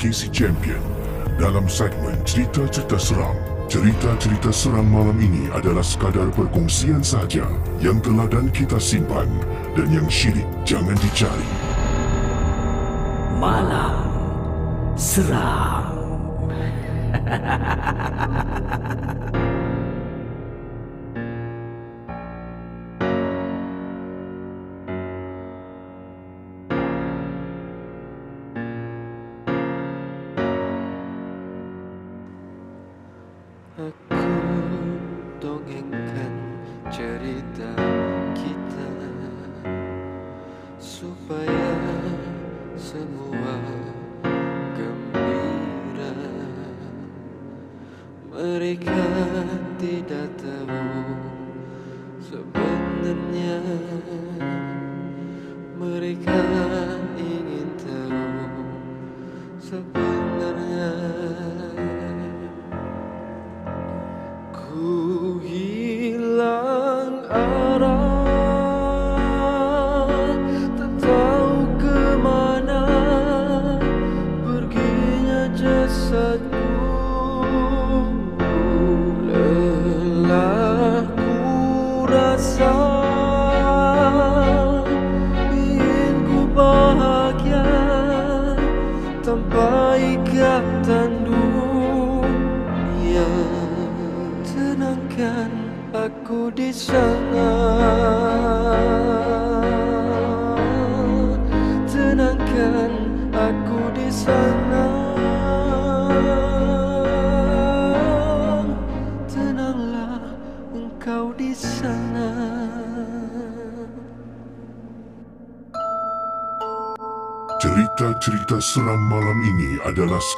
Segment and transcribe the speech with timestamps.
[0.00, 0.80] Casey Champion.
[1.36, 3.36] Dalam segmen cerita-cerita seram,
[3.68, 7.44] cerita-cerita seram malam ini adalah sekadar perkongsian sahaja
[7.84, 9.28] yang telah dan kita simpan
[9.76, 11.48] dan yang syirik jangan dicari.
[13.36, 14.08] Malam
[14.96, 15.84] Seram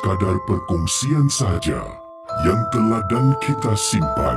[0.03, 1.79] sekadar perkongsian saja
[2.43, 4.35] yang telah dan kita simpan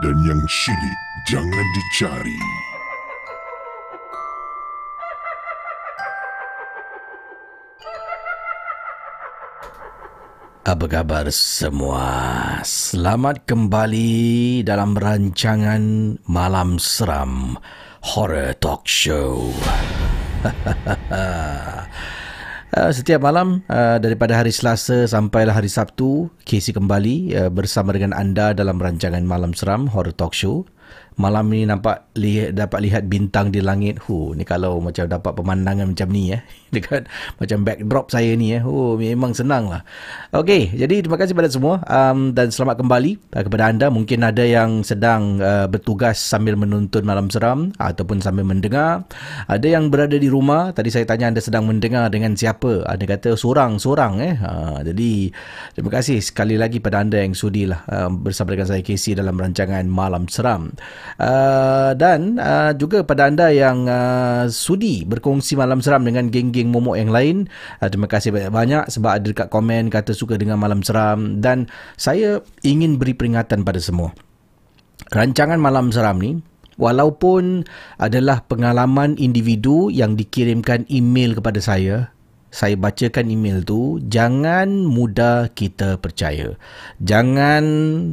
[0.00, 0.98] dan yang syilid
[1.28, 2.40] jangan dicari.
[10.64, 12.08] Apa khabar semua?
[12.64, 17.60] Selamat kembali dalam rancangan Malam Seram
[18.00, 19.52] Horror Talk Show.
[22.76, 28.12] Uh, setiap malam uh, daripada hari Selasa sampailah hari Sabtu, Casey kembali uh, bersama dengan
[28.12, 30.68] anda dalam rancangan Malam Seram Horror Talk Show
[31.16, 33.96] malam ni nampak lihat, dapat lihat bintang di langit.
[34.04, 36.44] Hu, ni kalau macam dapat pemandangan macam ni ya.
[36.74, 37.08] Dekat
[37.40, 38.60] macam backdrop saya ni ya.
[38.64, 39.82] Oh, memang senang lah.
[40.36, 43.86] Okey, jadi terima kasih kepada semua um, dan selamat kembali uh, kepada anda.
[43.88, 49.08] Mungkin ada yang sedang uh, bertugas sambil menonton malam seram ataupun sambil mendengar.
[49.48, 50.76] Ada yang berada di rumah.
[50.76, 52.84] Tadi saya tanya anda sedang mendengar dengan siapa?
[52.84, 54.34] Ada kata seorang-seorang eh.
[54.36, 54.50] Ha,
[54.84, 55.32] jadi
[55.72, 59.88] terima kasih sekali lagi pada anda yang sudilah uh, bersama dengan saya Casey dalam rancangan
[59.88, 60.76] Malam Seram.
[61.16, 66.98] Uh, dan uh, juga pada anda yang uh, sudi berkongsi malam seram dengan geng-geng momok
[66.98, 67.36] yang lain
[67.80, 72.42] uh, terima kasih banyak-banyak sebab ada dekat komen kata suka dengan malam seram dan saya
[72.66, 74.12] ingin beri peringatan pada semua.
[75.12, 76.42] Rancangan malam seram ni
[76.76, 77.64] walaupun
[77.96, 82.15] adalah pengalaman individu yang dikirimkan email kepada saya
[82.56, 86.56] saya bacakan email tu jangan mudah kita percaya.
[87.04, 87.60] Jangan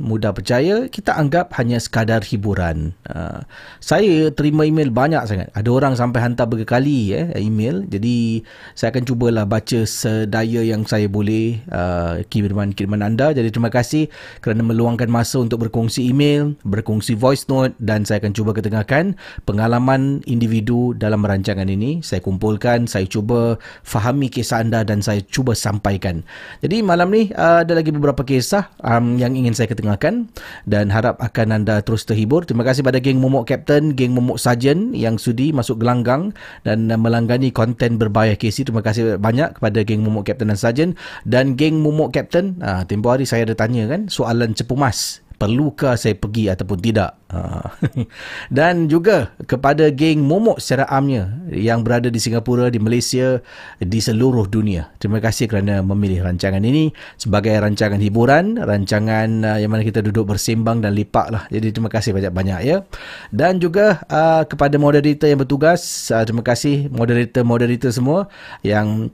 [0.04, 2.92] mudah percaya kita anggap hanya sekadar hiburan.
[3.07, 3.48] Uh,
[3.80, 5.48] saya terima email banyak sangat.
[5.56, 7.88] Ada orang sampai hantar berkali eh email.
[7.88, 8.44] Jadi
[8.75, 13.31] saya akan cubalah baca sedaya yang saya boleh uh, kiriman-kiriman anda.
[13.31, 14.12] Jadi terima kasih
[14.44, 19.16] kerana meluangkan masa untuk berkongsi email berkongsi voice note dan saya akan cuba ketengahkan
[19.48, 22.04] pengalaman individu dalam rancangan ini.
[22.04, 23.56] Saya kumpulkan saya cuba
[23.88, 26.25] fahami kisah anda dan saya cuba sampaikan.
[26.65, 30.27] Jadi malam ni uh, ada lagi beberapa kisah um, yang ingin saya ketengahkan
[30.68, 32.44] dan harap akan anda terus terhibur.
[32.44, 36.35] Terima kasih pada geng Momok Captain, geng Momok Sarjan yang sudi masuk gelanggang
[36.68, 38.68] dan uh, melanggani konten berbahaya KC.
[38.68, 40.89] Terima kasih banyak kepada geng Momok Captain dan Sarjan
[41.24, 42.59] dan geng Momok Captain.
[42.59, 47.18] Uh, tempoh hari saya ada tanya kan soalan cepu mas perlukah saya pergi ataupun tidak.
[47.33, 47.74] Ha.
[48.57, 53.41] Dan juga kepada geng momok secara amnya yang berada di Singapura, di Malaysia,
[53.81, 54.94] di seluruh dunia.
[55.01, 60.30] Terima kasih kerana memilih rancangan ini sebagai rancangan hiburan, rancangan uh, yang mana kita duduk
[60.30, 61.44] bersembang dan lipak lah.
[61.50, 62.85] Jadi terima kasih banyak-banyak ya.
[63.33, 68.30] Dan juga uh, kepada moderator yang bertugas, uh, terima kasih moderator-moderator semua
[68.62, 69.09] yang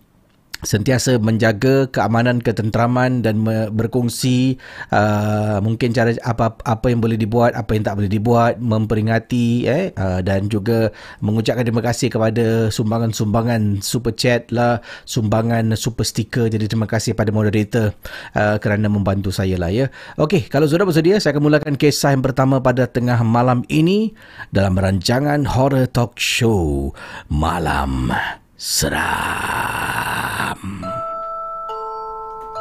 [0.61, 3.39] sentiasa menjaga keamanan ketenteraman dan
[3.71, 4.59] berkongsi
[4.91, 9.95] uh, mungkin cara apa apa yang boleh dibuat apa yang tak boleh dibuat memperingati eh
[9.95, 10.91] uh, dan juga
[11.23, 16.51] mengucapkan terima kasih kepada sumbangan-sumbangan super chat lah sumbangan super sticker.
[16.51, 17.95] Jadi terima kasih pada moderator
[18.35, 19.87] uh, kerana membantu saya lah ya.
[20.19, 24.11] Okey kalau sudah bersedia saya akan mulakan kisah yang pertama pada tengah malam ini
[24.51, 26.91] dalam rancangan horror talk show
[27.31, 28.11] malam
[28.59, 30.59] seram.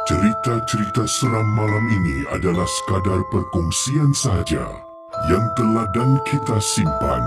[0.07, 4.63] Cerita-cerita seram malam ini adalah sekadar perkongsian saja
[5.27, 7.19] yang telah dan kita simpan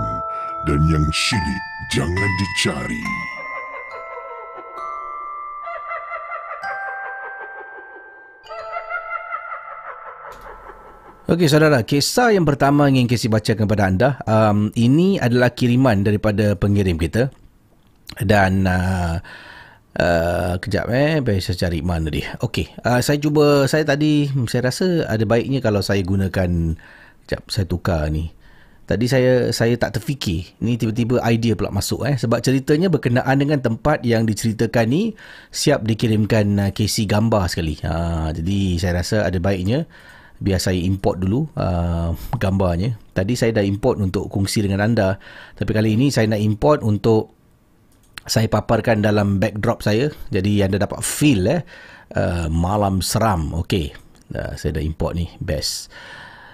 [0.65, 1.63] dan yang syilid
[1.93, 3.05] jangan dicari.
[11.29, 16.03] Okey saudara, kisah yang pertama yang ingin Casey bacakan kepada anda um, Ini adalah kiriman
[16.03, 17.31] daripada pengirim kita
[18.21, 19.17] dan uh,
[19.97, 21.21] uh, kejap eh.
[21.21, 22.37] Biar saya cari mana dia.
[22.41, 26.77] Okey uh, Saya cuba Saya tadi Saya rasa ada baiknya Kalau saya gunakan
[27.23, 28.35] Kejap saya tukar ni.
[28.83, 30.59] Tadi saya saya tak terfikir.
[30.59, 32.19] Ni tiba-tiba idea pula masuk eh.
[32.19, 35.03] Sebab ceritanya berkenaan dengan tempat yang diceritakan ni
[35.55, 37.79] Siap dikirimkan uh, KC gambar sekali.
[37.87, 39.87] Ha, Jadi saya rasa ada baiknya
[40.43, 42.99] Biar saya import dulu uh, gambarnya.
[43.15, 45.15] Tadi saya dah import untuk kongsi dengan anda.
[45.55, 47.32] Tapi kali ini saya nak import untuk
[48.25, 50.11] saya paparkan dalam backdrop saya.
[50.31, 51.61] Jadi anda dapat feel eh
[52.15, 53.51] uh, malam seram.
[53.65, 53.93] Okey.
[54.33, 55.29] Uh, saya dah import ni.
[55.43, 55.91] Best.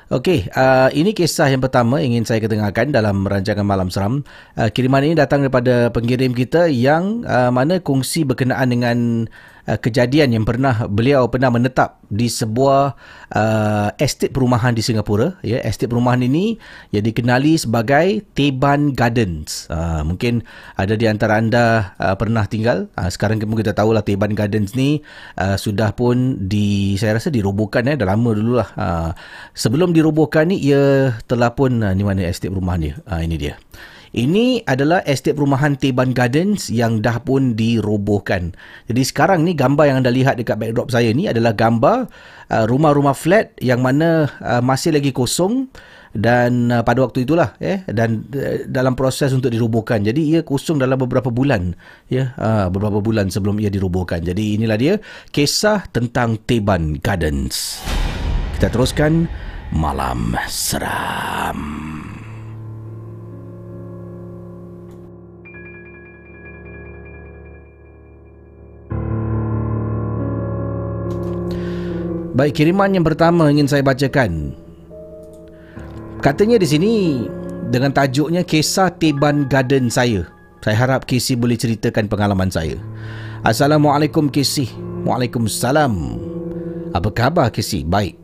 [0.10, 4.26] Okey, uh, ini kisah yang pertama ingin saya ketengahkan dalam rancangan Malam Seram.
[4.58, 8.98] Uh, kiriman ini datang daripada pengirim kita yang uh, mana kongsi berkenaan dengan
[9.70, 12.98] uh, kejadian yang pernah beliau pernah menetap di sebuah
[13.38, 15.38] uh, estate perumahan di Singapura.
[15.46, 16.58] Ya estate perumahan ini
[16.90, 19.70] yang dikenali sebagai Teban Gardens.
[19.70, 20.42] Uh, mungkin
[20.74, 22.90] ada di antara anda uh, pernah tinggal.
[22.98, 25.06] Uh, sekarang mungkin kita tahulah Teban Gardens ni
[25.38, 28.70] uh, sudah pun di saya rasa dirobohkan ya dah lama dululah.
[28.74, 29.12] Uh,
[29.54, 32.96] sebelum dirobohkan ni ia telah pun uh, ni mana estate perumahan dia.
[33.06, 33.56] Uh, ini dia
[34.10, 38.58] Ini adalah estate perumahan Teban Gardens yang dah pun dirobohkan.
[38.90, 42.10] Jadi sekarang ni gambar yang anda lihat dekat backdrop saya ni adalah gambar
[42.50, 45.70] uh, rumah-rumah flat yang mana uh, masih lagi kosong
[46.18, 50.02] dan uh, pada waktu itulah eh dan uh, dalam proses untuk dirobohkan.
[50.02, 51.78] Jadi ia kosong dalam beberapa bulan
[52.10, 54.26] ya uh, beberapa bulan sebelum ia dirobohkan.
[54.26, 54.94] Jadi inilah dia
[55.30, 57.86] kisah tentang Teban Gardens.
[58.58, 59.30] Kita teruskan
[59.70, 62.09] malam seram.
[72.40, 74.56] Baik, kiriman yang pertama ingin saya bacakan.
[76.24, 76.94] Katanya di sini
[77.68, 80.24] dengan tajuknya kisah Teban Garden saya.
[80.64, 82.80] Saya harap Casey boleh ceritakan pengalaman saya.
[83.44, 84.72] Assalamualaikum Casey.
[85.04, 85.92] Waalaikumsalam.
[86.96, 87.84] Apa khabar Casey?
[87.84, 88.16] Baik.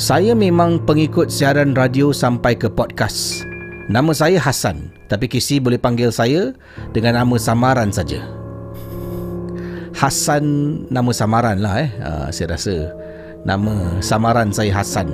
[0.00, 3.44] Saya memang pengikut siaran radio sampai ke podcast.
[3.92, 6.56] Nama saya Hasan, tapi Casey boleh panggil saya
[6.96, 8.24] dengan nama samaran saja.
[9.92, 10.44] Hasan
[10.88, 11.92] nama samaran lah eh.
[12.00, 12.96] Uh, saya rasa
[13.46, 15.10] Nama samaran saya Hasan.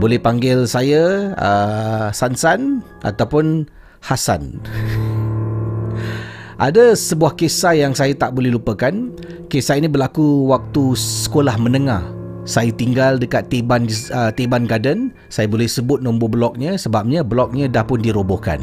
[0.00, 3.68] Boleh panggil saya uh, Sansan ataupun
[4.00, 4.64] Hasan.
[6.56, 9.10] Ada sebuah kisah yang saya tak boleh lupakan.
[9.50, 12.02] Kisah ini berlaku waktu sekolah menengah.
[12.44, 15.12] Saya tinggal dekat Teban uh, Teban Garden.
[15.28, 18.60] Saya boleh sebut nombor bloknya sebabnya bloknya dah pun dirobohkan.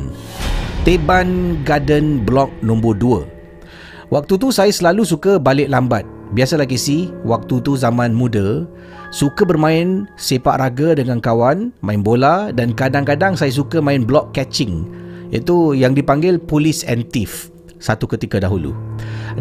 [0.81, 4.09] Teban Garden blok nombor 2.
[4.11, 8.63] Waktu tu saya selalu suka balik lambat Biasalah Casey, waktu tu zaman muda,
[9.11, 14.87] suka bermain sepak raga dengan kawan, main bola dan kadang-kadang saya suka main block catching.
[15.35, 17.51] Itu yang dipanggil police and thief
[17.83, 18.71] satu ketika dahulu.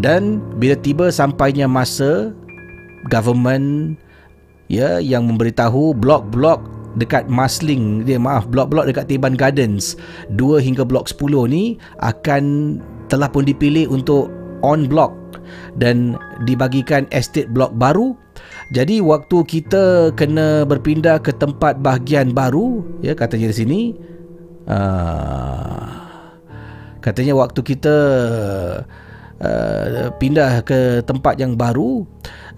[0.02, 2.34] Dan bila tiba sampainya masa
[3.06, 3.94] government
[4.66, 6.58] ya yang memberitahu blok-blok
[6.98, 9.94] dekat Masling dia maaf blok-blok dekat Teban Gardens
[10.34, 12.42] 2 hingga blok 10 ni akan
[13.06, 15.12] telah pun dipilih untuk on block
[15.76, 18.14] dan dibagikan estate blok baru.
[18.70, 23.80] Jadi waktu kita kena berpindah ke tempat bahagian baru ya katanya di sini
[24.70, 25.90] uh,
[27.02, 27.96] katanya waktu kita
[29.42, 32.06] uh, pindah ke tempat yang baru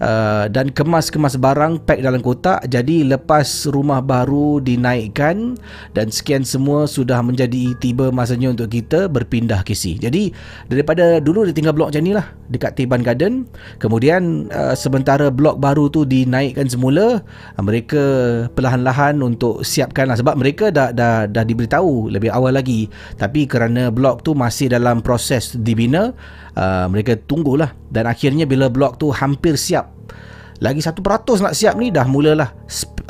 [0.03, 2.65] Uh, dan kemas-kemas barang pack dalam kotak.
[2.67, 5.55] Jadi lepas rumah baru dinaikkan
[5.95, 10.35] dan sekian semua sudah menjadi tiba masanya untuk kita berpindah kisi jadi
[10.67, 13.49] daripada dulu dia tinggal blok macam lah dekat Teban Garden.
[13.79, 17.23] Kemudian uh, sementara blok baru tu dinaikkan semula
[17.55, 18.03] uh, mereka
[18.53, 20.19] perlahan-lahan untuk siapkan lah.
[20.19, 22.91] Sebab mereka dah, dah, dah diberitahu lebih awal lagi.
[23.17, 26.11] Tapi kerana blok tu masih dalam proses dibina
[26.53, 27.73] uh, mereka tunggulah.
[27.89, 29.93] Dan akhirnya bila blok tu hampir siap
[30.63, 32.55] lagi satu peratus nak siap ni dah mulalah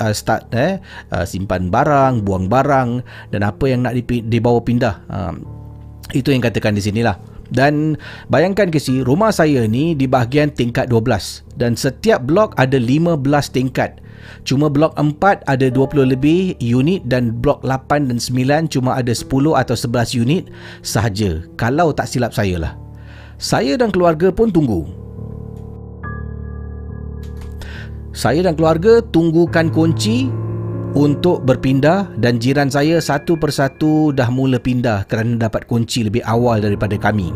[0.01, 0.81] uh, start eh
[1.13, 4.95] uh, simpan barang, buang barang dan apa yang nak dibawa pindah.
[5.05, 5.37] Uh,
[6.17, 7.17] itu yang katakan di sinilah.
[7.53, 7.99] Dan
[8.33, 13.21] bayangkan ke si rumah saya ni di bahagian tingkat 12 dan setiap blok ada 15
[13.53, 14.01] tingkat.
[14.41, 19.29] Cuma blok 4 ada 20 lebih unit dan blok 8 dan 9 cuma ada 10
[19.29, 20.43] atau 11 unit
[20.81, 21.45] sahaja.
[21.53, 22.73] Kalau tak silap saya lah.
[23.37, 25.02] Saya dan keluarga pun tunggu
[28.13, 30.29] saya dan keluarga tunggukan kunci
[30.93, 36.61] untuk berpindah dan jiran saya satu persatu dah mula pindah kerana dapat kunci lebih awal
[36.61, 37.33] daripada kami.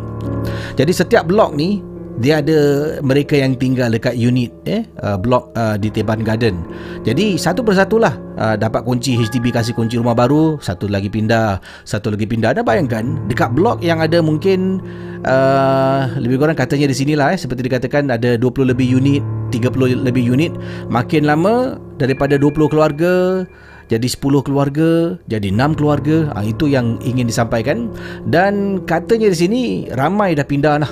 [0.77, 1.81] Jadi setiap blok ni
[2.17, 2.59] dia ada
[3.05, 6.65] mereka yang tinggal dekat unit eh uh, blok uh, di Teban Garden.
[7.05, 12.09] Jadi satu persatulah uh, dapat kunci HDB kasih kunci rumah baru, satu lagi pindah, satu
[12.09, 12.57] lagi pindah.
[12.57, 14.81] Ada bayangkan dekat blok yang ada mungkin
[15.29, 19.21] uh, lebih kurang katanya di sinilah eh seperti dikatakan ada 20 lebih unit,
[19.53, 20.51] 30 lebih unit.
[20.89, 23.45] Makin lama daripada 20 keluarga
[23.87, 26.35] jadi 10 keluarga, jadi 6 keluarga.
[26.35, 27.87] Ha, itu yang ingin disampaikan
[28.27, 29.61] dan katanya di sini
[29.95, 30.91] ramai dah pindah lah.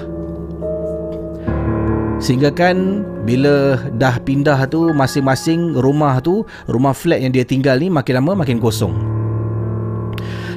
[2.16, 7.92] Sehingga kan bila dah pindah tu masing-masing rumah tu, rumah flat yang dia tinggal ni
[7.92, 8.96] makin lama makin kosong.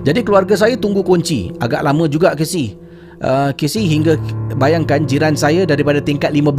[0.06, 1.50] Jadi keluarga saya tunggu kunci.
[1.58, 2.78] Agak lama juga ke si.
[3.18, 4.14] Uh, Casey hingga
[4.54, 6.54] bayangkan jiran saya daripada tingkat 15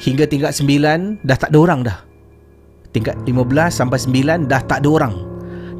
[0.00, 1.98] hingga tingkat 9 dah tak ada orang dah.
[2.96, 5.31] Tingkat 15 sampai 9 dah tak ada orang.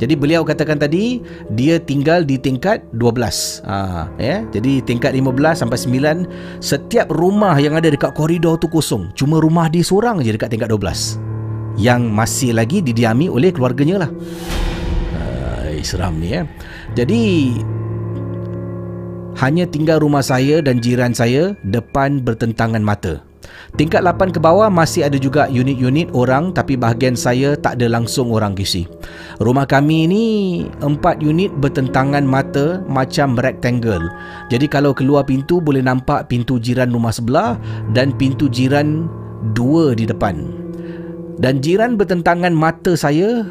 [0.02, 1.22] Jadi beliau katakan tadi
[1.54, 3.62] dia tinggal di tingkat 12.
[3.62, 4.42] Ha, ya.
[4.50, 6.26] Jadi tingkat 15 sampai 9
[6.58, 9.14] setiap rumah yang ada dekat koridor tu kosong.
[9.14, 11.22] Cuma rumah dia seorang je dekat tingkat 12.
[11.78, 14.10] Yang masih lagi didiami oleh keluarganya lah.
[15.14, 16.50] Uh, seram ni ya.
[16.98, 17.22] Jadi
[19.38, 23.22] hanya tinggal rumah saya dan jiran saya depan bertentangan mata.
[23.74, 28.28] Tingkat 8 ke bawah masih ada juga unit-unit orang tapi bahagian saya tak ada langsung
[28.28, 28.84] orang kisi.
[29.40, 30.26] Rumah kami ni
[30.84, 34.12] 4 unit bertentangan mata macam rectangle.
[34.52, 37.56] Jadi kalau keluar pintu boleh nampak pintu jiran rumah sebelah
[37.96, 39.08] dan pintu jiran
[39.56, 40.52] dua di depan.
[41.40, 43.42] Dan jiran bertentangan mata saya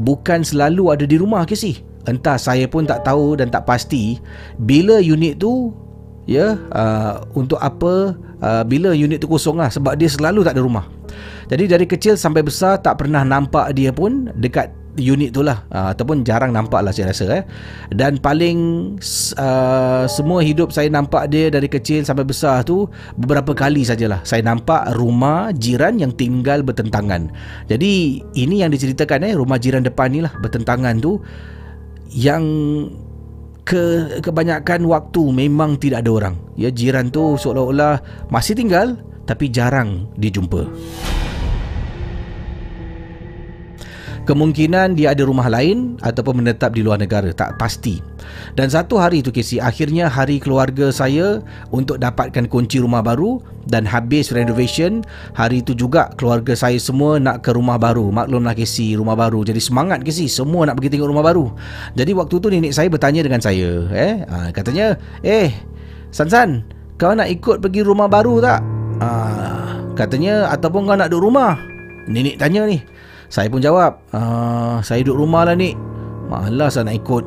[0.00, 1.84] bukan selalu ada di rumah kisi.
[2.08, 4.16] Entah saya pun tak tahu dan tak pasti
[4.64, 5.76] bila unit tu
[6.28, 8.12] ya uh, untuk apa
[8.44, 10.84] uh, bila unit tu kosong lah sebab dia selalu tak ada rumah.
[11.48, 14.68] Jadi dari kecil sampai besar tak pernah nampak dia pun dekat
[15.00, 17.44] unit tu lah uh, ataupun jarang nampak lah saya rasa eh.
[17.88, 18.58] Dan paling
[19.40, 22.84] uh, semua hidup saya nampak dia dari kecil sampai besar tu
[23.16, 27.32] beberapa kali sajalah saya nampak rumah jiran yang tinggal bertentangan.
[27.72, 31.16] Jadi ini yang diceritakan eh rumah jiran depan ni lah bertentangan tu
[32.12, 32.44] yang
[33.68, 33.84] ke
[34.24, 36.34] kebanyakan waktu memang tidak ada orang.
[36.56, 38.00] Ya jiran tu seolah-olah
[38.32, 38.96] masih tinggal
[39.28, 40.64] tapi jarang dijumpa.
[44.28, 47.96] Kemungkinan dia ada rumah lain ataupun menetap di luar negara, tak pasti.
[48.52, 51.40] Dan satu hari tu Casey, akhirnya hari keluarga saya
[51.72, 53.40] untuk dapatkan kunci rumah baru
[53.72, 55.00] dan habis renovation,
[55.32, 58.12] hari itu juga keluarga saya semua nak ke rumah baru.
[58.12, 59.48] Maklumlah Casey, rumah baru.
[59.48, 61.48] Jadi semangat Casey, semua nak pergi tengok rumah baru.
[61.96, 65.56] Jadi waktu tu nenek saya bertanya dengan saya, eh, ha, katanya, "Eh,
[66.12, 66.68] San-san,
[67.00, 68.60] kau nak ikut pergi rumah baru tak?"
[69.00, 69.08] Ha,
[69.96, 71.56] katanya ataupun kau nak duduk rumah.
[72.12, 72.97] Nenek tanya ni.
[73.28, 75.76] Saya pun jawab uh, Saya duduk rumah lah ni
[76.28, 77.24] Malas lah nak ikut.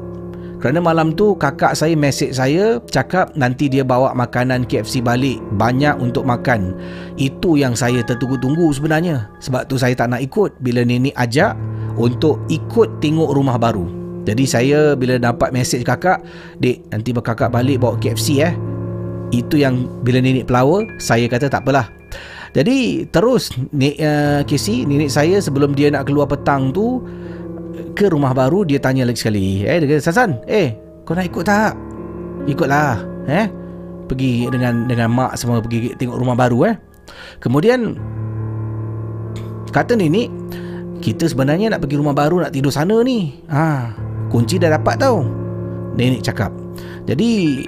[0.62, 5.98] Kerana malam tu kakak saya mesej saya Cakap nanti dia bawa makanan KFC balik Banyak
[5.98, 6.78] untuk makan.
[7.18, 9.30] Itu yang saya tertunggu-tunggu sebenarnya.
[9.42, 11.58] Sebab tu saya tak nak ikut Bila nenek ajak
[11.98, 13.90] Untuk ikut tengok rumah baru.
[14.22, 16.22] Jadi saya bila dapat mesej kakak
[16.62, 18.54] Dek nanti kakak balik bawa KFC eh.
[19.34, 22.01] Itu yang bila nenek pelawa Saya kata tak apalah
[22.52, 27.00] jadi terus ni uh, Casey, nenek saya sebelum dia nak keluar petang tu
[27.96, 29.64] ke rumah baru dia tanya lagi sekali.
[29.64, 30.76] Eh dia kata, "Sasan, eh
[31.08, 31.80] kau nak ikut tak?"
[32.52, 33.48] "Ikutlah." Eh
[34.12, 36.76] pergi dengan dengan mak semua pergi tengok rumah baru eh.
[37.40, 37.96] Kemudian
[39.72, 40.28] kata nenek,
[41.00, 43.96] "Kita sebenarnya nak pergi rumah baru nak tidur sana ni." Ha,
[44.28, 45.24] kunci dah dapat tau.
[45.96, 46.52] Nenek cakap.
[47.08, 47.64] Jadi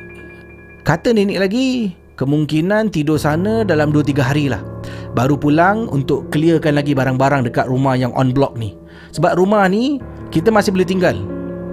[0.83, 4.72] kata nenek lagi, kemungkinan tidur sana dalam 2-3 hari lah
[5.13, 8.73] baru pulang untuk clearkan lagi barang-barang dekat rumah yang on block ni.
[9.13, 10.01] Sebab rumah ni
[10.33, 11.17] kita masih boleh tinggal.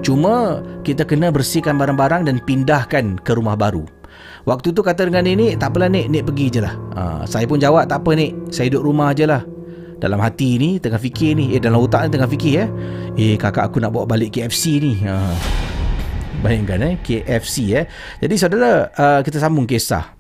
[0.01, 3.85] Cuma kita kena bersihkan barang-barang dan pindahkan ke rumah baru.
[4.49, 6.75] Waktu tu kata dengan nenek, tak apalah nek, nek pergi je lah.
[6.97, 9.45] Ha, saya pun jawab, tak apa nek, saya duduk rumah je lah.
[10.01, 12.69] Dalam hati ni, tengah fikir ni, eh dalam otak ni tengah fikir eh.
[13.21, 14.97] Eh kakak aku nak bawa balik KFC ni.
[15.05, 15.37] Ha.
[16.41, 17.85] Bayangkan eh, KFC eh.
[18.17, 20.20] Jadi saudara, uh, kita sambung kisah.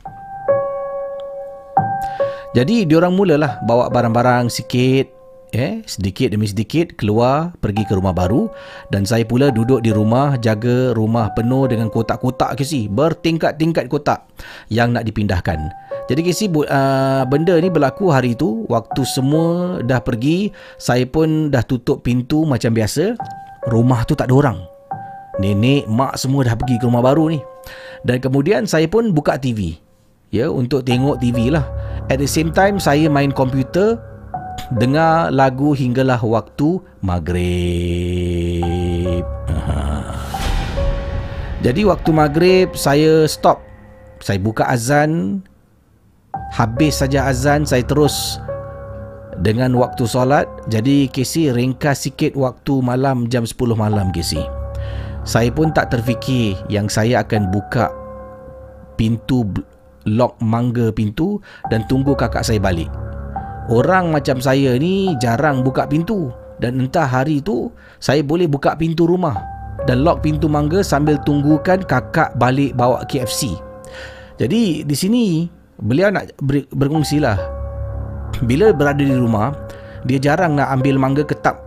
[2.50, 5.06] Jadi diorang mulalah bawa barang-barang sikit
[5.50, 8.50] eh sedikit demi sedikit keluar pergi ke rumah baru
[8.90, 14.26] dan saya pula duduk di rumah jaga rumah penuh dengan kotak-kotak kesi bertingkat-tingkat kotak
[14.66, 15.70] yang nak dipindahkan.
[16.10, 21.62] Jadi kesi uh, benda ni berlaku hari tu waktu semua dah pergi saya pun dah
[21.62, 23.14] tutup pintu macam biasa
[23.70, 24.58] rumah tu tak ada orang.
[25.38, 27.38] Nenek, mak semua dah pergi ke rumah baru ni.
[28.02, 29.78] Dan kemudian saya pun buka TV.
[30.31, 31.66] Ya, untuk tengok TV lah.
[32.07, 33.99] At the same time saya main komputer
[34.71, 37.51] Dengar lagu hinggalah waktu maghrib.
[41.59, 43.59] Jadi waktu maghrib saya stop.
[44.23, 45.43] Saya buka azan.
[46.55, 48.38] Habis saja azan saya terus
[49.43, 50.47] Dengan waktu solat.
[50.71, 54.47] Jadi Casey ringkas sikit waktu malam jam 10 malam Casey
[55.27, 57.90] Saya pun tak terfikir yang saya akan buka
[58.95, 59.43] pintu
[60.06, 62.88] lock mangga pintu dan tunggu kakak saya balik.
[63.70, 67.70] Orang macam saya ni jarang buka pintu dan entah hari tu
[68.02, 69.36] saya boleh buka pintu rumah
[69.88, 73.56] dan lock pintu mangga sambil tunggukan kakak balik bawa KFC.
[74.40, 75.24] Jadi di sini
[75.80, 77.36] beliau nak ber- berkongsilah
[78.44, 79.52] bila berada di rumah
[80.08, 81.60] dia jarang nak ambil mangga ketap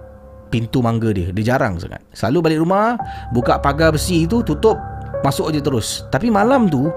[0.53, 1.33] pintu mangga dia.
[1.33, 2.05] Dia jarang sangat.
[2.13, 2.93] Selalu balik rumah,
[3.33, 4.77] buka pagar besi itu, tutup,
[5.25, 6.05] masuk aja terus.
[6.13, 6.93] Tapi malam tu,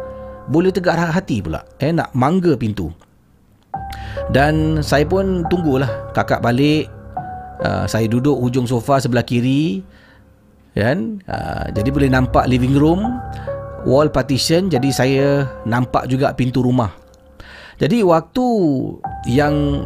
[0.47, 1.63] boleh tegak hati pula.
[1.83, 2.91] Eh nak mangga pintu.
[4.31, 6.11] Dan saya pun tunggulah.
[6.15, 6.89] Kakak balik
[7.63, 9.85] uh, saya duduk hujung sofa sebelah kiri
[10.77, 11.21] kan?
[11.25, 13.21] Uh, jadi boleh nampak living room
[13.87, 15.27] wall partition jadi saya
[15.65, 16.91] nampak juga pintu rumah.
[17.77, 18.47] Jadi waktu
[19.29, 19.85] yang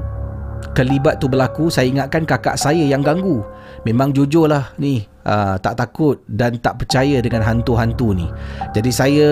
[0.73, 3.43] kelibat tu berlaku saya ingatkan kakak saya yang ganggu.
[3.83, 8.29] Memang jujur lah ni uh, tak takut dan tak percaya dengan hantu-hantu ni.
[8.77, 9.29] Jadi saya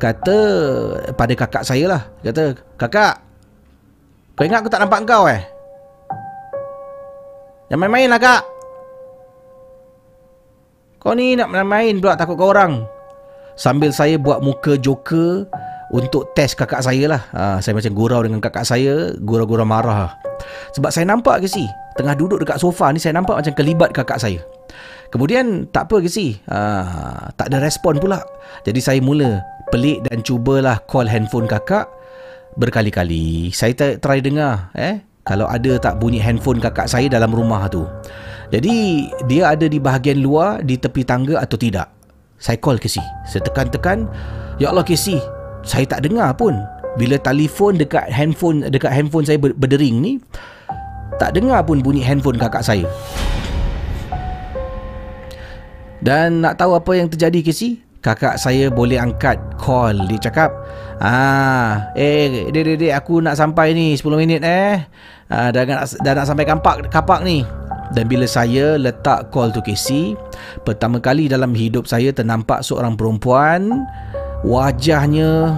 [0.00, 0.38] kata
[1.12, 2.02] pada kakak saya lah.
[2.24, 3.20] Kata, kakak,
[4.32, 5.44] kau ingat aku tak nampak kau eh?
[7.68, 8.42] Jangan main-main lah kak.
[11.00, 12.82] Kau ni nak main-main pula takut kau orang.
[13.54, 15.44] Sambil saya buat muka joker
[15.92, 17.22] untuk test kakak saya lah.
[17.36, 20.16] Ha, saya macam gurau dengan kakak saya, gurau-gurau marah.
[20.72, 21.68] Sebab saya nampak ke si,
[22.00, 24.40] tengah duduk dekat sofa ni saya nampak macam kelibat kakak saya.
[25.10, 28.22] Kemudian tak apa ke si, ha, tak ada respon pula.
[28.64, 31.86] Jadi saya mula pelik dan cubalah call handphone kakak
[32.58, 33.54] berkali-kali.
[33.54, 37.86] Saya try dengar eh kalau ada tak bunyi handphone kakak saya dalam rumah tu.
[38.50, 41.86] Jadi dia ada di bahagian luar di tepi tangga atau tidak.
[42.42, 43.04] Saya call Casey.
[43.28, 44.10] Saya tekan-tekan,
[44.58, 45.22] ya Allah Casey,
[45.62, 46.58] saya tak dengar pun.
[46.98, 50.18] Bila telefon dekat handphone dekat handphone saya berdering ni,
[51.22, 52.88] tak dengar pun bunyi handphone kakak saya.
[56.00, 57.84] Dan nak tahu apa yang terjadi Casey?
[58.00, 60.50] Kakak saya boleh angkat call Dia cakap
[61.00, 64.84] Ah, eh, dek, dek, dek, aku nak sampai ni 10 minit eh.
[65.32, 67.40] Ah, dah, nak, dah nak sampai kapak, kapak ni.
[67.96, 70.12] Dan bila saya letak call tu Casey,
[70.60, 73.88] pertama kali dalam hidup saya ternampak seorang perempuan,
[74.44, 75.56] wajahnya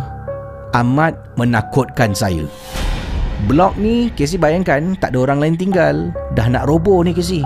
[0.79, 2.47] amat menakutkan saya.
[3.51, 6.15] Blok ni, Casey bayangkan tak ada orang lain tinggal.
[6.39, 7.43] Dah nak roboh ni Casey.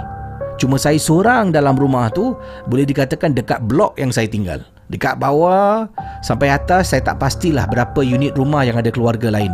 [0.60, 2.36] Cuma saya seorang dalam rumah tu,
[2.68, 4.60] boleh dikatakan dekat blok yang saya tinggal.
[4.86, 5.90] Dekat bawah
[6.22, 9.50] sampai atas saya tak pastilah berapa unit rumah yang ada keluarga lain.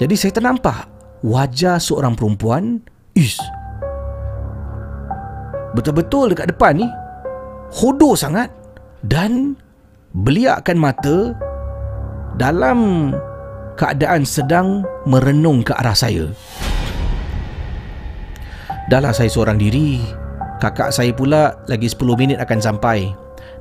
[0.00, 0.88] Jadi saya ternampak
[1.20, 2.80] wajah seorang perempuan
[3.16, 3.36] is
[5.76, 6.88] betul-betul dekat depan ni
[7.72, 8.48] hodoh sangat
[9.04, 9.56] dan
[10.16, 11.36] beliakkan mata
[12.40, 13.12] dalam
[13.76, 16.32] keadaan sedang merenung ke arah saya.
[18.88, 20.00] Dahlah saya seorang diri.
[20.56, 23.12] Kakak saya pula lagi 10 minit akan sampai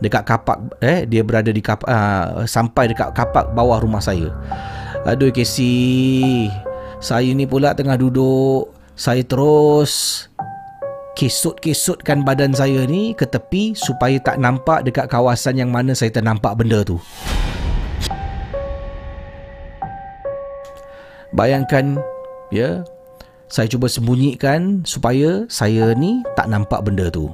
[0.03, 4.31] dekat kapak eh dia berada di kapak uh, sampai dekat kapak bawah rumah saya.
[5.05, 6.49] Aduh Casey.
[6.97, 8.73] Saya ni pula tengah duduk.
[8.95, 10.25] Saya terus
[11.15, 16.59] kesut-kesutkan badan saya ni ke tepi supaya tak nampak dekat kawasan yang mana saya ternampak
[16.59, 16.99] benda tu.
[21.35, 21.99] Bayangkan
[22.51, 22.83] ya,
[23.51, 27.31] saya cuba sembunyikan supaya saya ni tak nampak benda tu.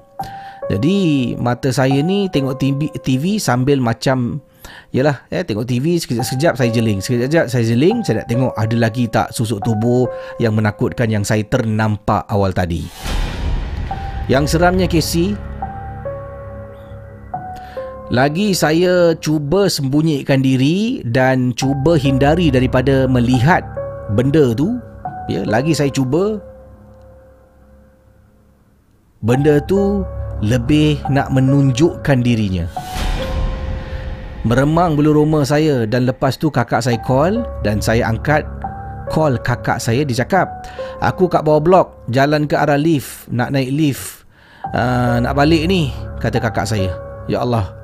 [0.72, 4.40] Jadi mata saya ni tengok TV, TV sambil macam
[4.96, 7.04] Yalah, eh, tengok TV sekejap-sekejap saya jeling.
[7.04, 10.08] Sekejap-sekejap saya jeling Saya nak tengok ada lagi tak susuk tubuh
[10.40, 12.88] Yang menakutkan yang saya ternampak awal tadi.
[14.32, 15.36] Yang seramnya Casey
[18.08, 23.60] Lagi saya cuba sembunyikan diri Dan cuba hindari daripada melihat
[24.16, 24.80] benda tu
[25.28, 26.40] ya, Lagi saya cuba
[29.20, 30.08] Benda tu
[30.42, 32.66] lebih nak menunjukkan dirinya.
[34.42, 38.42] Meremang bulu roma saya dan lepas tu kakak saya call dan saya angkat
[39.14, 40.50] call kakak saya dia cakap
[40.98, 44.26] aku kat bawah blok jalan ke arah lift nak naik lift.
[44.74, 46.90] Uh, nak balik ni kata kakak saya.
[47.30, 47.82] Ya Allah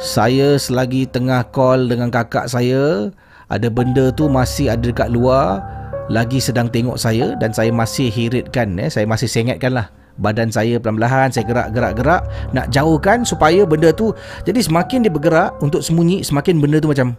[0.00, 3.12] saya selagi tengah call dengan kakak saya
[3.46, 5.62] ada benda tu masih ada dekat luar
[6.10, 10.78] lagi sedang tengok saya dan saya masih hiritkan eh saya masih sengatkan lah badan saya
[10.78, 12.22] perlahan-lahan saya gerak-gerak-gerak
[12.54, 14.14] nak jauhkan supaya benda tu
[14.46, 17.18] jadi semakin dia bergerak untuk sembunyi semakin benda tu macam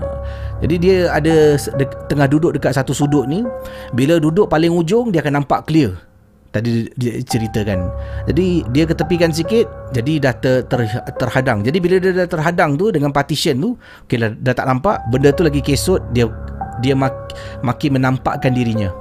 [0.00, 0.04] ha.
[0.64, 1.60] jadi dia ada
[2.08, 3.44] tengah duduk dekat satu sudut ni
[3.92, 5.92] bila duduk paling ujung dia akan nampak clear.
[6.54, 7.90] Tadi dia ceritakan
[8.30, 10.86] jadi dia ketepikan sikit jadi dah ter, ter,
[11.18, 11.66] terhadang.
[11.66, 13.70] Jadi bila dia dah terhadang tu dengan partition tu
[14.06, 16.30] okay dah, dah tak nampak benda tu lagi kesut dia
[16.78, 17.34] dia mak,
[17.66, 18.94] makin menampakkan dirinya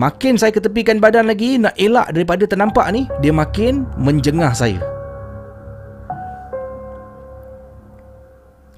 [0.00, 4.80] Makin saya ketepikan badan lagi Nak elak daripada ternampak ni Dia makin menjengah saya.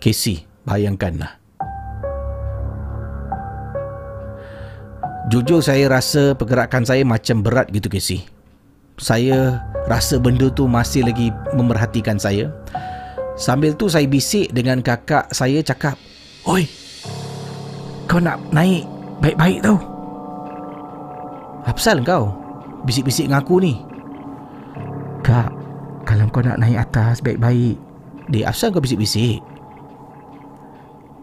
[0.03, 1.39] Casey Bayangkanlah.
[5.31, 8.23] Jujur saya rasa pergerakan saya macam berat gitu Casey.
[8.99, 9.59] Saya
[9.91, 12.51] rasa benda tu masih lagi memerhatikan saya.
[13.35, 15.97] Sambil tu saya bisik dengan kakak saya cakap
[16.45, 16.69] Oi
[18.05, 18.85] Kau nak naik
[19.25, 19.92] baik-baik tau
[21.63, 22.35] apa pasal kau?
[22.83, 23.79] Bisik-bisik dengan aku ni.
[25.23, 25.55] Kak,
[26.03, 27.79] kalau kau nak naik atas baik-baik.
[28.27, 29.39] Dek, apa kau bisik-bisik?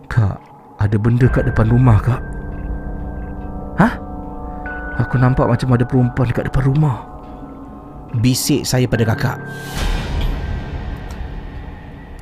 [0.08, 0.39] Kak,
[0.80, 2.21] ada benda kat depan rumah, Kak.
[3.75, 3.93] Hah?
[5.04, 7.04] Aku nampak macam ada perempuan dekat depan rumah.
[8.23, 9.38] Bisik saya pada kakak.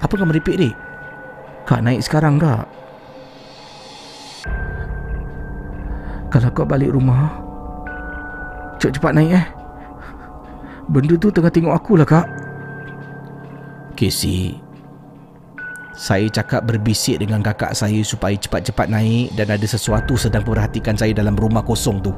[0.02, 0.74] Apa kau meripik, Dek?
[1.70, 2.66] Kak, naik sekarang, Kak.
[6.34, 7.47] Kalau kau balik rumah,
[8.78, 9.46] Cepat-cepat naik eh
[10.88, 12.28] Benda tu tengah tengok aku lah kak
[13.98, 14.56] Casey
[15.98, 21.10] Saya cakap berbisik dengan kakak saya supaya cepat-cepat naik dan ada sesuatu sedang memperhatikan saya
[21.10, 22.14] dalam rumah kosong tu.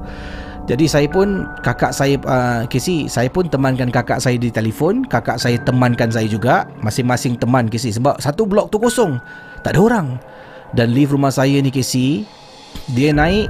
[0.67, 5.39] Jadi saya pun kakak saya uh, Casey, saya pun temankan kakak saya di telefon, kakak
[5.39, 9.17] saya temankan saya juga, masing-masing teman Casey sebab satu blok tu kosong.
[9.63, 10.07] Tak ada orang.
[10.75, 12.27] Dan lift rumah saya ni Casey,
[12.93, 13.47] dia naik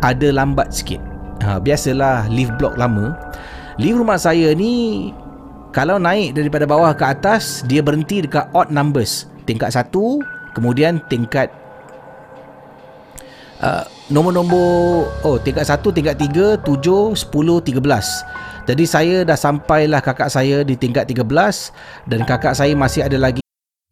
[0.00, 1.13] ada lambat sikit.
[1.44, 3.12] Ha, biasalah lift blok lama.
[3.76, 5.12] Lift rumah saya ni
[5.74, 10.22] kalau naik daripada bawah ke atas dia berhenti dekat odd numbers tingkat satu
[10.54, 11.50] kemudian tingkat
[13.58, 18.06] uh, nombor-nombor oh tingkat satu tingkat tiga tujuh sepuluh tiga belas
[18.64, 21.28] jadi saya dah sampailah kakak saya di tingkat 13
[22.08, 23.43] dan kakak saya masih ada lagi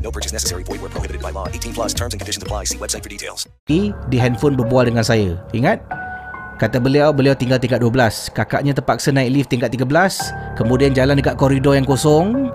[0.00, 0.64] No purchase necessary.
[0.64, 1.44] Void where prohibited by law.
[1.48, 2.64] 18 plus terms and conditions apply.
[2.64, 3.44] See website for details.
[4.08, 5.36] di handphone berbual dengan saya.
[5.52, 5.84] Ingat?
[6.60, 8.32] Kata beliau, beliau tinggal tingkat 12.
[8.36, 10.60] Kakaknya terpaksa naik lift tingkat 13.
[10.60, 12.52] Kemudian jalan dekat koridor yang kosong.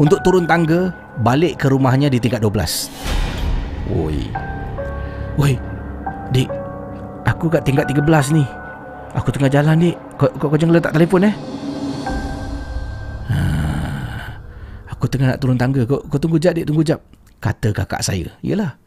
[0.00, 2.88] Untuk turun tangga, balik ke rumahnya di tingkat 12.
[3.92, 4.28] Woi.
[5.36, 5.52] Woi.
[6.32, 6.48] Dik.
[7.28, 8.44] Aku kat tingkat 13 ni.
[9.14, 9.96] Aku tengah jalan, Dik.
[10.18, 11.34] Kau, kau, kau jangan letak telefon, eh.
[14.94, 15.82] Aku tengah nak turun tangga.
[15.84, 16.70] Kau, kau tunggu jap, Dik.
[16.70, 17.02] Tunggu jap.
[17.42, 18.30] Kata kakak saya.
[18.40, 18.78] Yelah.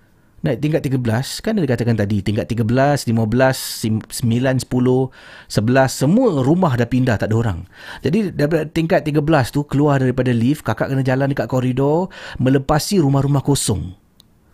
[0.45, 1.01] Naik tingkat 13
[1.41, 7.33] Kan ada katakan tadi Tingkat 13, 15, 9, 10, 11 Semua rumah dah pindah Tak
[7.33, 7.65] ada orang
[8.05, 13.41] Jadi daripada tingkat 13 tu Keluar daripada lift Kakak kena jalan dekat koridor Melepasi rumah-rumah
[13.41, 13.97] kosong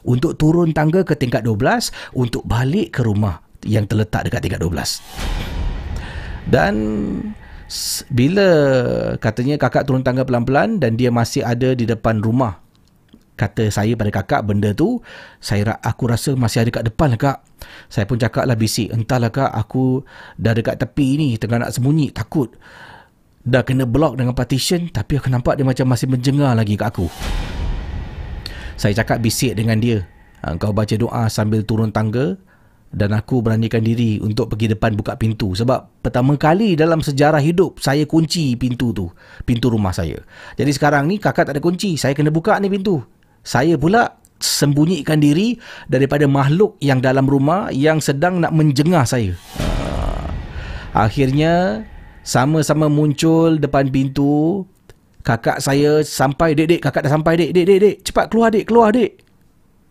[0.08, 5.04] Untuk turun tangga ke tingkat 12 Untuk balik ke rumah Yang terletak dekat tingkat 12
[6.48, 6.74] Dan
[8.14, 8.50] bila
[9.18, 12.64] katanya kakak turun tangga pelan-pelan dan dia masih ada di depan rumah
[13.34, 15.02] kata saya pada kakak benda tu
[15.42, 17.38] saya aku rasa masih ada kat depan lah kak.
[17.90, 19.50] Saya pun cakap lah bisik entahlah kak.
[19.50, 20.06] Aku
[20.38, 22.54] dah dekat tepi ni tengah nak sembunyi takut.
[23.44, 27.10] Dah kena block dengan partition tapi aku nampak dia macam masih menjengar lagi kat aku.
[28.78, 30.06] Saya cakap bisik dengan dia.
[30.46, 32.38] "Ha, kau baca doa sambil turun tangga
[32.94, 35.58] dan aku beranikan diri untuk pergi depan buka pintu.
[35.58, 39.10] Sebab pertama kali dalam sejarah hidup saya kunci pintu tu
[39.50, 40.22] pintu rumah saya.
[40.56, 43.02] Jadi sekarang ni kakak tak ada kunci saya kena buka ni pintu.
[43.42, 45.58] Saya pula sembunyikan diri
[45.90, 49.34] daripada makhluk yang dalam rumah yang sedang nak menjengah saya.
[50.94, 51.84] Akhirnya
[52.22, 54.64] sama-sama muncul depan pintu
[55.26, 58.70] kakak saya sampai dek dek kakak dah sampai dek dek dek dek cepat keluar dek
[58.70, 59.18] keluar dek.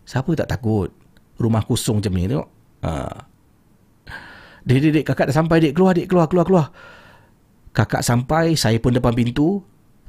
[0.07, 0.87] Siapa tak takut
[1.35, 2.52] rumah kosong macam ni tengok
[2.83, 2.91] Ha.
[4.63, 5.73] Dek, dek, dek, kakak dah sampai, dek.
[5.75, 6.07] Keluar, dek.
[6.07, 6.67] Keluar, keluar, keluar.
[7.73, 9.63] Kakak sampai, saya pun depan pintu.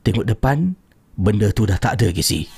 [0.04, 0.76] Tengok depan,
[1.16, 2.50] benda tu dah tak ada, Casey.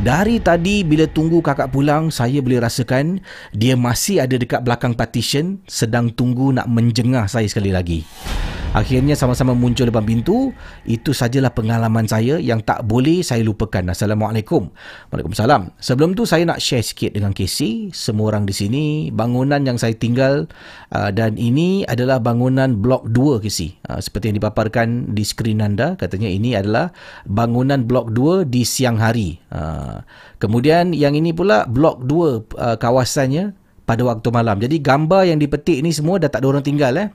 [0.00, 3.20] Dari tadi bila tunggu kakak pulang, saya boleh rasakan
[3.52, 8.00] dia masih ada dekat belakang partition sedang tunggu nak menjengah saya sekali lagi.
[8.70, 10.54] Akhirnya sama-sama muncul depan pintu.
[10.86, 13.82] Itu sajalah pengalaman saya yang tak boleh saya lupakan.
[13.90, 14.70] Assalamualaikum.
[15.10, 15.74] Waalaikumsalam.
[15.82, 17.90] Sebelum tu saya nak share sikit dengan Casey.
[17.90, 19.10] Semua orang di sini.
[19.10, 20.46] Bangunan yang saya tinggal
[20.94, 23.74] uh, dan ini adalah bangunan blok 2 Casey.
[23.90, 25.98] Uh, seperti yang dipaparkan di skrin anda.
[25.98, 26.94] Katanya ini adalah
[27.26, 29.42] bangunan blok 2 di siang hari.
[29.50, 29.98] Uh,
[30.38, 33.59] kemudian yang ini pula blok 2 uh, kawasannya
[33.90, 34.62] pada waktu malam.
[34.62, 37.10] Jadi gambar yang dipetik ni semua dah tak ada orang tinggal eh.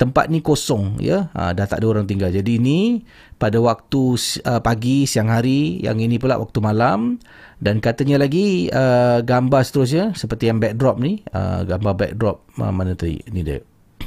[0.00, 1.28] Tempat ni kosong ya.
[1.36, 2.32] Ha, dah tak ada orang tinggal.
[2.32, 3.04] Jadi ni
[3.36, 4.16] pada waktu
[4.48, 7.20] uh, pagi, siang hari, yang ini pula waktu malam
[7.60, 12.96] dan katanya lagi uh, gambar seterusnya seperti yang backdrop ni, uh, gambar backdrop uh, mana
[12.96, 13.60] tadi ni dia.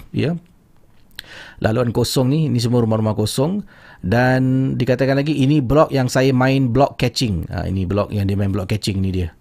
[0.09, 0.33] Ya.
[1.61, 3.61] Laluan kosong ni, ini semua rumah-rumah kosong
[4.01, 7.45] dan dikatakan lagi ini blok yang saya main block catching.
[7.53, 9.36] Ha, ini blok yang dia main block catching ni dia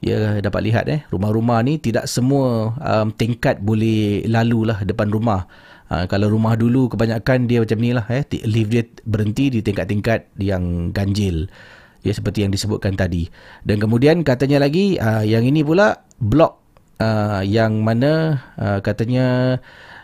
[0.00, 5.44] ya dapat lihat eh rumah-rumah ni tidak semua um, tingkat boleh lalu lah depan rumah
[5.92, 10.32] uh, kalau rumah dulu kebanyakan dia macam ni lah eh lift dia berhenti di tingkat-tingkat
[10.40, 11.52] yang ganjil
[12.00, 13.28] ya seperti yang disebutkan tadi
[13.68, 16.60] dan kemudian katanya lagi uh, yang ini pula blok
[16.96, 19.60] uh, yang mana uh, katanya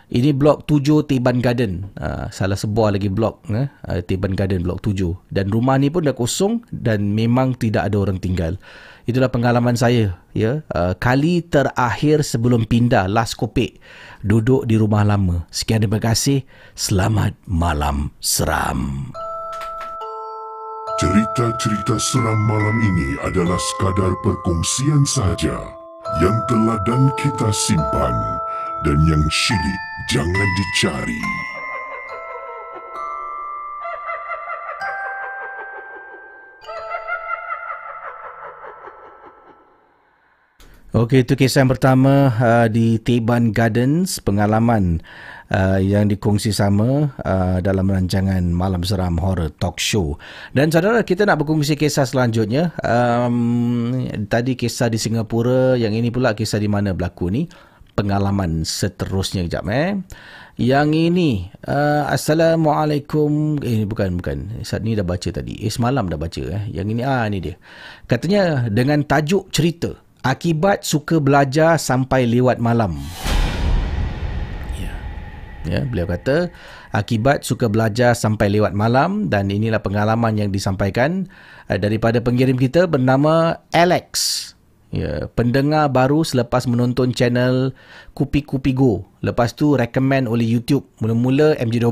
[0.07, 1.91] ini blok 7 Tiban Garden.
[1.99, 5.03] Uh, salah sebuah lagi blok eh, uh, Tiban Garden blok 7.
[5.27, 8.55] Dan rumah ni pun dah kosong dan memang tidak ada orang tinggal.
[9.07, 10.67] Itulah pengalaman saya ya.
[10.67, 13.79] Uh, kali terakhir sebelum pindah Las Kopek
[14.19, 15.47] duduk di rumah lama.
[15.47, 16.43] Sekian terima kasih.
[16.75, 19.15] Selamat malam seram.
[20.99, 25.55] Cerita-cerita seram malam ini adalah sekadar perkongsian sahaja
[26.19, 28.15] yang telah dan kita simpan
[28.83, 31.46] dan yang syilid jangan dicari.
[40.97, 44.97] Okey, itu kisah yang pertama uh, di Teban Gardens, pengalaman
[45.53, 50.17] uh, yang dikongsi sama uh, dalam rancangan Malam Seram Horror Talk Show.
[50.57, 52.73] Dan saudara, kita nak berkongsi kisah selanjutnya.
[52.81, 57.45] Um, tadi kisah di Singapura, yang ini pula kisah di mana berlaku ni.
[57.93, 60.01] Pengalaman seterusnya kejap eh.
[60.57, 63.61] Yang ini, uh, Assalamualaikum.
[63.61, 64.65] Eh, bukan, bukan.
[64.65, 65.61] Saat ni dah baca tadi.
[65.61, 66.41] Eh, semalam dah baca.
[66.41, 66.73] Eh.
[66.73, 67.53] Yang ini, ah, ni dia.
[68.09, 70.06] Katanya, dengan tajuk cerita.
[70.25, 72.97] Akibat suka belajar sampai lewat malam.
[74.77, 74.93] Ya.
[75.67, 76.49] Ya, beliau kata
[76.95, 81.29] akibat suka belajar sampai lewat malam dan inilah pengalaman yang disampaikan
[81.69, 84.09] uh, daripada pengirim kita bernama Alex.
[84.87, 87.75] Ya, pendengar baru selepas menonton channel
[88.15, 89.03] Kupi Kupi Go.
[89.19, 90.87] Lepas tu recommend oleh YouTube.
[91.03, 91.91] Mula-mula MJ12,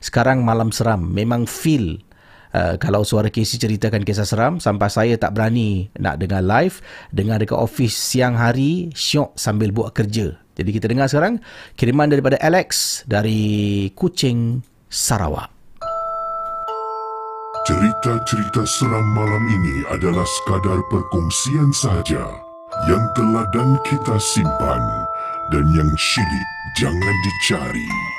[0.00, 1.04] sekarang Malam Seram.
[1.04, 2.00] Memang feel
[2.54, 6.78] Uh, kalau suara Casey ceritakan kisah seram sampai saya tak berani nak dengar live
[7.10, 11.42] dengar dekat office siang hari syok sambil buat kerja jadi kita dengar sekarang
[11.74, 15.50] kiriman daripada Alex dari Kuching Sarawak
[17.64, 22.22] Cerita-cerita seram malam ini adalah sekadar perkongsian sahaja
[22.84, 24.82] yang telah dan kita simpan
[25.48, 28.13] dan yang syilid jangan dicari.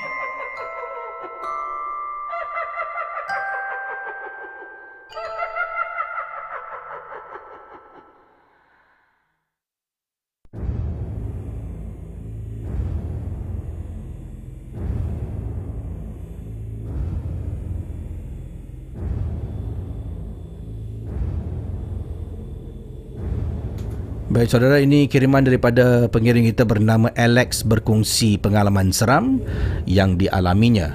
[24.36, 29.40] Baik saudara ini kiriman daripada pengiring kita bernama Alex berkongsi pengalaman seram
[29.88, 30.92] yang dialaminya.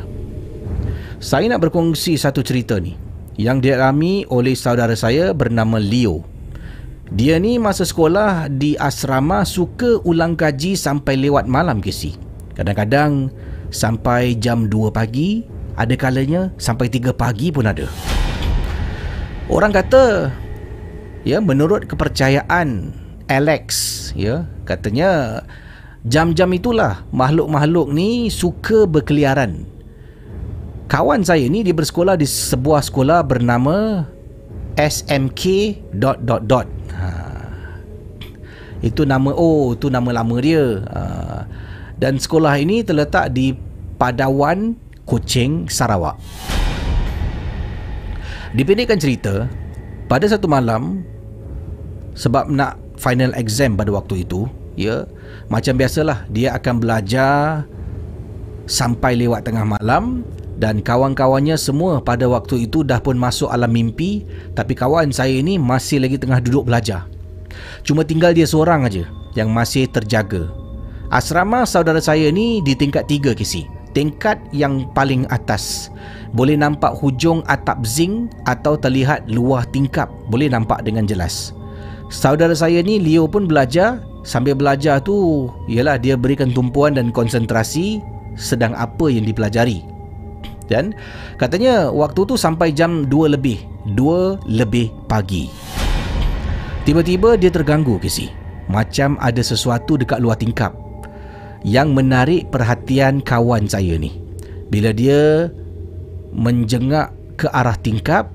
[1.24, 3.00] Saya nak berkongsi satu cerita ni
[3.40, 6.20] yang dialami oleh saudara saya bernama Leo.
[7.16, 12.20] Dia ni masa sekolah di asrama suka ulang kaji sampai lewat malam kesi.
[12.53, 13.33] Kadang-kadang
[13.72, 15.48] sampai jam 2 pagi,
[15.81, 17.88] ada kalanya sampai 3 pagi pun ada.
[19.48, 20.29] Orang kata
[21.24, 22.99] ya menurut kepercayaan
[23.31, 23.64] Alex
[24.19, 25.40] ya katanya
[26.03, 29.71] jam-jam itulah makhluk-makhluk ni suka berkeliaran
[30.90, 34.03] kawan saya ni dia bersekolah di sebuah sekolah bernama
[34.75, 35.43] SMK
[35.95, 37.07] dot dot dot ha.
[38.83, 41.47] itu nama oh itu nama lama dia ha.
[42.03, 43.55] dan sekolah ini terletak di
[43.95, 44.75] Padawan
[45.07, 46.19] Kuching Sarawak
[48.59, 49.47] dipendekkan cerita
[50.11, 51.07] pada satu malam
[52.19, 54.44] sebab nak final exam pada waktu itu
[54.76, 55.08] ya
[55.48, 57.64] macam biasalah dia akan belajar
[58.68, 60.22] sampai lewat tengah malam
[60.60, 65.56] dan kawan-kawannya semua pada waktu itu dah pun masuk alam mimpi tapi kawan saya ini
[65.56, 67.08] masih lagi tengah duduk belajar.
[67.82, 70.52] Cuma tinggal dia seorang aja yang masih terjaga.
[71.10, 75.90] Asrama saudara saya ni di tingkat 3 kisi tingkat yang paling atas.
[76.30, 80.07] Boleh nampak hujung atap zinc atau terlihat luar tingkap.
[80.30, 81.51] Boleh nampak dengan jelas
[82.11, 84.02] Saudara saya ni Leo pun belajar.
[84.20, 88.04] Sambil belajar tu Ialah dia berikan tumpuan dan konsentrasi
[88.36, 89.80] Sedang apa yang dipelajari.
[90.68, 90.92] Dan
[91.40, 93.62] Katanya waktu tu sampai jam 2 lebih
[93.96, 95.48] 2 lebih pagi.
[96.84, 98.28] Tiba-tiba dia terganggu Casey.
[98.70, 100.76] Macam ada sesuatu dekat luar tingkap
[101.66, 104.16] yang menarik perhatian kawan saya ni.
[104.70, 105.50] Bila dia
[106.30, 108.30] menjengak ke arah tingkap,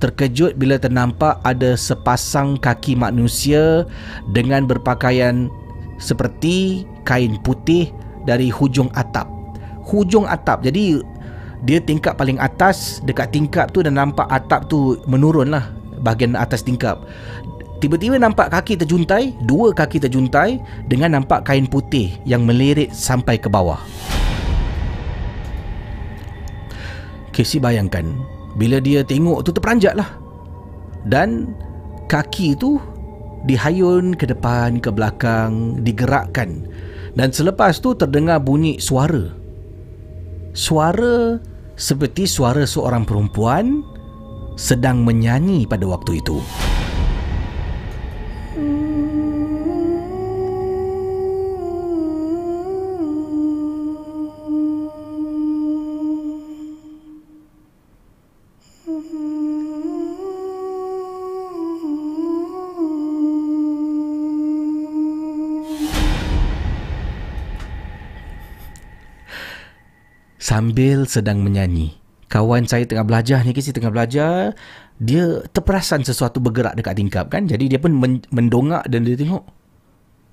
[0.00, 3.84] terkejut bila ternampak ada sepasang kaki manusia
[4.32, 5.52] dengan berpakaian
[6.00, 7.92] seperti kain putih
[8.24, 9.28] dari hujung atap.
[9.84, 10.64] Hujung atap.
[10.64, 11.04] Jadi
[11.68, 15.68] dia tingkap paling atas dekat tingkap tu dan nampak atap tu menurun lah
[16.00, 17.04] bahagian atas tingkap.
[17.80, 23.48] Tiba-tiba nampak kaki terjuntai, dua kaki terjuntai dengan nampak kain putih yang melirik sampai ke
[23.48, 23.80] bawah.
[27.32, 28.20] Casey bayangkan
[28.56, 30.10] bila dia tengok tu terperanjat lah.
[31.06, 31.54] Dan
[32.10, 32.76] kaki tu
[33.48, 36.66] dihayun ke depan, ke belakang, digerakkan.
[37.14, 39.30] Dan selepas tu terdengar bunyi suara.
[40.54, 41.38] Suara
[41.78, 43.82] seperti suara seorang perempuan
[44.58, 46.38] sedang menyanyi pada waktu itu.
[70.50, 71.94] Sambil sedang menyanyi.
[72.26, 74.58] Kawan saya tengah belajar ni Kisi tengah belajar
[74.98, 77.46] Dia terperasan sesuatu bergerak dekat tingkap kan?
[77.46, 77.94] Jadi dia pun
[78.34, 79.46] mendongak dan dia tengok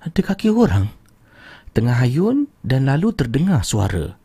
[0.01, 0.89] Ada kaki orang.
[1.77, 4.17] Tengah hayun dan lalu terdengar suara.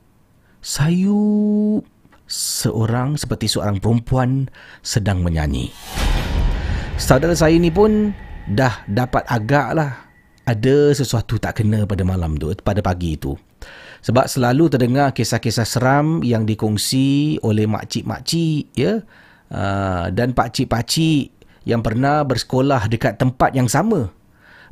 [0.65, 1.85] Sayup.
[2.25, 4.49] Seorang seperti seorang perempuan
[4.81, 5.69] sedang menyanyi.
[6.97, 8.17] Saudara saya ni pun
[8.49, 10.09] dah dapat agak lah
[10.49, 13.37] Ada sesuatu tak kena pada malam tu Pada pagi itu
[14.03, 19.01] sebab selalu terdengar kisah-kisah seram yang dikongsi oleh makcik-makcik ya
[19.55, 21.31] uh, dan pakcik-pakcik
[21.63, 24.11] yang pernah bersekolah dekat tempat yang sama.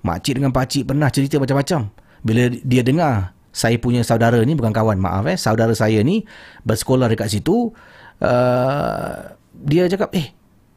[0.03, 1.95] Makcik dengan pakcik pernah cerita macam-macam.
[2.27, 6.23] Bila dia dengar saya punya saudara ni bukan kawan maaf eh saudara saya ni
[6.63, 7.75] bersekolah dekat situ
[8.23, 9.35] uh,
[9.67, 10.31] dia cakap eh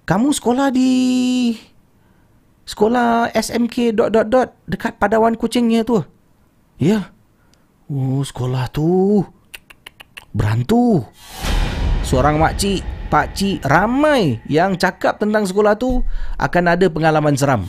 [0.09, 0.91] kamu sekolah di
[2.67, 6.03] sekolah SMK dot dot dot dekat Padawan Kucingnya tu.
[6.81, 7.13] Ya.
[7.91, 9.19] Oh, sekolah tu
[10.31, 11.03] berantu.
[12.03, 12.79] Seorang makcik,
[13.11, 15.99] pakcik ramai yang cakap tentang sekolah tu
[16.39, 17.67] akan ada pengalaman seram.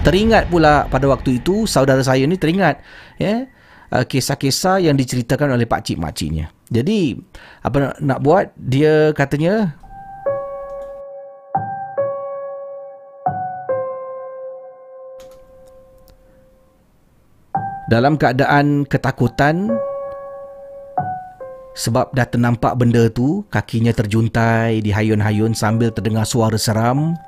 [0.00, 2.80] Teringat pula pada waktu itu saudara saya ni teringat
[3.20, 6.48] ya yeah, kisah-kisah yang diceritakan oleh pakcik makciknya.
[6.72, 7.18] Jadi
[7.60, 9.76] apa nak, nak buat dia katanya
[17.90, 19.66] dalam keadaan ketakutan
[21.74, 27.18] sebab dah ternampak benda tu kakinya terjuntai di hayun-hayun sambil terdengar suara seram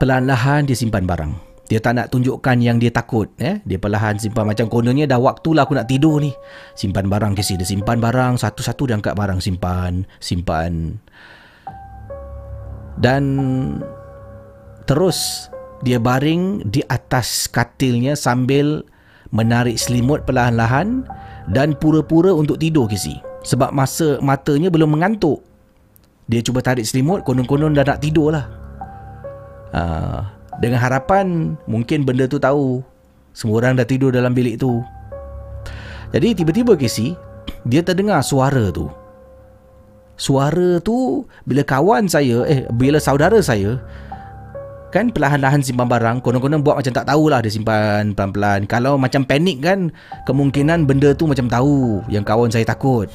[0.00, 1.36] perlahan-lahan dia simpan barang.
[1.68, 3.60] Dia tak nak tunjukkan yang dia takut eh?
[3.68, 6.32] Dia perlahan simpan macam kononnya dah waktulah aku nak tidur ni.
[6.72, 10.96] Simpan barang kisi dia simpan barang satu-satu dia angkat barang simpan simpan.
[12.96, 13.24] Dan
[14.88, 15.52] terus
[15.82, 18.82] dia baring di atas katilnya sambil
[19.30, 21.06] menarik selimut perlahan-lahan
[21.52, 23.20] dan pura-pura untuk tidur Casey.
[23.46, 25.44] Sebab masa matanya belum mengantuk.
[26.28, 28.46] Dia cuba tarik selimut, konon-konon dah nak tidur lah.
[29.72, 30.20] Uh,
[30.58, 32.82] dengan harapan mungkin benda tu tahu.
[33.32, 34.82] Semua orang dah tidur dalam bilik tu.
[36.10, 37.14] Jadi tiba-tiba Casey,
[37.62, 38.90] dia terdengar suara tu.
[40.18, 43.78] Suara tu bila kawan saya, eh bila saudara saya
[44.88, 48.64] kan perlahan-lahan simpan barang konon-konon buat macam tak tahulah dia simpan pelan-pelan.
[48.64, 49.92] Kalau macam panik kan
[50.24, 53.08] kemungkinan benda tu macam tahu yang kawan saya takut.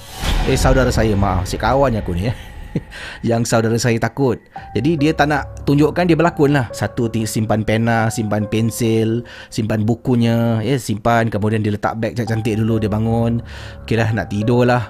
[0.45, 2.37] Eh saudara saya maaf si kawan aku ni eh.
[3.29, 4.41] Yang saudara saya takut.
[4.73, 6.73] Jadi dia tak nak tunjukkan dia berlakon lah.
[6.73, 9.21] Satu simpan pena simpan pensil
[9.53, 11.29] simpan bukunya eh simpan.
[11.29, 13.45] Kemudian dia letak beg cantik dulu dia bangun.
[13.85, 14.89] Kira nak tidur lah.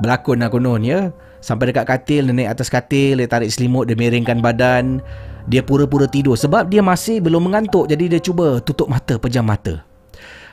[0.00, 1.08] Berlakon lah konon ya.
[1.40, 5.00] Sampai dekat katil dia naik atas katil dia tarik selimut dia miringkan badan
[5.50, 9.82] dia pura-pura tidur sebab dia masih belum mengantuk jadi dia cuba tutup mata pejam mata.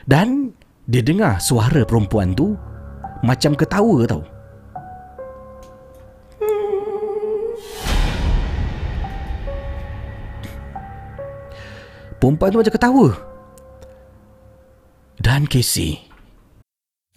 [0.02, 0.50] Dan
[0.90, 2.58] dia dengar suara perempuan tu
[3.22, 4.26] macam ketawa tau.
[12.18, 13.08] Perempuan tu macam ketawa.
[15.22, 16.07] Dan Casey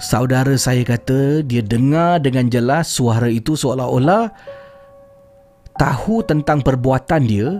[0.00, 4.32] Saudara saya kata dia dengar dengan jelas suara itu seolah-olah
[5.80, 7.58] tahu tentang perbuatan dia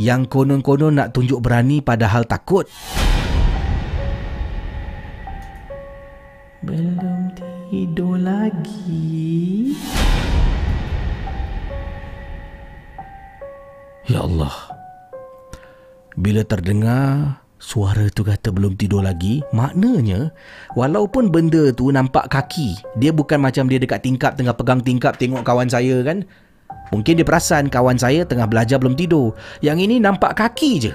[0.00, 2.64] yang konon-konon nak tunjuk berani padahal takut.
[6.62, 7.34] Belum
[7.68, 9.74] tidur lagi.
[14.06, 14.54] Ya Allah.
[16.14, 20.34] Bila terdengar suara tu kata belum tidur lagi, maknanya
[20.74, 25.46] walaupun benda tu nampak kaki, dia bukan macam dia dekat tingkap tengah pegang tingkap tengok
[25.46, 26.26] kawan saya kan.
[26.90, 29.32] Mungkin dia perasan kawan saya tengah belajar belum tidur.
[29.64, 30.92] Yang ini nampak kaki je.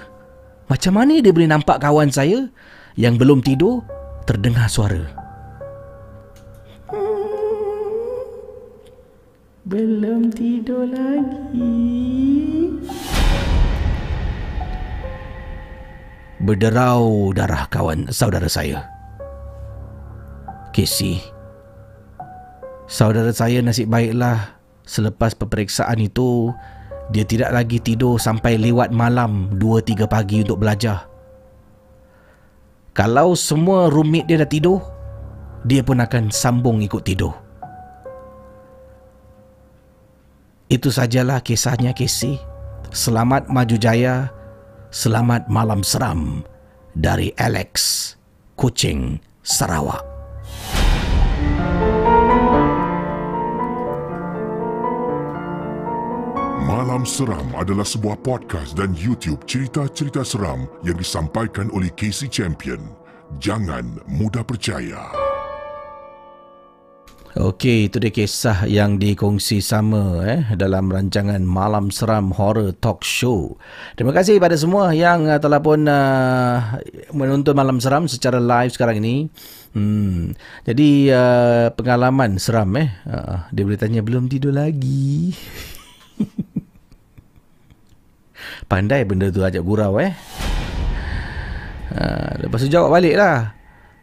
[0.68, 2.52] Macam mana dia boleh nampak kawan saya
[3.00, 3.82] yang belum tidur
[4.28, 5.08] terdengar suara?
[9.66, 11.98] Belum tidur lagi.
[16.38, 18.86] Berderau darah kawan saudara saya.
[20.70, 21.18] Casey.
[22.86, 26.54] Saudara saya nasib baiklah selepas peperiksaan itu
[27.10, 31.10] dia tidak lagi tidur sampai lewat malam 2-3 pagi untuk belajar.
[32.94, 34.80] Kalau semua roommate dia dah tidur,
[35.66, 37.34] dia pun akan sambung ikut tidur.
[40.70, 42.38] Itu sajalah kisahnya Casey.
[42.94, 44.37] Selamat maju jaya.
[44.88, 46.48] Selamat malam seram
[46.96, 48.16] dari Alex,
[48.56, 50.00] Kuching, Sarawak.
[56.64, 62.80] Malam Seram adalah sebuah podcast dan YouTube cerita-cerita seram yang disampaikan oleh Casey Champion.
[63.44, 65.27] Jangan mudah percaya.
[67.38, 73.62] Okey, itu dia kisah yang dikongsi sama eh dalam rancangan Malam Seram Horror Talk Show.
[73.94, 76.82] Terima kasih kepada semua yang uh, telah pun uh,
[77.14, 79.30] menonton Malam Seram secara live sekarang ini.
[79.78, 80.34] Hmm.
[80.66, 82.90] Jadi uh, pengalaman seram eh.
[83.06, 85.38] Uh, dia boleh tanya belum tidur lagi.
[88.72, 90.18] Pandai benda tu ajak gurau eh.
[91.94, 93.54] Uh, lepas tu jawab balik lah.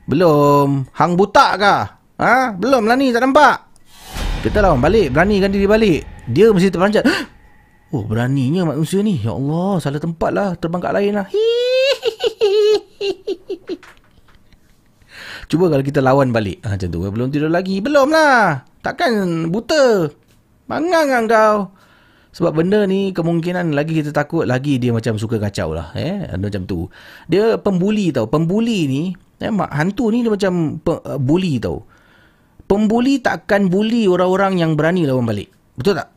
[0.06, 0.86] Belum.
[0.94, 2.03] Hang butak kah?
[2.18, 2.54] Ha?
[2.54, 3.66] Belum lah ni, tak nampak.
[4.46, 6.06] Kita lawan balik, beranikan diri balik.
[6.30, 7.06] Dia mesti terperanjat.
[7.94, 9.22] Oh, beraninya manusia ni.
[9.22, 10.58] Ya Allah, salah tempat lah.
[10.58, 11.30] Terbang kat lain lah.
[15.46, 16.58] Cuba kalau kita lawan balik.
[16.66, 17.78] Ha, macam tu, belum tidur lagi.
[17.78, 18.66] Belum lah.
[18.82, 20.10] Takkan buta.
[20.66, 21.70] Bangang kan kau.
[22.34, 25.94] Sebab benda ni kemungkinan lagi kita takut lagi dia macam suka kacau lah.
[25.94, 26.34] Eh?
[26.34, 26.90] Macam tu.
[27.30, 28.26] Dia pembuli tau.
[28.26, 31.93] Pembuli ni, eh, hantu ni dia macam pe- bully tau
[32.64, 35.52] pembuli takkan bully orang-orang yang berani lawan balik.
[35.76, 36.08] Betul tak?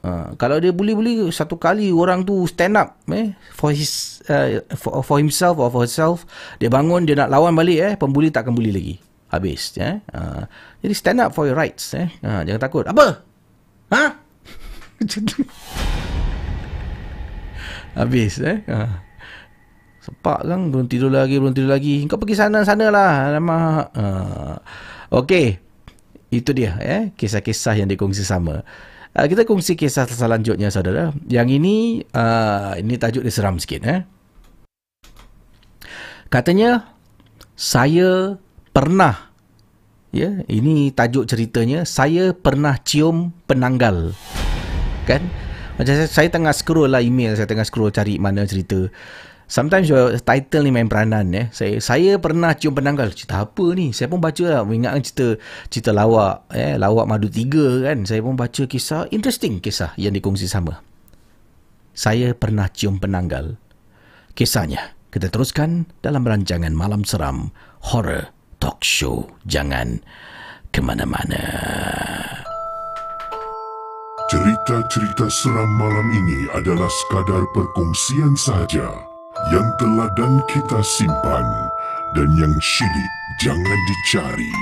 [0.00, 5.04] Uh, kalau dia bully-bully satu kali orang tu stand up eh for his uh, for,
[5.04, 6.24] for himself or for herself
[6.56, 8.96] dia bangun dia nak lawan balik eh pembuli takkan bully lagi.
[9.28, 10.48] Habis eh uh,
[10.80, 12.08] jadi stand up for your rights eh.
[12.24, 12.88] Uh, jangan takut.
[12.88, 13.20] Apa?
[13.92, 14.04] Ha?
[18.00, 18.64] Habis eh.
[18.72, 19.04] Uh.
[20.00, 22.08] sepak kan belum tidur lagi belum tidur lagi.
[22.08, 24.56] Kau pergi sana sana lah lama uh.
[25.12, 25.69] okey
[26.30, 28.62] itu dia eh kisah-kisah yang dikongsi sama.
[29.10, 31.10] Uh, kita kongsi kisah selanjutnya saudara.
[31.26, 31.76] Yang ini
[32.14, 34.00] uh, ini tajuk dia seram sikit eh.
[36.30, 36.94] Katanya
[37.58, 38.38] saya
[38.70, 39.34] pernah
[40.14, 44.14] ya ini tajuk ceritanya saya pernah cium penanggal.
[45.10, 45.26] Kan?
[45.74, 48.86] Macam saya, saya tengah scroll lah email, saya tengah scroll cari mana cerita.
[49.50, 51.50] Sometimes your title ni main peranan eh.
[51.50, 53.10] Saya saya pernah cium penanggal.
[53.10, 53.90] Cerita apa ni?
[53.90, 54.62] Saya pun baca lah.
[54.62, 55.26] Mengingatkan cerita
[55.66, 58.06] cerita lawak eh lawak madu tiga kan.
[58.06, 60.78] Saya pun baca kisah interesting kisah yang dikongsi sama.
[61.90, 63.58] Saya pernah cium penanggal.
[64.38, 67.50] Kisahnya kita teruskan dalam rancangan Malam Seram
[67.90, 68.30] Horror
[68.62, 69.34] Talk Show.
[69.50, 69.98] Jangan
[70.70, 71.42] ke mana-mana.
[74.30, 79.09] Cerita-cerita seram malam ini adalah sekadar perkongsian sahaja
[79.48, 81.46] yang telah dan kita simpan
[82.12, 84.52] dan yang syilid jangan dicari.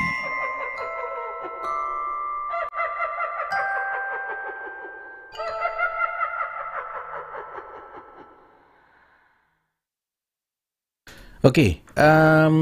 [11.39, 12.57] Okey, um,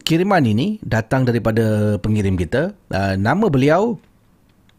[0.00, 2.72] kiriman ini datang daripada pengirim kita.
[2.88, 4.00] Uh, nama beliau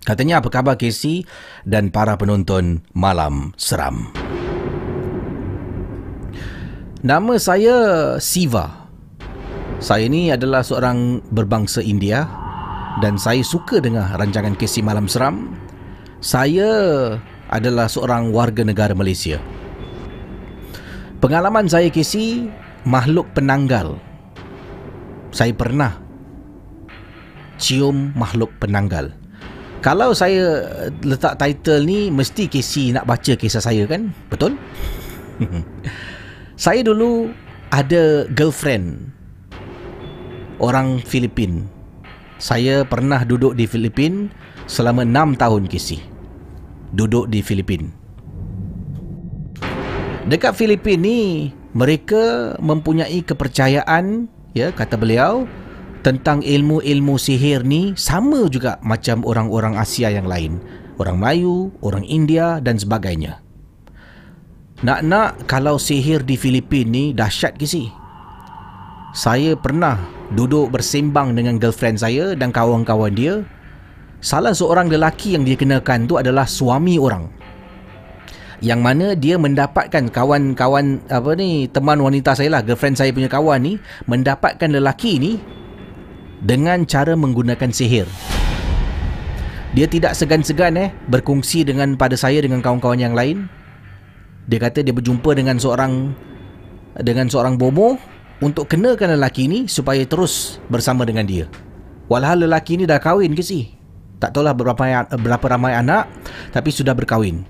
[0.09, 1.25] katanya apa khabar Casey
[1.61, 4.32] dan para penonton Malam Seram.
[7.03, 7.75] Nama saya
[8.15, 8.87] Siva.
[9.83, 12.23] Saya ni adalah seorang berbangsa India
[13.03, 15.51] dan saya suka dengar rancangan Casey Malam Seram.
[16.23, 16.71] Saya
[17.51, 19.35] adalah seorang warga negara Malaysia.
[21.19, 22.47] Pengalaman saya Casey
[22.87, 23.99] makhluk penanggal.
[25.35, 25.99] Saya pernah
[27.59, 29.11] cium makhluk penanggal.
[29.83, 30.71] Kalau saya
[31.03, 34.15] letak title ni mesti Casey nak baca kisah saya kan?
[34.31, 34.55] Betul?
[36.53, 37.33] saya dulu
[37.73, 39.09] ada girlfriend
[40.61, 41.65] orang Filipin.
[42.37, 44.29] Saya pernah duduk di Filipin
[44.69, 45.99] selama 6 tahun Casey.
[46.93, 47.89] Duduk di Filipin.
[50.29, 51.19] Dekat Filipin ni
[51.73, 55.49] mereka mempunyai kepercayaan ya kata beliau
[56.05, 60.61] tentang ilmu-ilmu sihir ni sama juga macam orang-orang Asia yang lain
[61.01, 63.41] orang Melayu, orang India dan sebagainya
[64.83, 67.87] nak-nak kalau sihir di Filipin ni dahsyat ke si?
[69.15, 69.95] Saya pernah
[70.35, 73.47] duduk bersembang dengan girlfriend saya dan kawan-kawan dia.
[74.19, 77.31] Salah seorang lelaki yang dia kenakan tu adalah suami orang.
[78.63, 83.59] Yang mana dia mendapatkan kawan-kawan apa ni teman wanita saya lah girlfriend saya punya kawan
[83.59, 83.73] ni
[84.07, 85.31] mendapatkan lelaki ni
[86.43, 88.07] dengan cara menggunakan sihir.
[89.75, 93.47] Dia tidak segan-segan eh berkongsi dengan pada saya dengan kawan-kawan yang lain
[94.47, 96.13] dia kata dia berjumpa dengan seorang
[96.99, 97.97] dengan seorang bomo
[98.43, 101.45] untuk kenakan lelaki ni supaya terus bersama dengan dia
[102.11, 103.73] walhal lelaki ni dah kahwin ke si
[104.19, 106.07] tak tahulah berapa berapa ramai anak
[106.51, 107.43] tapi sudah berkahwin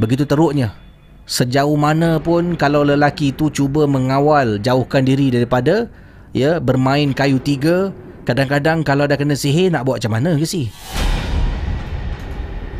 [0.00, 0.72] Begitu teruknya.
[1.22, 5.86] Sejauh mana pun kalau lelaki itu cuba mengawal jauhkan diri daripada
[6.34, 7.94] ya bermain kayu tiga,
[8.26, 10.68] kadang-kadang kalau dah kena sihir nak buat macam mana ke si?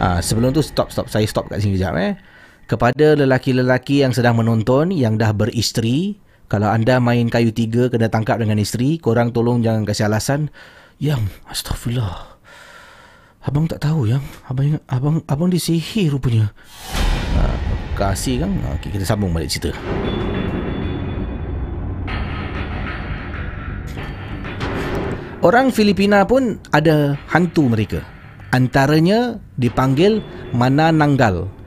[0.02, 2.18] Ha, sebelum tu stop stop saya stop kat sini kejap eh.
[2.70, 8.38] Kepada lelaki-lelaki yang sedang menonton yang dah beristeri, kalau anda main kayu tiga kena tangkap
[8.38, 10.52] dengan isteri, korang tolong jangan kasih alasan.
[11.02, 12.38] Yang astagfirullah.
[13.42, 16.54] Abang tak tahu yang abang abang abang disihir rupanya.
[17.34, 17.42] Ha,
[17.98, 18.54] kasih kan?
[18.78, 19.74] Okey, kita sambung balik cerita.
[25.42, 27.98] Orang Filipina pun ada hantu mereka.
[28.54, 30.22] Antaranya dipanggil
[30.54, 31.61] Mana Nanggal.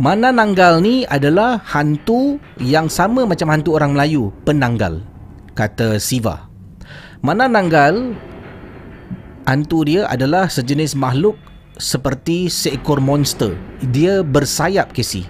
[0.00, 5.04] Mana Nanggal ni adalah hantu yang sama macam hantu orang Melayu, penanggal.
[5.52, 6.48] Kata Siva.
[7.20, 8.16] Mana Nanggal
[9.44, 11.36] hantu dia adalah sejenis makhluk
[11.76, 13.52] seperti seekor monster.
[13.92, 15.28] Dia bersayap Casey.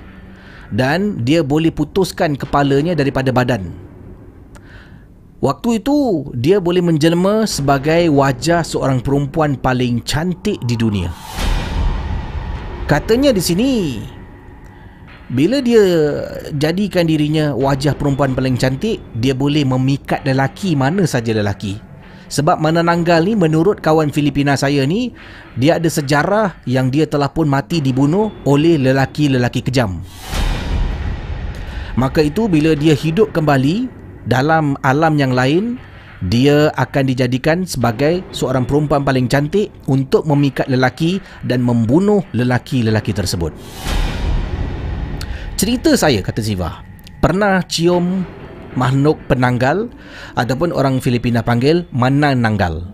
[0.70, 3.74] Dan dia boleh putuskan kepalanya daripada badan.
[5.42, 11.10] Waktu itu, dia boleh menjelma sebagai wajah seorang perempuan paling cantik di dunia.
[12.86, 13.72] Katanya di sini,
[15.30, 15.82] bila dia
[16.58, 21.78] jadikan dirinya wajah perempuan paling cantik, dia boleh memikat lelaki mana saja lelaki.
[22.30, 25.10] Sebab Manananggal ni menurut kawan Filipina saya ni
[25.58, 29.98] Dia ada sejarah yang dia telah pun mati dibunuh oleh lelaki-lelaki kejam
[31.98, 33.90] Maka itu bila dia hidup kembali
[34.30, 35.74] dalam alam yang lain
[36.30, 43.50] Dia akan dijadikan sebagai seorang perempuan paling cantik Untuk memikat lelaki dan membunuh lelaki-lelaki tersebut
[45.60, 46.80] Cerita saya kata Ziva
[47.20, 48.24] Pernah cium
[48.80, 49.92] makhluk penanggal
[50.32, 52.88] ataupun orang Filipina panggil manananggal.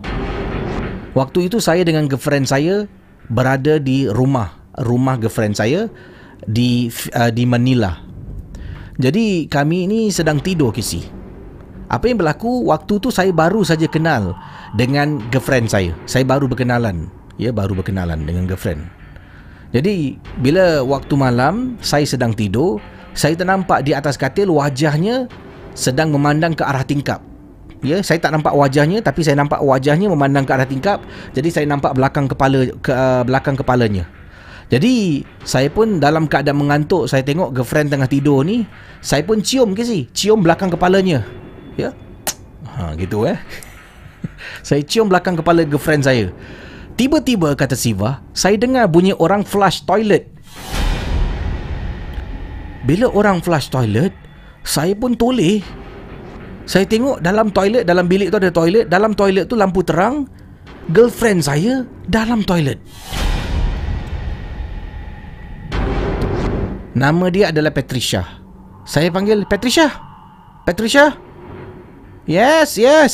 [1.15, 2.83] Waktu itu saya dengan girlfriend saya
[3.31, 5.87] berada di rumah rumah girlfriend saya
[6.43, 8.03] di uh, di Manila.
[8.99, 11.07] Jadi kami ini sedang tidur kisi.
[11.87, 14.35] Apa yang berlaku waktu tu saya baru saja kenal
[14.75, 15.95] dengan girlfriend saya.
[16.03, 17.07] Saya baru berkenalan.
[17.39, 18.96] Ya baru berkenalan dengan girlfriend.
[19.75, 22.79] Jadi bila waktu malam saya sedang tidur,
[23.11, 25.27] saya ternampak di atas katil wajahnya
[25.75, 27.19] sedang memandang ke arah tingkap.
[27.85, 31.03] Ya, saya tak nampak wajahnya tapi saya nampak wajahnya memandang ke arah tingkap.
[31.35, 34.07] Jadi saya nampak belakang kepala ke uh, belakang kepalanya.
[34.67, 38.67] Jadi saya pun dalam keadaan mengantuk Saya tengok girlfriend tengah tidur ni
[38.99, 41.23] Saya pun cium ke si Cium belakang kepalanya
[41.79, 41.95] Ya
[42.75, 43.39] Ha gitu eh
[44.67, 46.35] Saya cium belakang kepala girlfriend saya
[46.97, 50.25] Tiba-tiba kata Siva Saya dengar bunyi orang flush toilet
[52.89, 54.09] Bila orang flush toilet
[54.65, 55.61] Saya pun toleh
[56.65, 60.25] Saya tengok dalam toilet Dalam bilik tu ada toilet Dalam toilet tu lampu terang
[60.89, 62.81] Girlfriend saya Dalam toilet
[66.97, 68.25] Nama dia adalah Patricia.
[68.81, 69.93] Saya panggil Patricia.
[70.65, 71.13] Patricia?
[72.25, 73.13] Yes, yes.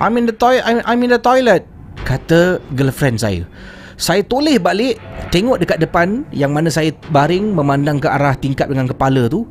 [0.00, 0.64] I'm in the toilet.
[0.64, 1.68] I'm, I'm in the toilet.
[2.02, 3.46] Kata girlfriend saya.
[3.94, 4.98] Saya toleh balik,
[5.30, 9.46] tengok dekat depan yang mana saya baring memandang ke arah tingkap dengan kepala tu.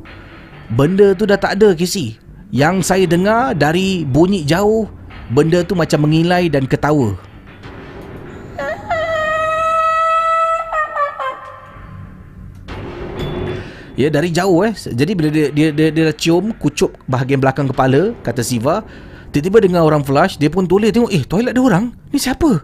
[0.72, 2.20] Benda tu dah tak ada, Casey.
[2.52, 4.84] Yang saya dengar dari bunyi jauh,
[5.32, 7.16] benda tu macam mengilai dan ketawa.
[13.92, 14.72] Ya dari jauh eh.
[14.72, 18.80] Jadi bila dia dia dia, dia cium kucup bahagian belakang kepala kata Siva,
[19.32, 21.88] tiba-tiba dengar orang flush, dia pun toleh tengok, eh toilet ada orang.
[22.12, 22.60] Ni siapa?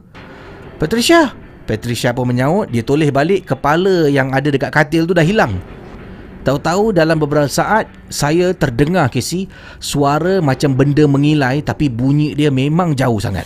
[0.77, 1.33] Patricia.
[1.65, 5.57] Patricia pun menyaut, dia toleh balik kepala yang ada dekat katil tu dah hilang.
[6.49, 9.53] Tahu-tahu dalam beberapa saat saya terdengar Casey
[9.83, 13.45] suara macam benda mengilai tapi bunyi dia memang jauh sangat.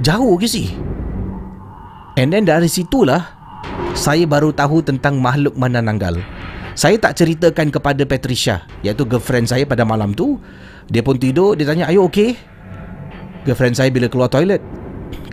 [0.00, 0.72] Jauh Casey.
[2.16, 3.20] And then dari situlah
[3.92, 6.24] saya baru tahu tentang makhluk mana nanggal.
[6.76, 10.36] Saya tak ceritakan kepada Patricia, iaitu girlfriend saya pada malam tu.
[10.92, 12.36] Dia pun tidur, dia tanya, "Are you okay?"
[13.48, 14.60] Girlfriend saya bila keluar toilet.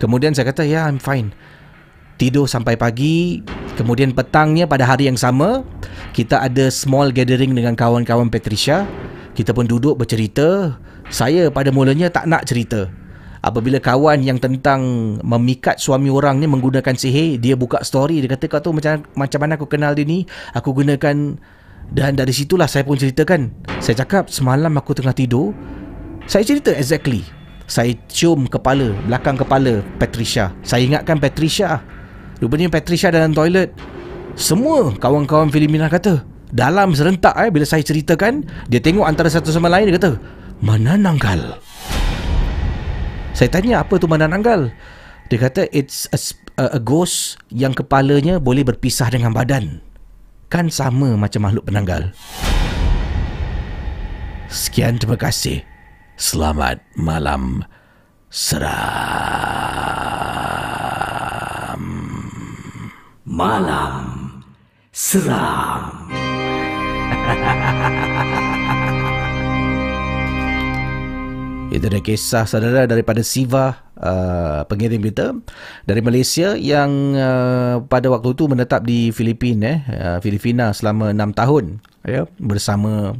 [0.00, 1.36] Kemudian saya kata, "Ya, yeah, I'm fine."
[2.16, 3.44] Tidur sampai pagi,
[3.76, 5.68] kemudian petangnya pada hari yang sama,
[6.16, 8.88] kita ada small gathering dengan kawan-kawan Patricia.
[9.36, 10.80] Kita pun duduk bercerita.
[11.12, 13.03] Saya pada mulanya tak nak cerita
[13.44, 14.80] apabila kawan yang tentang
[15.20, 19.38] memikat suami orang ni menggunakan sihir dia buka story dia kata kau tu macam macam
[19.44, 20.24] mana aku kenal dia ni?
[20.56, 21.36] Aku gunakan
[21.92, 23.52] dan dari situlah saya pun ceritakan.
[23.84, 25.52] Saya cakap semalam aku tengah tidur.
[26.24, 27.20] Saya cerita exactly.
[27.68, 30.56] Saya cium kepala belakang kepala Patricia.
[30.64, 31.84] Saya ingatkan Patricia.
[32.40, 33.76] Rupanya Patricia dalam toilet.
[34.34, 36.24] Semua kawan-kawan Filipina kata
[36.54, 40.12] dalam serentak eh bila saya ceritakan dia tengok antara satu sama lain dia kata
[40.62, 41.58] mana nanggal
[43.34, 44.70] saya tanya apa tu mana nanggal?
[45.26, 46.18] Dia kata it's a,
[46.54, 49.82] a, ghost yang kepalanya boleh berpisah dengan badan.
[50.46, 52.14] Kan sama macam makhluk penanggal.
[54.46, 55.66] Sekian terima kasih.
[56.14, 57.66] Selamat malam
[58.30, 58.70] seram.
[63.26, 64.30] Malam
[64.94, 66.06] seram.
[71.72, 75.32] Itu adalah kisah saudara daripada Siva uh, pengirim kita
[75.88, 81.40] dari Malaysia yang uh, pada waktu itu menetap di Filipina eh, uh, Filipina selama 6
[81.40, 81.64] tahun
[82.04, 83.16] ya bersama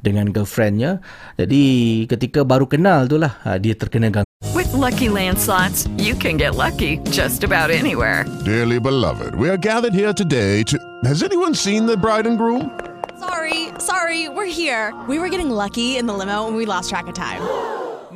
[0.00, 1.02] dengan girlfriendnya.
[1.36, 4.26] Jadi ketika baru kenal itulah uh, dia terkena gangguan.
[4.54, 8.22] With lucky landslots, you can get lucky just about anywhere.
[8.46, 10.78] Dearly beloved, we are gathered here today to.
[11.02, 12.70] Has anyone seen the bride and groom?
[13.18, 14.94] Sorry, sorry, we're here.
[15.10, 17.42] We were getting lucky in the limo and we lost track of time.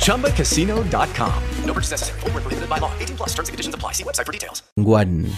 [0.00, 1.32] ChumbaCasino.com.
[1.68, 2.20] No purchase necessary.
[2.24, 2.92] Full prohibited by law.
[3.00, 3.92] 18 plus terms and conditions apply.
[3.92, 4.64] See website for details.
[4.80, 5.28] Gangguan.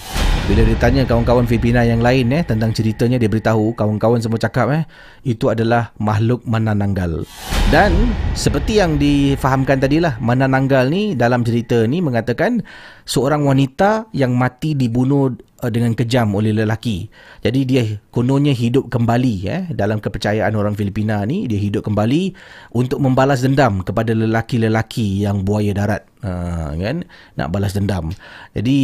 [0.46, 4.82] Bila ditanya kawan-kawan Filipina yang lain eh tentang ceritanya dia beritahu kawan-kawan semua cakap eh
[5.26, 7.26] itu adalah makhluk manananggal.
[7.74, 12.62] Dan seperti yang difahamkan tadilah manananggal ni dalam cerita ni mengatakan
[13.06, 15.30] seorang wanita yang mati dibunuh
[15.62, 17.06] uh, dengan kejam oleh lelaki.
[17.40, 22.34] Jadi dia kononnya hidup kembali eh dalam kepercayaan orang Filipina ni dia hidup kembali
[22.74, 26.02] untuk membalas dendam kepada lelaki-lelaki yang buaya darat.
[26.26, 27.06] Ha, kan
[27.38, 28.10] nak balas dendam.
[28.58, 28.78] Jadi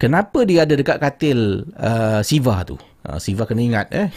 [0.00, 2.80] kenapa dia ada dekat katil uh, Siva tu?
[3.04, 4.08] Uh, Siva kena ingat eh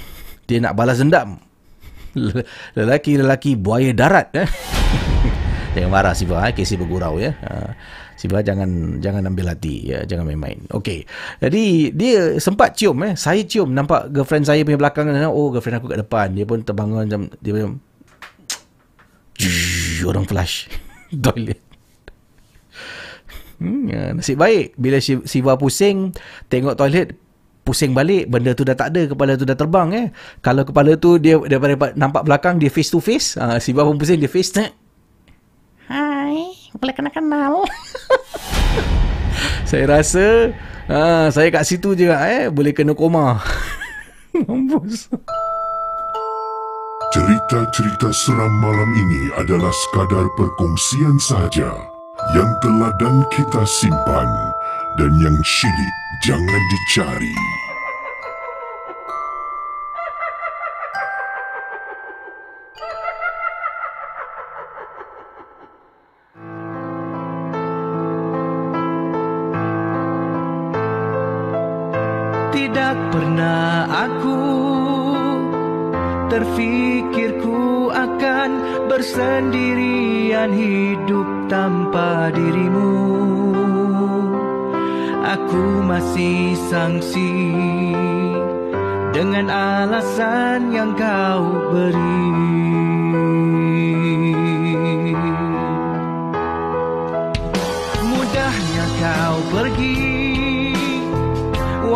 [0.48, 1.44] dia nak balas dendam.
[2.80, 4.48] Lelaki-lelaki buaya darat eh.
[5.78, 6.54] Jangan marah Siva eh.
[6.58, 7.38] Casey bergurau ya.
[7.46, 7.78] Ha.
[8.18, 10.58] Siva jangan jangan ambil hati ya, jangan main-main.
[10.74, 11.06] Okey.
[11.38, 13.14] Jadi dia sempat cium eh.
[13.14, 16.34] Saya cium nampak girlfriend saya punya belakang oh girlfriend aku kat depan.
[16.34, 17.72] Dia pun terbangun macam dia macam
[20.10, 20.66] orang flush
[21.26, 21.62] toilet.
[23.58, 26.14] Hmm, ya, nasib baik bila Siva pusing
[26.46, 27.18] tengok toilet
[27.66, 30.08] pusing balik benda tu dah tak ada kepala tu dah terbang eh
[30.40, 34.22] kalau kepala tu dia daripada nampak belakang dia face to face uh, Siva pun pusing
[34.22, 34.70] dia face eh.
[35.88, 37.64] Hai boleh kena kenal
[39.70, 40.52] saya rasa
[40.92, 43.40] uh, saya kat situ je eh boleh kena koma.
[44.48, 45.08] Mampus.
[47.16, 51.72] Cerita-cerita seram malam ini adalah sekadar perkongsian sahaja
[52.36, 54.30] yang telah dan kita simpan
[55.00, 55.96] dan yang syilid
[56.28, 57.67] jangan dicari.
[72.78, 74.42] Tidak pernah aku
[76.30, 78.50] terfikirku akan
[78.86, 82.94] bersendirian hidup tanpa dirimu.
[85.26, 87.50] Aku masih sangsi
[89.10, 92.30] Dengan alasan yang kau beri.
[98.06, 100.07] Mudahnya kau pergi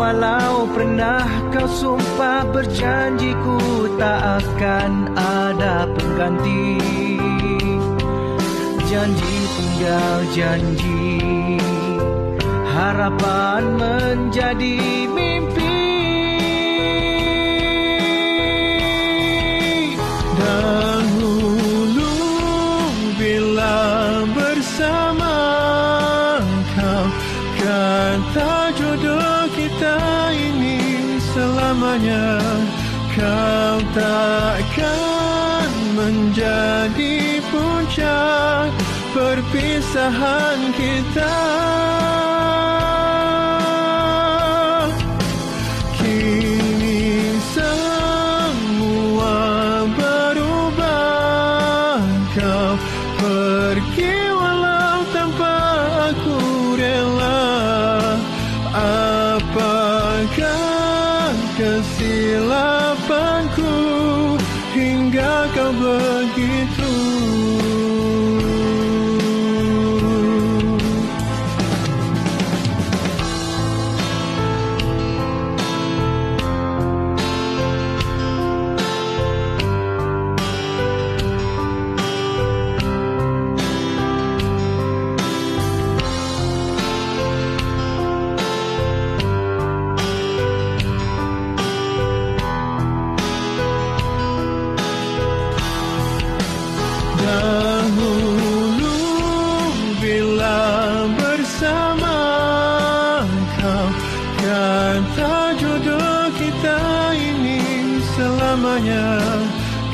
[0.02, 1.22] Walau pernah
[1.54, 6.74] kau sumpah berjanjiku tak akan ada pengganti.
[8.82, 11.06] Janji tinggal janji
[12.66, 15.61] Harapan menjadi mimpi
[32.12, 32.60] selamanya
[33.12, 38.72] Kau takkan menjadi puncak
[39.12, 41.36] perpisahan kita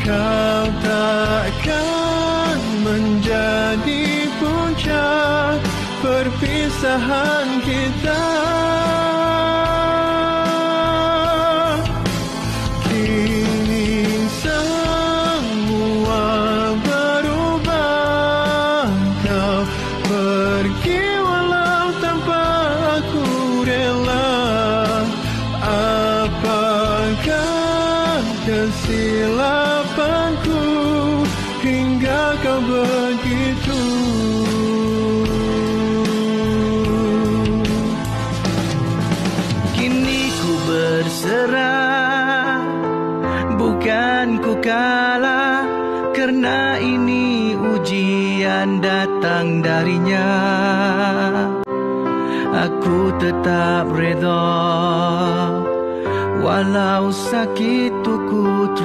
[0.08, 5.60] Kau takkan menjadi puncak
[6.00, 7.47] perpisahan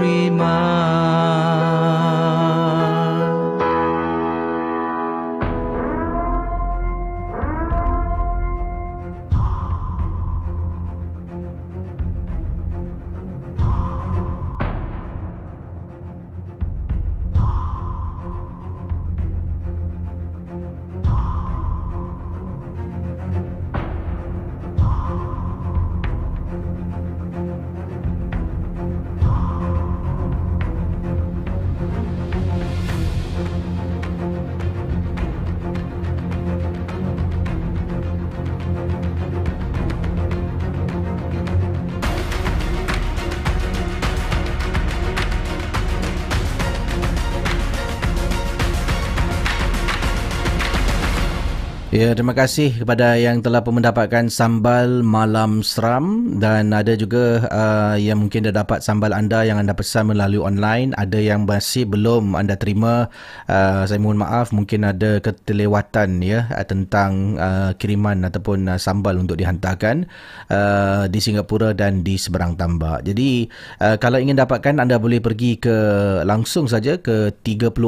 [0.03, 0.72] ku
[52.03, 58.27] Ya, terima kasih kepada yang telah mendapatkan sambal malam seram dan ada juga uh, yang
[58.27, 60.91] mungkin dah dapat sambal anda yang anda pesan melalui online.
[60.99, 63.07] Ada yang masih belum anda terima.
[63.47, 69.15] Uh, saya mohon maaf, mungkin ada keterlewatan ya uh, tentang uh, kiriman ataupun uh, sambal
[69.15, 70.03] untuk dihantarkan
[70.51, 73.07] uh, di Singapura dan di seberang tambak.
[73.07, 73.47] Jadi,
[73.79, 75.77] uh, kalau ingin dapatkan anda boleh pergi ke
[76.27, 77.79] langsung saja ke 36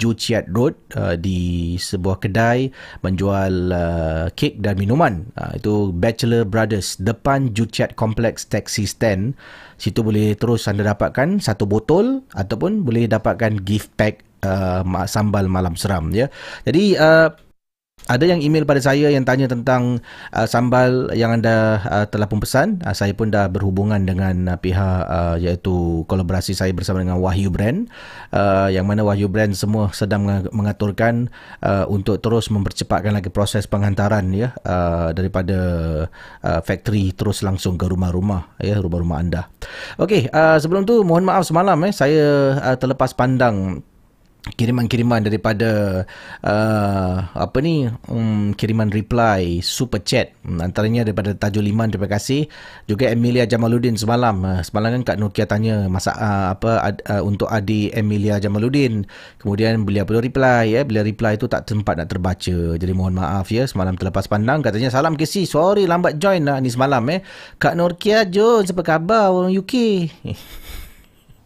[0.00, 2.72] Ju Chiat Road uh, di sebuah kedai
[3.04, 5.26] menjual jual uh, kek dan minuman.
[5.34, 9.34] Uh, itu Bachelor Brothers depan Juchat Complex Taxi Stand.
[9.76, 15.74] Situ boleh terus anda dapatkan satu botol ataupun boleh dapatkan gift pack uh, sambal malam
[15.74, 16.30] seram ya.
[16.62, 17.28] Jadi uh,
[18.06, 20.00] ada yang email pada saya yang tanya tentang
[20.32, 22.80] uh, sambal yang anda uh, telah pun pesan.
[22.80, 27.52] Uh, saya pun dah berhubungan dengan uh, pihak uh, iaitu kolaborasi saya bersama dengan Wahyu
[27.52, 27.90] Brand.
[28.32, 30.24] Uh, yang mana Wahyu Brand semua sedang
[30.54, 31.28] mengaturkan
[31.60, 35.58] uh, untuk terus mempercepatkan lagi proses penghantaran ya uh, daripada
[36.40, 39.42] uh, factory terus langsung ke rumah-rumah ya rumah-rumah anda.
[39.98, 43.82] Okey, uh, sebelum tu mohon maaf semalam eh saya uh, terlepas pandang
[44.40, 46.02] kiriman-kiriman daripada
[46.40, 52.48] uh, apa ni um, kiriman reply super chat um, antaranya daripada Tajul Liman terima kasih.
[52.88, 57.52] Juga Emilia Jamaluddin semalam uh, semalam kan Kak Nokia tanya masak uh, apa uh, untuk
[57.52, 59.04] adik Emilia Jamaluddin.
[59.36, 62.56] Kemudian beliau perlu reply ya beliau reply tu tak sempat nak terbaca.
[62.80, 64.64] Jadi mohon maaf ya semalam terlepas pandang.
[64.64, 67.20] Katanya salam Casey sorry lambat join lah ni semalam eh.
[67.60, 69.74] Kak Nokia Jones apa khabar orang UK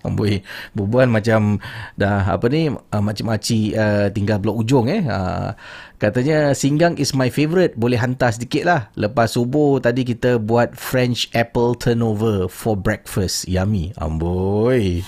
[0.05, 0.45] Amboi,
[0.77, 1.57] berbual macam
[1.97, 5.01] dah apa ni uh, makcik-makcik uh, tinggal blok ujung eh.
[5.01, 5.57] Uh,
[5.97, 7.73] katanya singgang is my favourite.
[7.73, 8.81] Boleh hantar sedikit lah.
[9.01, 13.49] Lepas subuh tadi kita buat French apple turnover for breakfast.
[13.49, 13.97] Yummy.
[13.97, 15.01] Amboi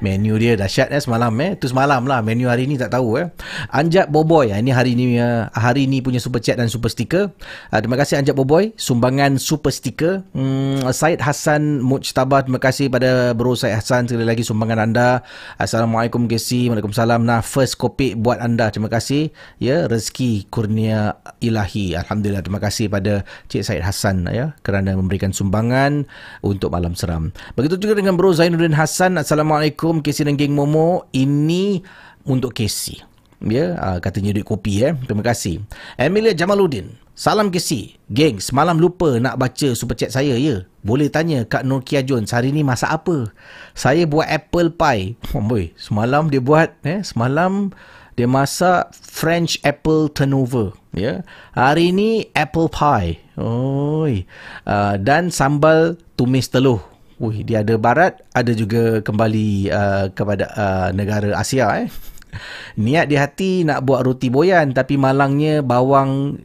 [0.00, 1.56] menu dia dahsyat eh semalam eh.
[1.56, 3.28] Tu semalam lah menu hari ni tak tahu eh.
[3.72, 7.32] Anjat Boboy ini hari ni uh, hari ni punya super chat dan super sticker
[7.70, 8.72] uh, terima kasih Anjat Boboy.
[8.80, 14.08] Sumbangan super sticker hmm, Said Hassan Mujtabah terima kasih pada bro Said Hassan.
[14.08, 15.22] Sekali lagi sumbangan anda.
[15.60, 17.22] Assalamualaikum Gesi Waalaikumsalam.
[17.22, 18.72] Nah first kopi buat anda.
[18.72, 19.30] Terima kasih.
[19.60, 21.94] Ya rezeki kurnia ilahi.
[21.94, 23.22] Alhamdulillah terima kasih pada
[23.52, 26.08] Cik Said Hassan ya kerana memberikan sumbangan
[26.40, 27.34] untuk malam seram.
[27.58, 29.18] Begitu juga dengan bro Zainuddin Hassan.
[29.18, 31.10] Assalamualaikum Assalamualaikum Casey dan geng Momo.
[31.10, 31.82] Ini
[32.22, 33.02] untuk Casey.
[33.42, 34.94] Ya, uh, katanya duit kopi eh.
[34.94, 35.66] Terima kasih.
[35.98, 36.94] Emilia Jamaluddin.
[37.18, 37.98] Salam Casey.
[38.06, 40.62] Geng, semalam lupa nak baca super chat saya ya.
[40.86, 43.34] Boleh tanya Kak Nokia Jones hari ni masak apa?
[43.74, 45.18] Saya buat apple pie.
[45.34, 47.74] Oh boy, semalam dia buat eh semalam
[48.14, 51.26] dia masak French apple turnover ya.
[51.58, 53.18] Hari ni apple pie.
[53.42, 54.22] Oi.
[54.70, 56.89] Uh, dan sambal tumis telur.
[57.20, 61.92] Ui, dia ada barat, ada juga kembali uh, kepada uh, negara Asia eh.
[62.80, 66.40] Niat di hati nak buat roti boyan tapi malangnya bawang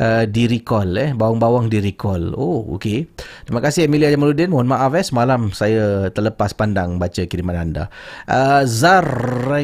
[0.00, 1.10] uh, di recall eh.
[1.12, 2.32] Bawang-bawang di recall.
[2.36, 3.08] Oh okey.
[3.44, 4.52] Terima kasih Emilia Jamaluddin.
[4.52, 7.84] Mohon maaf eh semalam saya terlepas pandang baca kiriman anda.
[8.28, 9.04] Uh, Zar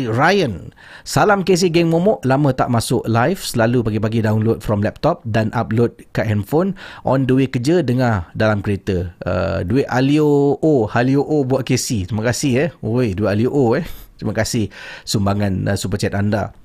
[0.09, 0.72] Ryan.
[1.05, 2.24] Salam KC geng momok.
[2.24, 3.41] Lama tak masuk live.
[3.41, 6.74] Selalu pagi-pagi download from laptop dan upload kat handphone.
[7.05, 9.12] On the way kerja dengar dalam kereta.
[9.22, 10.89] Uh, duit Alio O.
[10.89, 12.70] Halio O buat KC terima kasih eh.
[12.83, 13.85] Oi duit Alio O eh.
[14.16, 14.70] Terima kasih
[15.03, 16.62] sumbangan uh, super chat anda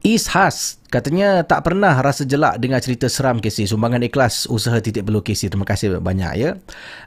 [0.00, 3.68] Is Has katanya tak pernah rasa jelak dengan cerita seram Casey.
[3.68, 5.52] Sumbangan ikhlas usaha titik beluh Casey.
[5.52, 6.56] Terima kasih banyak ya.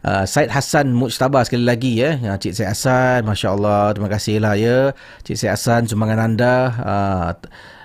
[0.05, 2.21] Uh, Said Hassan Mujtabah sekali lagi ya.
[2.21, 3.97] Uh, Cik Said Hassan, Masya Allah.
[3.97, 4.93] Terima kasih lah ya.
[5.25, 6.55] Cik Said Hassan, sumbangan anda.
[6.85, 7.31] Uh,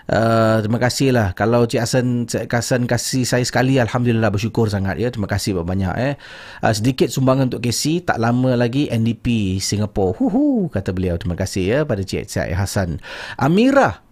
[0.09, 4.97] Uh, terima kasih lah kalau Cik Hassan, Cik Hassan kasih saya sekali Alhamdulillah bersyukur sangat
[4.97, 6.15] ya terima kasih banyak eh.
[6.65, 11.65] Uh, sedikit sumbangan untuk Casey tak lama lagi NDP Singapore Huhu, kata beliau terima kasih
[11.69, 13.05] ya pada Cik Cik Hassan
[13.37, 14.08] Amira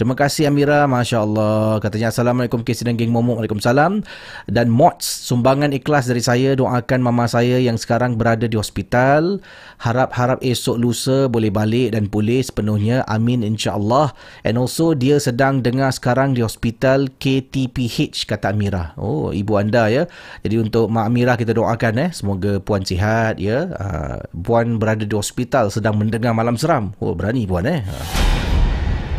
[0.00, 1.76] Terima kasih Amira, Masya Allah.
[1.76, 3.44] Katanya Assalamualaikum Kesi dan Geng Momok.
[3.44, 4.00] Waalaikumsalam.
[4.48, 6.56] Dan Mots, sumbangan ikhlas dari saya.
[6.56, 9.44] Doakan mama saya yang sekarang berada di hospital.
[9.76, 13.04] Harap-harap esok lusa boleh balik dan pulih sepenuhnya.
[13.12, 14.16] Amin insyaAllah.
[14.40, 18.96] And also dia sedang dengar sekarang di hospital KTPH kata Amira.
[18.96, 20.08] Oh, ibu anda ya.
[20.40, 22.10] Jadi untuk Mak Amira kita doakan eh.
[22.16, 23.68] Semoga puan sihat ya.
[23.76, 26.96] Uh, puan berada di hospital sedang mendengar malam seram.
[27.04, 27.84] Oh, berani puan eh.
[27.84, 28.29] Uh.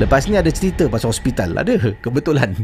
[0.02, 1.54] Lepas ni ada cerita pasal hospital.
[1.62, 2.58] Ada kebetulan.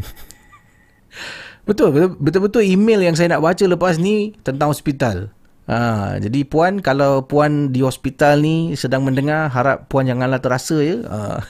[1.68, 5.36] Betul, betul-betul email yang saya nak baca lepas ni tentang hospital.
[5.68, 11.04] Ha, jadi puan, kalau puan di hospital ni sedang mendengar, harap puan janganlah terasa ya.
[11.04, 11.44] Ha.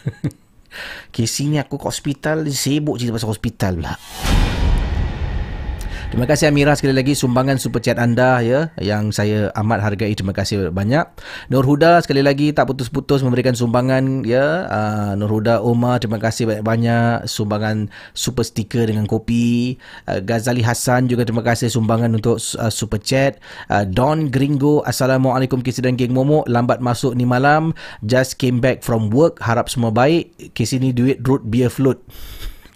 [1.14, 3.94] Kes ni aku ke hospital, sibuk cerita pasal hospital pula.
[6.18, 10.18] Terima kasih Amira sekali lagi sumbangan super chat anda ya yang saya amat hargai.
[10.18, 11.06] Terima kasih banyak.
[11.54, 14.66] Nur Huda sekali lagi tak putus-putus memberikan sumbangan ya.
[14.66, 19.78] Uh, Nur Huda Omar terima kasih banyak-banyak sumbangan super sticker dengan kopi.
[20.10, 23.38] Uh, Ghazali Hassan juga terima kasih sumbangan untuk uh, super chat.
[23.70, 28.82] Uh, Don Gringo Assalamualaikum Kisi dan geng Momo lambat masuk ni malam just came back
[28.82, 30.34] from work harap semua baik.
[30.58, 32.02] Kisi ni duit root beer float.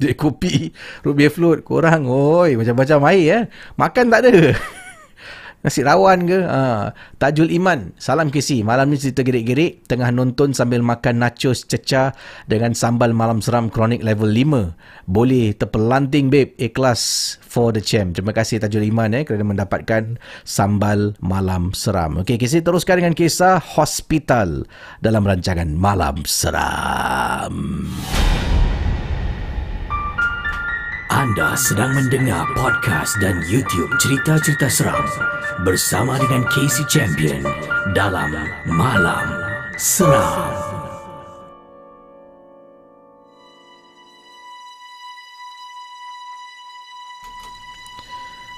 [0.02, 0.74] Duit kopi
[1.06, 1.62] Root beer float.
[1.62, 3.44] Korang Oi Macam-macam air eh.
[3.78, 4.34] Makan tak ada.
[5.62, 6.42] Nasi rawan ke?
[6.42, 6.90] Ha.
[7.22, 9.86] Tajul Iman Salam KC Malam ni cerita gerik-gerik.
[9.86, 12.18] Tengah nonton sambil makan nachos cecah
[12.50, 16.58] Dengan sambal malam seram kronik level 5 Boleh terpelanting babe.
[16.58, 18.18] Ikhlas for the champ.
[18.18, 22.26] Terima kasih Tajul Iman eh Kerana mendapatkan Sambal malam seram.
[22.26, 24.66] Okey KC teruskan dengan kisah Hospital
[24.98, 27.86] Dalam rancangan Malam Seram
[31.12, 35.04] Anda sedang mendengar podcast dan YouTube cerita-cerita seram
[35.68, 37.44] bersama dengan Casey Champion
[37.92, 38.32] dalam
[38.64, 39.28] Malam
[39.76, 40.56] Seram.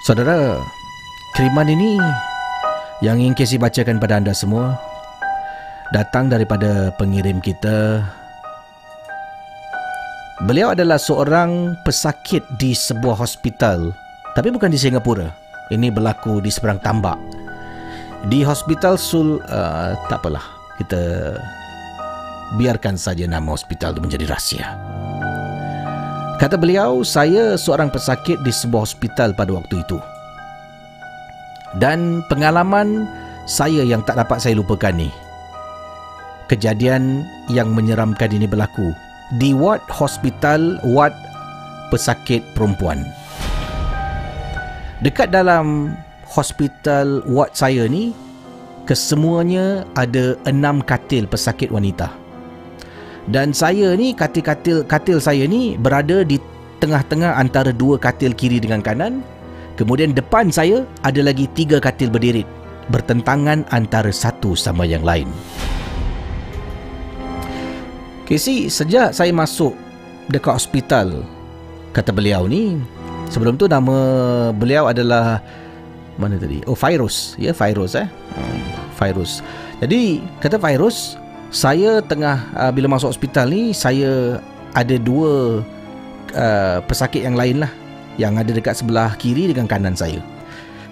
[0.05, 0.61] Saudara,
[1.33, 1.97] kiriman ini
[3.01, 4.77] yang ingin Casey bacakan pada anda semua
[5.89, 8.05] datang daripada pengirim kita
[10.43, 13.95] Beliau adalah seorang pesakit di sebuah hospital
[14.35, 15.31] tapi bukan di Singapura.
[15.71, 17.15] Ini berlaku di seberang tambak.
[18.27, 20.43] Di hospital Sul uh, tak apalah.
[20.75, 20.99] Kita
[22.59, 24.67] biarkan saja nama hospital itu menjadi rahsia.
[26.43, 29.95] Kata beliau, saya seorang pesakit di sebuah hospital pada waktu itu.
[31.79, 33.07] Dan pengalaman
[33.47, 35.07] saya yang tak dapat saya lupakan ni.
[36.51, 38.91] Kejadian yang menyeramkan ini berlaku
[39.39, 41.15] di ward hospital ward
[41.93, 43.05] pesakit perempuan.
[45.03, 45.95] Dekat dalam
[46.27, 48.15] hospital ward saya ni
[48.87, 52.11] kesemuanya ada enam katil pesakit wanita.
[53.23, 56.35] Dan saya ni katil-katil katil saya ni berada di
[56.83, 59.23] tengah-tengah antara dua katil kiri dengan kanan.
[59.79, 62.43] Kemudian depan saya ada lagi tiga katil berdiri
[62.91, 65.31] bertentangan antara satu sama yang lain.
[68.23, 69.75] Casey, sejak saya masuk
[70.31, 71.27] dekat hospital,
[71.91, 72.79] kata beliau ni,
[73.27, 73.95] sebelum tu nama
[74.55, 75.43] beliau adalah
[76.15, 76.63] mana tadi?
[76.63, 77.35] Oh, Virus.
[77.35, 78.07] Ya, Virus eh.
[78.07, 78.63] Hmm,
[78.95, 79.43] virus.
[79.83, 81.19] Jadi, kata Virus,
[81.51, 84.39] saya tengah uh, bila masuk hospital ni, saya
[84.71, 85.59] ada dua
[86.31, 87.71] uh, pesakit yang lain lah
[88.15, 90.23] yang ada dekat sebelah kiri dengan kanan saya.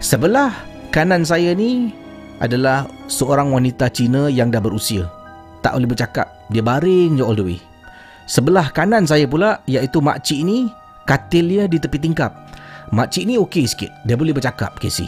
[0.03, 0.51] Sebelah
[0.91, 1.95] kanan saya ni
[2.43, 5.05] adalah seorang wanita Cina yang dah berusia
[5.61, 6.27] tak boleh bercakap.
[6.49, 7.59] Dia baring je all the way.
[8.29, 10.69] Sebelah kanan saya pula, iaitu makcik ni,
[11.09, 12.33] katil dia di tepi tingkap.
[12.91, 13.91] Makcik ni okey sikit.
[14.03, 15.07] Dia boleh bercakap, Casey.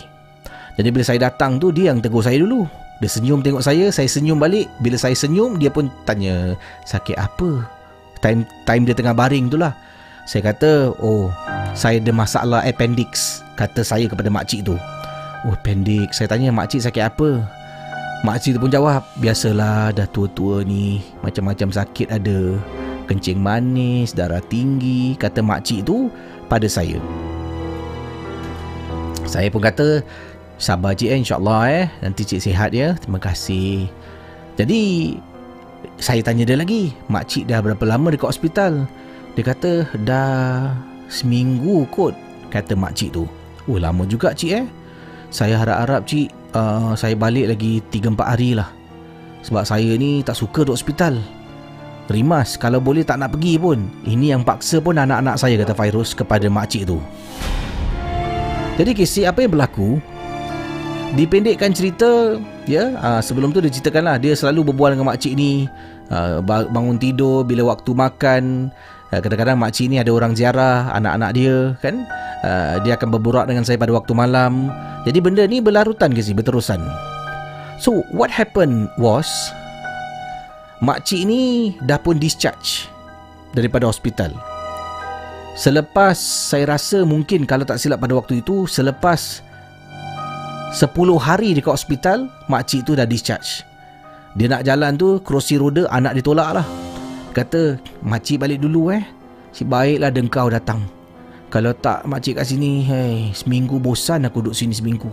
[0.80, 2.66] Jadi bila saya datang tu, dia yang tegur saya dulu.
[3.04, 4.72] Dia senyum tengok saya, saya senyum balik.
[4.80, 6.56] Bila saya senyum, dia pun tanya,
[6.88, 7.68] sakit apa?
[8.24, 9.76] Time time dia tengah baring tu lah.
[10.24, 11.28] Saya kata, oh,
[11.76, 13.44] saya ada masalah appendix.
[13.60, 14.80] Kata saya kepada makcik tu.
[15.44, 16.16] Oh, appendix.
[16.16, 17.44] Saya tanya, makcik sakit apa?
[18.24, 22.56] Makcik tu pun jawab Biasalah dah tua-tua ni Macam-macam sakit ada.
[23.12, 26.08] Kencing manis Darah tinggi Kata makcik tu
[26.48, 27.04] Pada saya.
[29.28, 30.00] Saya pun kata
[30.56, 31.86] Sabar cik eh InsyaAllah eh.
[32.00, 32.96] Nanti cik sihat ya.
[32.96, 33.92] Terima kasih.
[34.56, 35.16] Jadi
[36.00, 38.88] Saya tanya dia lagi Makcik dah berapa lama dekat hospital?
[39.36, 40.72] Dia kata Dah
[41.12, 42.16] Seminggu kot
[42.48, 43.28] Kata makcik tu.
[43.68, 44.64] Oh lama juga cik eh.
[45.28, 48.70] Saya harap-harap cik uh, saya balik lagi 3-4 hari lah.
[49.44, 51.20] Sebab saya ni tak suka duduk hospital.
[52.08, 56.12] Rimas kalau boleh tak nak pergi pun ini yang paksa pun anak-anak saya kata virus
[56.12, 57.00] kepada makcik tu.
[58.76, 60.02] Jadi kisah apa yang berlaku?
[61.14, 64.18] Dipendekkan cerita ya uh, sebelum tu dia ceritakan lah.
[64.20, 65.70] Dia selalu berbual dengan makcik ni
[66.12, 68.74] uh, bangun tidur bila waktu makan
[69.20, 72.08] kadang-kadang makcik ni ada orang ziarah anak-anak dia kan
[72.42, 74.72] uh, dia akan berburak dengan saya pada waktu malam
[75.04, 76.80] jadi benda ni berlarutan ke sih berterusan.
[77.84, 79.28] So what happened was
[80.80, 82.88] makcik ni dah pun discharge
[83.52, 84.32] daripada hospital.
[85.54, 89.44] Selepas saya rasa mungkin kalau tak silap pada waktu itu selepas
[90.74, 90.90] 10
[91.22, 93.62] hari dekat hospital makcik tu dah discharge.
[94.34, 96.66] Dia nak jalan tu kerusi roda anak ditolak lah.
[97.34, 99.02] Kata makcik balik dulu eh.
[99.50, 100.86] Si baiklah dengkau datang.
[101.50, 105.10] Kalau tak makcik kat sini hey, Seminggu bosan aku duduk sini seminggu.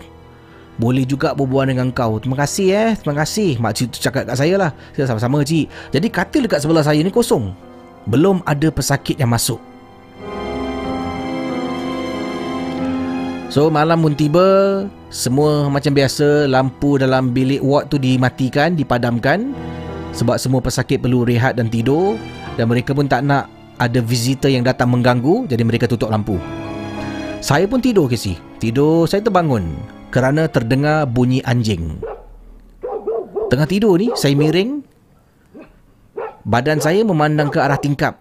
[0.77, 2.21] Boleh juga berbual dengan kau.
[2.21, 2.91] Terima kasih eh.
[2.97, 3.57] Terima kasih.
[3.57, 4.71] Makcik tu cakap kat saya lah.
[4.93, 5.69] Saya sama-sama cik.
[5.97, 7.57] Jadi katil dekat sebelah saya ni kosong.
[8.05, 9.61] Belum ada pesakit yang masuk.
[13.49, 14.49] So malam pun tiba.
[15.11, 19.51] Semua macam biasa Lampu dalam bilik ward tu dimatikan Dipadamkan
[20.11, 22.19] Sebab semua pesakit perlu rehat dan tidur
[22.59, 23.47] Dan mereka pun tak nak
[23.79, 26.37] Ada visitor yang datang mengganggu Jadi mereka tutup lampu.
[27.41, 29.79] Saya pun tidur Casey Tidur saya terbangun
[30.11, 31.99] Kerana terdengar bunyi anjing.
[33.49, 34.83] Tengah tidur ni Saya miring.
[36.43, 38.19] Badan saya memandang ke arah tingkap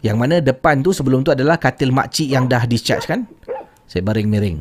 [0.00, 3.26] Yang mana depan tu sebelum tu adalah katil makcik yang dah discharge kan?
[3.86, 4.58] Saya baring miring.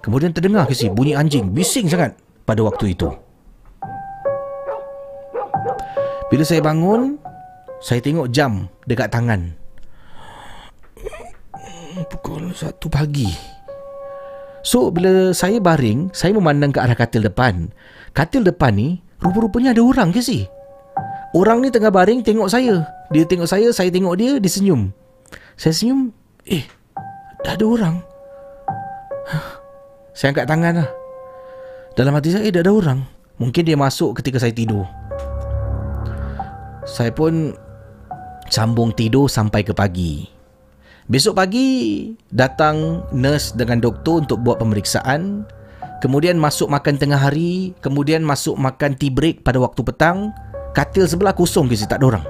[0.00, 1.52] Kemudian terdengar ke si bunyi anjing.
[1.52, 2.16] Bising sangat
[2.48, 3.08] pada waktu itu.
[6.30, 7.18] Bila saya bangun,
[7.82, 9.50] saya tengok jam dekat tangan.
[12.06, 13.26] Pukul 1 pagi.
[14.62, 17.74] So, bila saya baring, saya memandang ke arah katil depan.
[18.14, 20.46] Katil depan ni, rupa-rupanya ada orang ke si?
[21.34, 22.86] Orang ni tengah baring tengok saya.
[23.10, 24.94] Dia tengok saya, saya tengok dia, dia senyum.
[25.58, 26.14] Saya senyum,
[26.46, 26.62] eh,
[27.42, 27.96] dah ada orang.
[30.20, 30.90] Saya angkat tangan lah
[31.94, 33.00] Dalam hati saya eh, dah ada orang
[33.40, 34.99] Mungkin dia masuk ketika saya tidur
[36.84, 37.54] Saya pun
[38.50, 40.26] Sambung tidur sampai ke pagi
[41.06, 41.68] Besok pagi
[42.30, 45.46] Datang nurse dengan doktor Untuk buat pemeriksaan
[46.00, 50.32] Kemudian masuk makan tengah hari Kemudian masuk makan tea break pada waktu petang
[50.72, 52.24] Katil sebelah kosong ke tak ada orang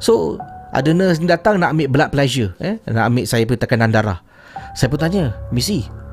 [0.00, 0.40] So
[0.72, 2.80] Ada nurse datang nak ambil blood pressure eh?
[2.88, 4.20] Nak ambil saya punya tekanan darah
[4.72, 6.06] Saya pun tanya Missy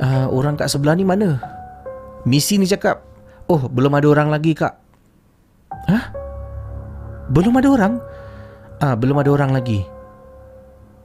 [0.00, 1.38] uh, orang kat sebelah ni mana?
[2.24, 3.04] Misi ni cakap,
[3.48, 4.74] oh belum ada orang lagi kak.
[5.88, 6.04] Hah?
[7.30, 7.94] Belum ada orang?
[8.82, 9.86] Ah, belum ada orang lagi.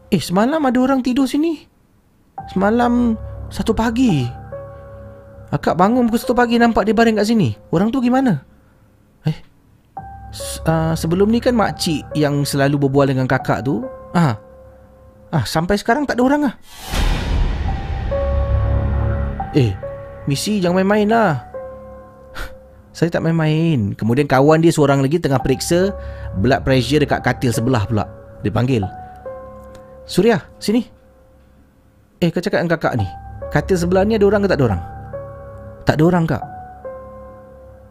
[0.10, 1.61] Eh, semalam ada orang tidur sini.
[2.49, 3.14] Semalam
[3.53, 4.26] satu pagi.
[5.53, 7.53] Akak bangun pukul satu pagi nampak dia baring kat sini.
[7.69, 8.41] Orang tu gimana?
[9.23, 9.38] Eh,
[10.65, 13.85] uh, sebelum ni kan makcik yang selalu berbual dengan kakak tu.
[14.11, 14.41] Ah,
[15.30, 16.56] ah sampai sekarang tak ada orang ah.
[19.56, 19.72] Eh,
[20.27, 21.55] misi jangan main-main lah.
[22.95, 23.91] Saya tak main-main.
[23.91, 25.91] Kemudian kawan dia seorang lagi tengah periksa
[26.39, 28.07] blood pressure dekat katil sebelah pula.
[28.39, 28.88] Dia panggil.
[30.07, 30.88] Surya, sini.
[32.23, 33.03] Eh, kau cakap dengan kakak ni.
[33.51, 34.81] Katil sebelah ni ada orang ke tak ada orang?
[35.84, 36.43] Tak ada orang kak.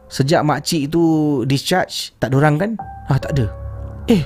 [0.08, 1.02] Sejak makcik tu
[1.44, 2.70] discharge, tak ada orang kan?
[3.12, 3.52] Ah, tak ada.
[4.08, 4.24] Eh.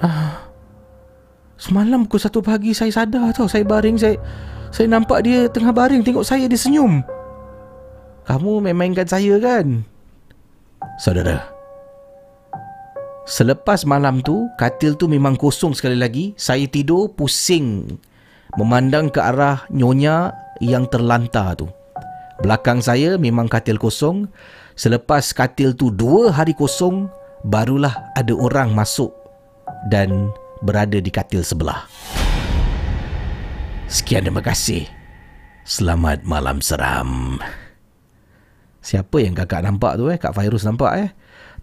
[0.00, 0.48] Ah.
[1.60, 4.20] Semalam pukul satu pagi saya sadar tau Saya baring saya
[4.68, 7.00] Saya nampak dia tengah baring Tengok saya dia senyum
[8.26, 9.86] Kamu memainkan saya kan
[10.98, 11.46] Saudara
[13.26, 17.98] Selepas malam tu Katil tu memang kosong sekali lagi Saya tidur pusing
[18.58, 21.66] Memandang ke arah nyonya Yang terlantar tu
[22.42, 24.26] Belakang saya memang katil kosong
[24.74, 27.06] Selepas katil tu dua hari kosong
[27.46, 29.14] Barulah ada orang masuk
[29.86, 31.88] Dan berada di katil sebelah.
[33.86, 34.88] Sekian terima kasih.
[35.66, 37.38] Selamat malam seram.
[38.86, 40.14] Siapa yang kakak nampak tu eh?
[40.14, 41.08] Kak Fairuz nampak eh?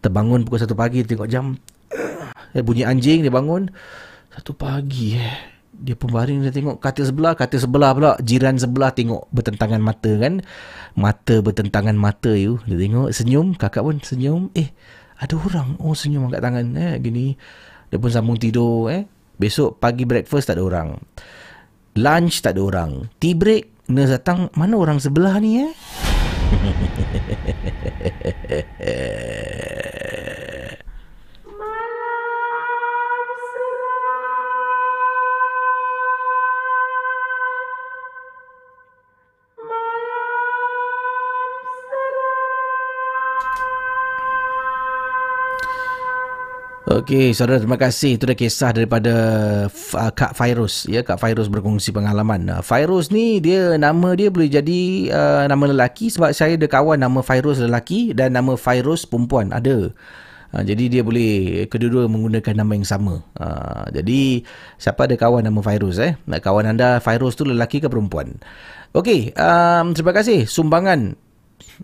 [0.04, 1.56] Terbangun pukul satu pagi tengok jam.
[2.52, 3.72] Eh, bunyi anjing dia bangun.
[4.28, 5.56] Satu pagi eh.
[5.72, 7.32] Dia pun baring dia tengok katil sebelah.
[7.40, 8.20] Katil sebelah pula.
[8.20, 10.44] Jiran sebelah tengok bertentangan mata kan.
[11.00, 12.60] Mata bertentangan mata you.
[12.68, 13.56] Dia tengok senyum.
[13.56, 14.52] Kakak pun senyum.
[14.52, 14.76] Eh
[15.16, 15.80] ada orang.
[15.80, 17.00] Oh senyum angkat tangan eh.
[17.00, 17.40] Gini.
[17.88, 19.08] Dia pun sambung tidur eh.
[19.40, 21.00] Besok pagi breakfast tak ada orang.
[21.96, 23.08] Lunch tak ada orang.
[23.16, 25.72] Tea break nurse datang mana orang sebelah ni eh?
[26.52, 26.74] へへへ
[27.20, 29.63] へへへへへ
[46.84, 48.20] Okey, saudara terima kasih.
[48.20, 49.14] Itu dah kisah daripada
[49.72, 50.84] uh, Kak Fairuz.
[50.92, 52.52] Ya, Kak Fairuz berkongsi pengalaman.
[52.52, 57.00] Uh, Fairuz ni dia nama dia boleh jadi uh, nama lelaki sebab saya ada kawan
[57.00, 59.56] nama Fairuz lelaki dan nama Fairuz perempuan.
[59.56, 59.96] Ada.
[60.52, 63.24] Uh, jadi dia boleh kedua-dua menggunakan nama yang sama.
[63.40, 64.44] Uh, jadi
[64.76, 66.20] siapa ada kawan nama Fairuz eh?
[66.28, 68.36] Kawan anda Fairuz tu lelaki ke perempuan?
[68.92, 71.16] Okey, um, terima kasih sumbangan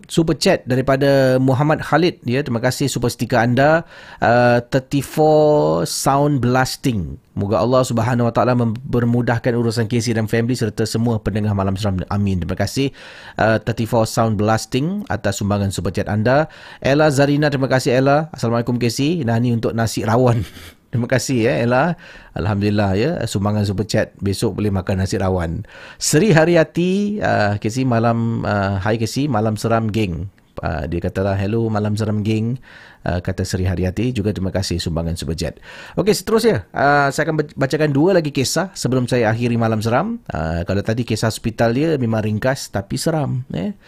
[0.08, 2.22] super chat daripada Muhammad Khalid.
[2.24, 3.84] Ya terima kasih super stiker anda.
[4.22, 7.20] Uh, 34 sound blasting.
[7.38, 12.00] Moga Allah Subhanahu wa taala mempermudahkan urusan KC dan family serta semua pendengar malam seram.
[12.10, 12.42] Amin.
[12.42, 12.92] Terima kasih.
[13.38, 16.50] Uh, 34 sound blasting atas sumbangan super chat anda.
[16.82, 18.32] Ella Zarina terima kasih Ella.
[18.34, 20.42] Assalamualaikum KC nah ni untuk nasi rawon
[20.90, 21.94] Terima kasih ya Ella.
[22.34, 25.62] Alhamdulillah ya sumbangan super chat besok boleh makan nasi rawan.
[26.02, 30.26] Seri Hariati uh, Kesi malam uh, hai Kesi malam seram geng.
[30.60, 32.60] Uh, dia katalah hello malam seram geng
[33.06, 35.62] uh, kata Seri Haryati juga terima kasih sumbangan Superjet.
[35.94, 40.18] Okey seterusnya uh, saya akan bacakan dua lagi kisah sebelum saya akhiri malam seram.
[40.26, 43.78] Uh, kalau tadi kisah hospital dia memang ringkas tapi seram eh.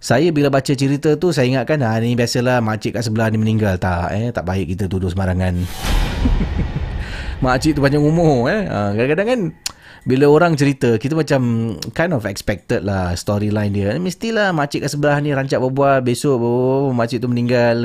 [0.00, 3.76] Saya bila baca cerita tu saya ingatkan ah ni biasalah makcik kat sebelah ni meninggal.
[3.76, 5.60] Tak eh tak baik kita tuduh sembarangan.
[7.44, 8.64] makcik tu panjang umur eh.
[8.64, 9.40] Uh, kadang-kadang kan
[10.08, 13.92] bila orang cerita kita macam kind of expected lah storyline dia.
[14.00, 17.84] Mestilah makcik kat sebelah ni rancak berbual besok oh, makcik tu meninggal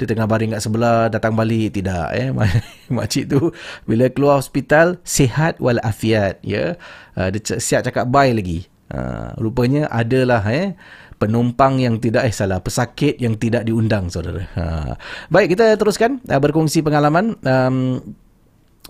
[0.00, 1.76] dia tengah baring kat sebelah datang balik.
[1.76, 2.32] Tidak eh.
[2.96, 3.52] Makcik tu
[3.84, 6.80] bila keluar hospital sihat walafiat ya.
[7.20, 8.64] Uh, dia siap cakap bye lagi.
[8.88, 10.72] Uh, rupanya adalah eh
[11.20, 14.40] penumpang yang tidak eh salah pesakit yang tidak diundang saudara.
[14.56, 14.96] Ha.
[15.28, 18.00] Baik kita teruskan uh, berkongsi pengalaman um,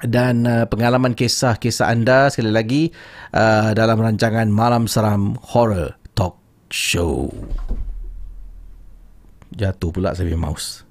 [0.07, 2.83] dan uh, pengalaman kisah-kisah anda sekali lagi
[3.35, 6.39] uh, dalam rancangan Malam Seram Horror Talk
[6.71, 7.35] Show.
[9.51, 10.87] Jatuh pula saya mouse.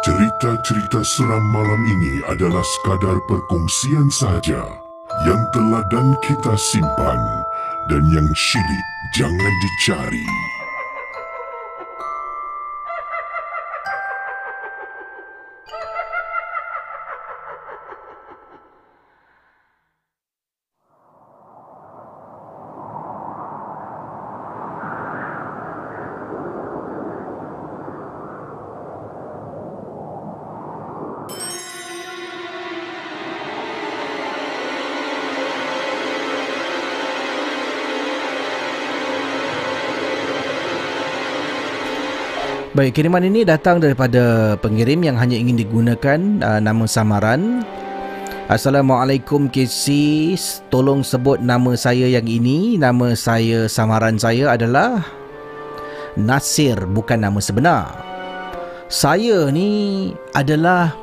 [0.00, 4.89] Cerita-cerita seram malam ini adalah sekadar perkongsian sahaja
[5.26, 7.20] yang telah dan kita simpan
[7.92, 10.49] dan yang syilid jangan dicari.
[42.70, 47.66] Baik, kiriman ini datang daripada pengirim yang hanya ingin digunakan uh, nama samaran.
[48.46, 49.90] Assalamualaikum KC,
[50.70, 52.78] tolong sebut nama saya yang ini.
[52.78, 55.02] Nama saya samaran saya adalah
[56.14, 57.90] Nasir, bukan nama sebenar.
[58.86, 60.94] Saya ni adalah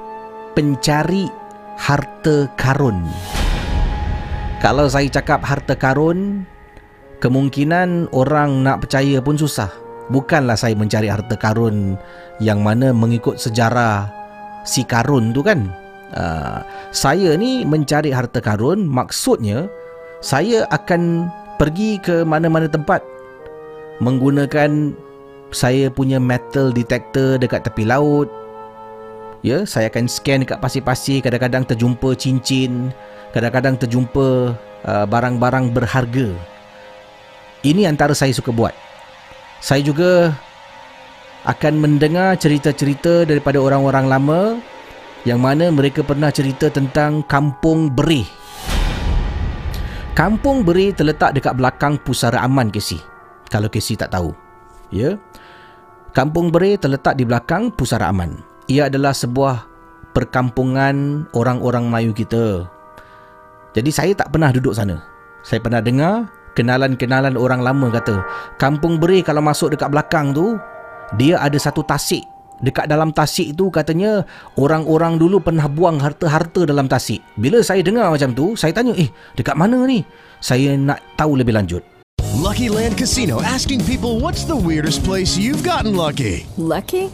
[0.56, 1.28] pencari
[1.76, 3.04] harta karun.
[4.64, 6.48] Kalau saya cakap harta karun,
[7.20, 11.96] kemungkinan orang nak percaya pun susah bukanlah saya mencari harta karun
[12.40, 14.08] yang mana mengikut sejarah
[14.64, 15.70] si karun tu kan?
[16.16, 16.64] Uh,
[16.96, 19.68] saya ni mencari harta karun maksudnya
[20.24, 21.28] saya akan
[21.60, 23.04] pergi ke mana-mana tempat.
[24.00, 24.94] Menggunakan
[25.52, 28.30] saya punya metal detector dekat tepi laut.
[29.46, 32.90] Ya saya akan scan dekat pasir-pasir kadang-kadang terjumpa cincin
[33.36, 34.58] kadang-kadang terjumpa
[34.88, 36.34] uh, barang-barang berharga.
[37.66, 38.74] Ini antara saya suka buat
[39.58, 40.36] saya juga
[41.48, 44.42] akan mendengar cerita-cerita daripada orang-orang lama
[45.24, 48.28] yang mana mereka pernah cerita tentang Kampung Berih.
[50.18, 53.00] Kampung Berih terletak dekat belakang Pusara Aman Kesi.
[53.48, 54.36] Kalau Kesi tak tahu.
[54.92, 55.16] Ya.
[56.12, 58.42] Kampung Berih terletak di belakang Pusara Aman.
[58.68, 59.64] Ia adalah sebuah
[60.12, 62.66] perkampungan orang-orang Melayu kita.
[63.78, 65.06] Jadi saya tak pernah duduk sana.
[65.46, 66.28] Saya pernah dengar
[66.58, 68.26] kenalan-kenalan orang lama kata
[68.58, 70.58] kampung beri kalau masuk dekat belakang tu
[71.14, 72.26] dia ada satu tasik.
[72.58, 74.26] Dekat dalam tasik tu katanya
[74.58, 77.22] orang-orang dulu pernah buang harta-harta dalam tasik.
[77.38, 80.02] Bila saya dengar macam tu saya tanya eh dekat mana ni?
[80.42, 81.86] Saya nak tahu lebih lanjut.
[82.38, 86.50] Lucky Land Casino asking people what's the weirdest place you've gotten lucky?
[86.58, 87.14] Lucky?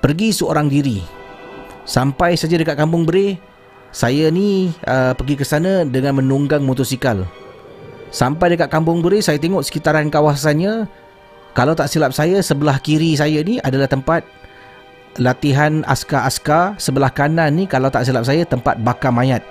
[0.00, 1.00] Pergi seorang diri.
[1.84, 3.36] Sampai saja dekat Kampung Beri,
[3.94, 7.22] saya ni uh, pergi ke sana dengan menunggang motosikal.
[8.08, 10.88] Sampai dekat Kampung Beri, saya tengok sekitaran kawasannya.
[11.54, 14.26] Kalau tak silap saya, sebelah kiri saya ni adalah tempat
[15.22, 16.74] latihan askar-askar.
[16.80, 19.44] Sebelah kanan ni, kalau tak silap saya, tempat bakar mayat.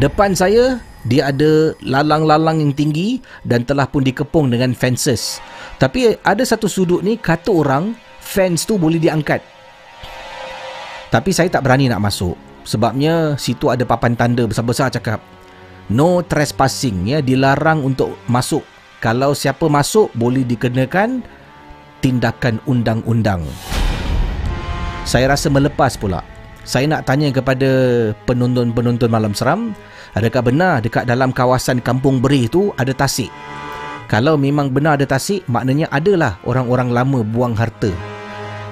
[0.00, 5.42] Depan saya, dia ada lalang-lalang yang tinggi dan telah pun dikepung dengan fences.
[5.76, 7.92] Tapi ada satu sudut ni, kata orang,
[8.32, 9.44] fence tu boleh diangkat.
[11.12, 12.32] Tapi saya tak berani nak masuk
[12.64, 15.20] sebabnya situ ada papan tanda besar-besar cakap
[15.92, 18.64] no trespassing ya dilarang untuk masuk.
[19.02, 21.26] Kalau siapa masuk boleh dikenakan
[22.00, 23.44] tindakan undang-undang.
[25.02, 26.22] Saya rasa melepas pula.
[26.62, 27.66] saya nak tanya kepada
[28.22, 29.74] penonton-penonton malam seram,
[30.14, 33.34] adakah benar dekat dalam kawasan Kampung Berih tu ada tasik?
[34.06, 37.90] Kalau memang benar ada tasik, maknanya adalah orang-orang lama buang harta.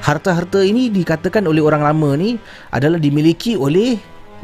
[0.01, 2.40] Harta-harta ini dikatakan oleh orang lama ni
[2.72, 4.01] adalah dimiliki oleh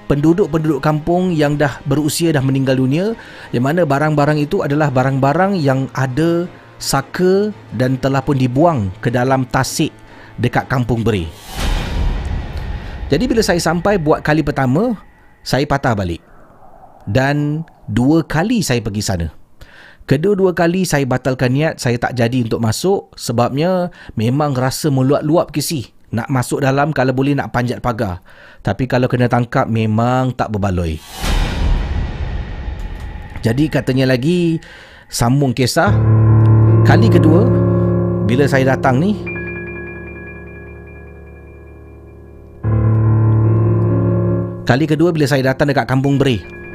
[0.06, 3.16] penduduk-penduduk kampung yang dah berusia dah meninggal dunia
[3.50, 6.46] yang mana barang-barang itu adalah barang-barang yang ada
[6.76, 9.90] saka dan telah pun dibuang ke dalam tasik
[10.36, 11.24] dekat kampung beri.
[13.06, 14.98] Jadi bila saya sampai buat kali pertama,
[15.46, 16.20] saya patah balik.
[17.06, 19.45] Dan dua kali saya pergi sana.
[20.06, 25.90] Kedua-dua kali saya batalkan niat saya tak jadi untuk masuk sebabnya memang rasa meluap-luap kisi.
[26.14, 28.22] Nak masuk dalam kalau boleh nak panjat pagar.
[28.62, 31.02] Tapi kalau kena tangkap memang tak berbaloi.
[33.42, 34.62] Jadi katanya lagi
[35.10, 35.90] sambung kisah.
[36.86, 37.42] Kali kedua
[38.30, 39.18] bila saya datang ni
[44.62, 46.65] Kali kedua bila saya datang dekat Kampung Beri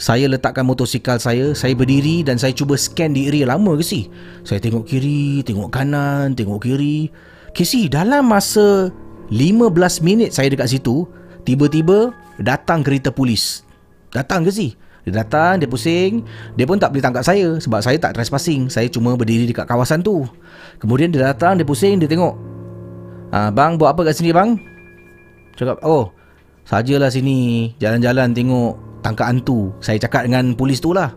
[0.00, 4.08] saya letakkan motosikal saya Saya berdiri dan saya cuba scan di area lama ke si?
[4.42, 7.12] Saya tengok kiri, tengok kanan, tengok kiri.
[7.52, 8.88] Kesi dalam masa
[9.28, 9.72] 15
[10.04, 11.04] minit saya dekat situ
[11.42, 13.66] Tiba-tiba datang kereta polis.
[14.14, 14.78] Datang ke si?
[15.02, 16.22] Dia datang, dia pusing.
[16.54, 18.70] Dia pun tak boleh tangkap saya Sebab saya tak trespassing.
[18.70, 20.22] Saya cuma berdiri dekat kawasan tu.
[20.78, 22.38] Kemudian dia datang, dia pusing, dia tengok.
[23.34, 24.54] Ah, Bang, buat apa kat sini bang?
[25.58, 26.14] Cakap, oh
[26.62, 27.74] Sajalah sini.
[27.82, 29.74] Jalan-jalan tengok tangkap hantu.
[29.82, 31.12] Saya cakap dengan polis tu lah.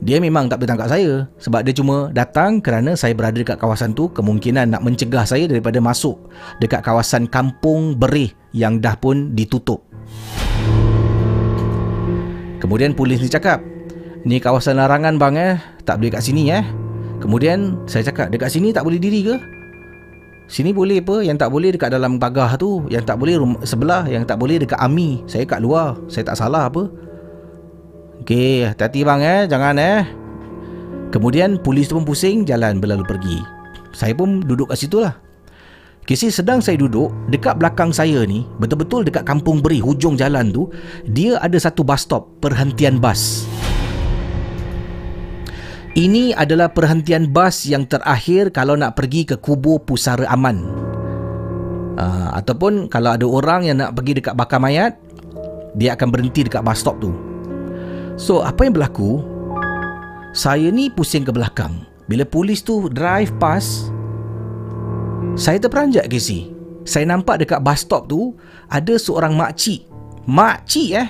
[0.00, 3.92] Dia memang tak boleh tangkap saya sebab dia cuma datang kerana saya berada dekat kawasan
[3.92, 6.16] tu kemungkinan nak mencegah saya daripada masuk
[6.56, 9.84] dekat kawasan kampung berih yang dah pun ditutup.
[12.64, 13.60] Kemudian polis ni cakap,
[14.24, 16.64] ni kawasan larangan bang eh, tak boleh kat sini eh.
[17.20, 19.36] Kemudian saya cakap, dekat sini tak boleh diri ke?
[20.50, 21.22] Sini boleh apa?
[21.22, 22.82] Yang tak boleh dekat dalam pagar tu.
[22.90, 24.02] Yang tak boleh rumah, sebelah.
[24.10, 25.22] Yang tak boleh dekat Ami.
[25.30, 25.94] Saya kat luar.
[26.10, 26.90] Saya tak salah apa.
[28.20, 30.04] Okey, hati-hati bang eh, jangan eh.
[31.10, 33.38] Kemudian polis tu pun pusing jalan berlalu pergi.
[33.90, 35.16] Saya pun duduk kat situ lah.
[36.04, 40.66] Kisi sedang saya duduk, dekat belakang saya ni, betul-betul dekat kampung beri, hujung jalan tu,
[41.06, 43.46] dia ada satu bus stop, perhentian bas.
[45.94, 50.66] Ini adalah perhentian bas yang terakhir kalau nak pergi ke kubur pusara aman.
[51.98, 54.98] Uh, ataupun kalau ada orang yang nak pergi dekat bakar mayat,
[55.78, 57.29] dia akan berhenti dekat bus stop tu.
[58.20, 59.24] So apa yang berlaku?
[60.36, 61.88] Saya ni pusing ke belakang.
[62.04, 63.94] Bila polis tu drive past
[65.38, 66.50] Saya terperanjat ke si
[66.82, 68.34] Saya nampak dekat bus stop tu
[68.66, 69.86] Ada seorang makcik
[70.26, 71.08] Makcik eh?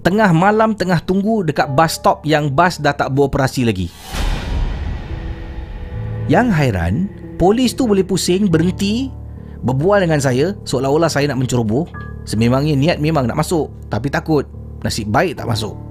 [0.00, 3.92] Tengah malam tengah tunggu dekat bus stop Yang bus dah tak beroperasi lagi.
[6.32, 6.94] Yang hairan
[7.36, 9.12] Polis tu boleh pusing berhenti
[9.60, 10.56] Berbual dengan saya.
[10.64, 11.84] Seolah-olah saya nak menceroboh.
[12.24, 14.48] Sememangnya niat memang nak masuk Tapi takut.
[14.80, 15.89] Nasib baik tak masuk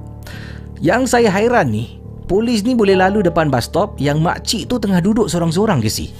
[0.79, 5.03] yang saya hairan ni, polis ni boleh lalu depan bus stop yang makcik tu tengah
[5.03, 6.11] duduk seorang-seorang ke si?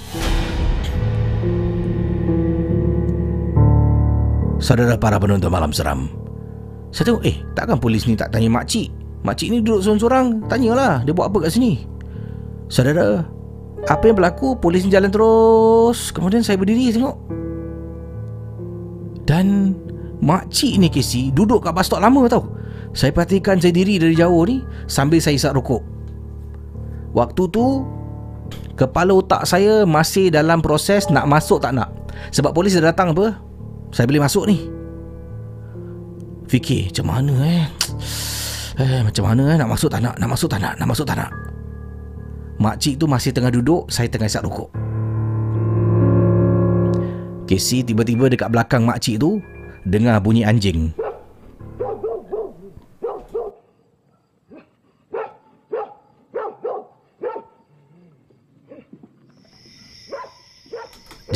[4.60, 6.12] Saudara para penonton malam seram.
[6.92, 8.92] Saya tengok, eh, takkan polis ni tak tanya makcik?
[9.24, 11.88] Makcik ni duduk seorang-seorang, tanyalah dia buat apa kat sini.
[12.68, 13.24] Saudara,
[13.88, 14.60] apa yang berlaku?
[14.60, 16.12] Polis ni jalan terus.
[16.12, 17.16] Kemudian saya berdiri tengok.
[19.24, 19.72] Dan
[20.20, 22.44] makcik ni Casey duduk kat bus stop lama tau.
[22.94, 25.82] Saya perhatikan saya diri dari jauh ni Sambil saya isap rokok.
[27.14, 27.86] Waktu tu
[28.74, 31.92] Kepala otak saya masih dalam proses Nak masuk tak nak.
[32.34, 33.36] Sebab polis dah datang apa?
[33.90, 34.70] Saya boleh masuk ni.
[36.50, 37.66] Fikir macam mana eh?
[38.80, 39.58] Eh macam mana eh?
[39.60, 40.16] Nak masuk tak nak?
[40.16, 40.74] Nak masuk tak nak?
[40.80, 41.32] Nak masuk tak nak?
[42.64, 44.72] Makcik tu masih tengah duduk Saya tengah isap rokok.
[47.44, 49.44] Casey tiba-tiba dekat belakang makcik tu
[49.84, 50.96] Dengar bunyi anjing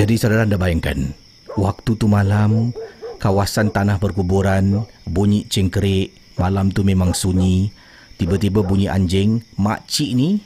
[0.04, 1.16] Jadi saudara anda bayangkan
[1.56, 2.76] Waktu tu malam
[3.24, 7.72] Kawasan tanah perkuburan Bunyi cengkerik Malam tu memang sunyi
[8.20, 9.40] Tiba-tiba bunyi anjing.
[9.56, 10.44] Makcik ni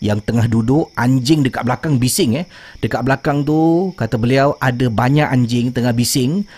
[0.00, 2.48] Yang tengah duduk Anjing dekat belakang bising eh.
[2.80, 6.48] Dekat belakang tu Kata beliau Ada banyak anjing tengah bising.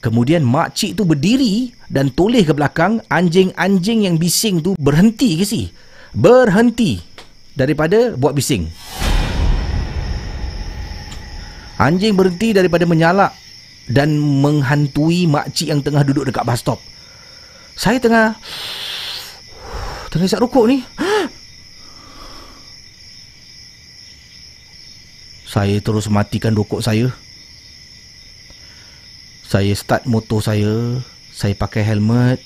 [0.00, 5.68] Kemudian makcik tu berdiri Dan toleh ke belakang Anjing-anjing yang bising tu Berhenti ke si?
[6.16, 6.96] Berhenti
[7.52, 8.72] Daripada buat bising
[11.80, 13.32] Anjing berhenti daripada menyalak
[13.88, 16.76] dan menghantui makcik yang tengah duduk dekat bus stop.
[17.72, 18.36] Saya tengah
[20.12, 20.84] tengah isap rokok ni.
[25.48, 27.08] Saya terus matikan rokok saya.
[29.42, 31.02] Saya start motor saya,
[31.32, 32.38] saya pakai helmet.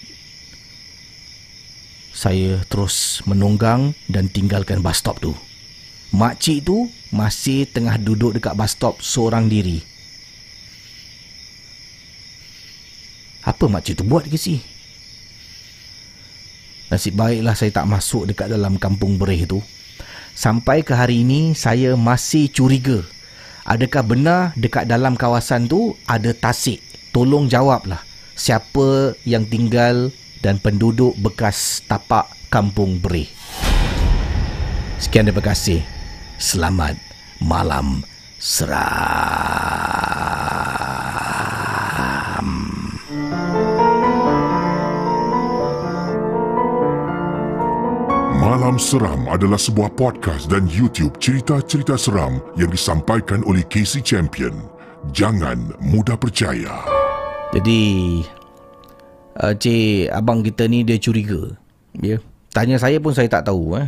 [2.14, 5.34] Saya terus menunggang dan tinggalkan bus stop tu.
[6.14, 9.82] Makcik tu masih tengah duduk dekat bus stop seorang diri.
[13.42, 14.62] Apa makcik tu buat ke si?
[16.86, 19.58] Nasib baiklah saya tak masuk dekat dalam kampung berih tu.
[20.38, 23.02] Sampai ke hari ini saya masih curiga.
[23.66, 26.78] Adakah benar dekat dalam kawasan tu ada tasik?
[27.10, 28.06] Tolong jawablah.
[28.38, 33.26] Siapa yang tinggal dan penduduk bekas tapak kampung berih?
[35.02, 35.93] Sekian terima kasih.
[36.34, 36.98] Selamat
[37.38, 38.02] malam
[38.42, 38.74] seram.
[48.34, 54.58] Malam Seram adalah sebuah podcast dan YouTube cerita-cerita seram yang disampaikan oleh Casey Champion.
[55.14, 56.82] Jangan mudah percaya.
[57.54, 57.82] Jadi
[59.38, 61.54] uh, Cik abang kita ni dia curiga.
[62.02, 62.18] Ya.
[62.50, 63.86] Tanya saya pun saya tak tahu eh.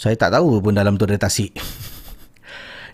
[0.00, 1.52] Saya tak tahu pun dalam tu ada tasik.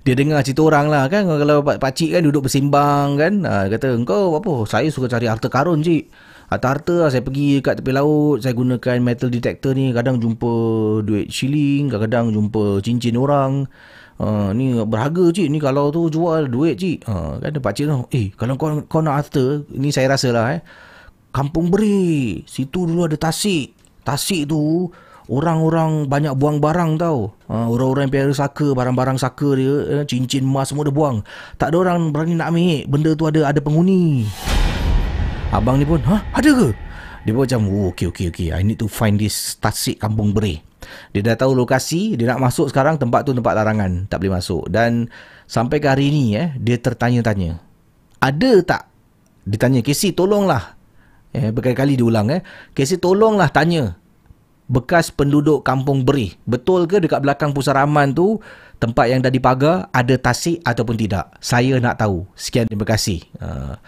[0.07, 1.23] dia dengar cerita orang lah kan.
[1.23, 3.47] Kalau pak pakcik kan duduk bersimbang kan.
[3.47, 4.67] Ha, kata engkau apa?
[4.67, 6.11] Saya suka cari harta karun cik.
[6.51, 8.43] Harta-harta lah saya pergi kat tepi laut.
[8.43, 9.95] Saya gunakan metal detector ni.
[9.95, 10.51] Kadang jumpa
[11.07, 13.71] duit shilling kadang-kadang jumpa cincin orang.
[14.19, 15.47] Uh, ni berharga cik.
[15.47, 17.07] Ni kalau tu jual duit cik.
[17.07, 20.61] Uh, kan pakcik tu eh kalau kau, kau nak harta ni saya rasa lah eh.
[21.31, 22.43] Kampung beri.
[22.51, 23.79] Situ dulu ada tasik.
[24.03, 24.91] Tasik tu
[25.27, 30.47] orang-orang banyak buang barang tau uh, orang-orang yang piara saka barang-barang saka dia eh, cincin
[30.47, 31.27] emas semua dia buang
[31.59, 34.27] tak ada orang berani nak ambil benda tu ada ada penghuni
[35.55, 36.27] Abang ni pun, ha?
[36.35, 36.69] Ada ke?
[37.23, 38.49] Dia pun macam, oh, okay, okay, okay.
[38.51, 40.59] I need to find this tasik kampung beri.
[41.15, 44.11] Dia dah tahu lokasi, dia nak masuk sekarang tempat tu tempat larangan.
[44.11, 44.67] Tak boleh masuk.
[44.67, 45.11] Dan
[45.47, 47.63] sampai ke hari ni, eh, dia tertanya-tanya.
[48.19, 48.83] Ada tak?
[49.47, 50.75] Dia tanya, Casey tolonglah.
[51.31, 52.27] Eh, berkali-kali diulang.
[52.35, 52.43] Eh.
[52.75, 53.95] Casey tolonglah tanya.
[54.67, 56.35] Bekas penduduk kampung beri.
[56.43, 58.43] Betul ke dekat belakang pusaraman tu,
[58.83, 61.31] tempat yang dah dipagar, ada tasik ataupun tidak?
[61.39, 62.27] Saya nak tahu.
[62.35, 63.23] Sekian, terima kasih.
[63.39, 63.79] Uh,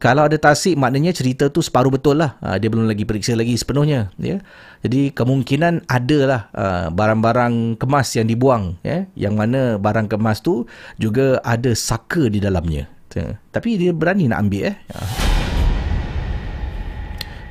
[0.00, 3.52] kalau ada tasik maknanya cerita tu separuh betul lah uh, dia belum lagi periksa lagi
[3.54, 4.40] sepenuhnya ya
[4.80, 10.64] jadi kemungkinan ada lah uh, barang-barang kemas yang dibuang ya yang mana barang kemas tu
[10.96, 13.36] juga ada saka di dalamnya ya.
[13.52, 15.08] tapi dia berani nak ambil eh uh.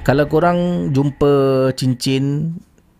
[0.01, 1.31] kalau korang jumpa
[1.77, 2.57] cincin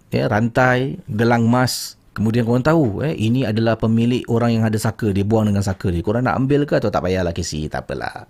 [0.10, 5.08] ya rantai gelang emas Kemudian korang tahu eh ini adalah pemilik orang yang ada saka
[5.16, 6.04] dia buang dengan saka dia.
[6.04, 7.72] Korang nak ambil ke atau tak payahlah Casey?
[7.72, 8.28] Tak apalah.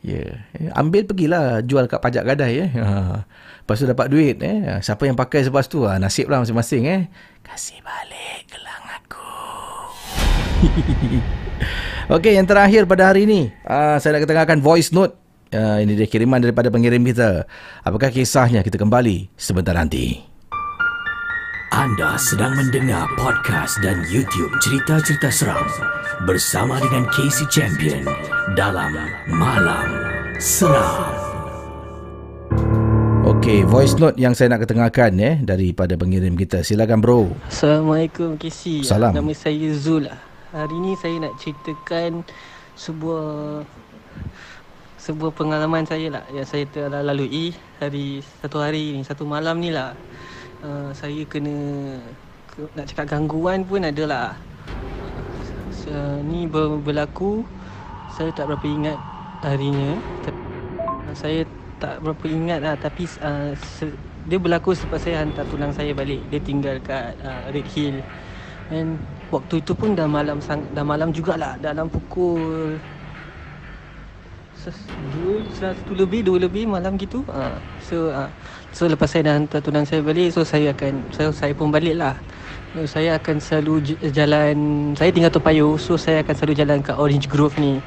[0.00, 0.72] Ya, yeah.
[0.80, 2.70] ambil pergilah jual kat pajak gadai eh.
[2.72, 3.20] Ha.
[3.28, 4.80] Lepas tu dapat duit eh.
[4.80, 6.00] Siapa yang pakai selepas tu ha.
[6.00, 7.02] nasiblah masing-masing eh.
[7.44, 9.28] Kasih balik gelang aku.
[12.16, 15.27] Okey, yang terakhir pada hari ini, uh, saya nak ketengahkan voice note.
[15.48, 17.48] Uh, ini dia kiriman daripada pengirim kita.
[17.80, 18.60] Apakah kisahnya?
[18.60, 20.20] Kita kembali sebentar nanti.
[21.72, 25.64] Anda sedang mendengar podcast dan YouTube cerita-cerita seram
[26.28, 28.04] bersama dengan Casey Champion
[28.56, 28.92] dalam
[29.28, 29.88] Malam
[30.36, 31.16] Seram.
[33.28, 36.60] Okey, voice note yang saya nak ketengahkan eh daripada pengirim kita.
[36.60, 37.32] Silakan bro.
[37.48, 38.84] Assalamualaikum Casey.
[38.84, 39.16] Salam.
[39.16, 40.08] Nama saya Zul.
[40.52, 42.24] Hari ini saya nak ceritakan
[42.76, 43.64] sebuah
[45.08, 49.72] sebuah pengalaman saya lah yang saya telah lalui hari satu hari ni, satu malam ni
[49.72, 49.96] lah.
[50.60, 51.56] Uh, saya kena
[52.52, 54.28] ke, nak cakap gangguan pun ada lah.
[55.88, 57.40] Uh, ni ber, berlaku
[58.12, 58.98] saya tak berapa ingat
[59.48, 59.96] harinya.
[60.28, 61.48] Uh, saya
[61.80, 63.88] tak berapa ingat lah tapi uh, se,
[64.28, 66.20] dia berlaku selepas saya hantar tunang saya balik.
[66.28, 68.04] Dia tinggal kat uh, Red Hill.
[68.68, 69.00] And
[69.32, 72.76] waktu itu pun dah malam sang, dah malam jugalah dalam pukul
[75.14, 77.24] dua, satu lebih, dua lebih malam gitu.
[77.28, 78.30] Uh, so, uh,
[78.72, 81.98] so lepas saya dah hantar tunang saya balik, so saya akan, saya, saya pun balik
[81.98, 82.14] lah.
[82.76, 84.56] So, saya akan selalu jalan,
[84.94, 87.80] saya tinggal Topayo, so saya akan selalu jalan kat Orange Grove ni.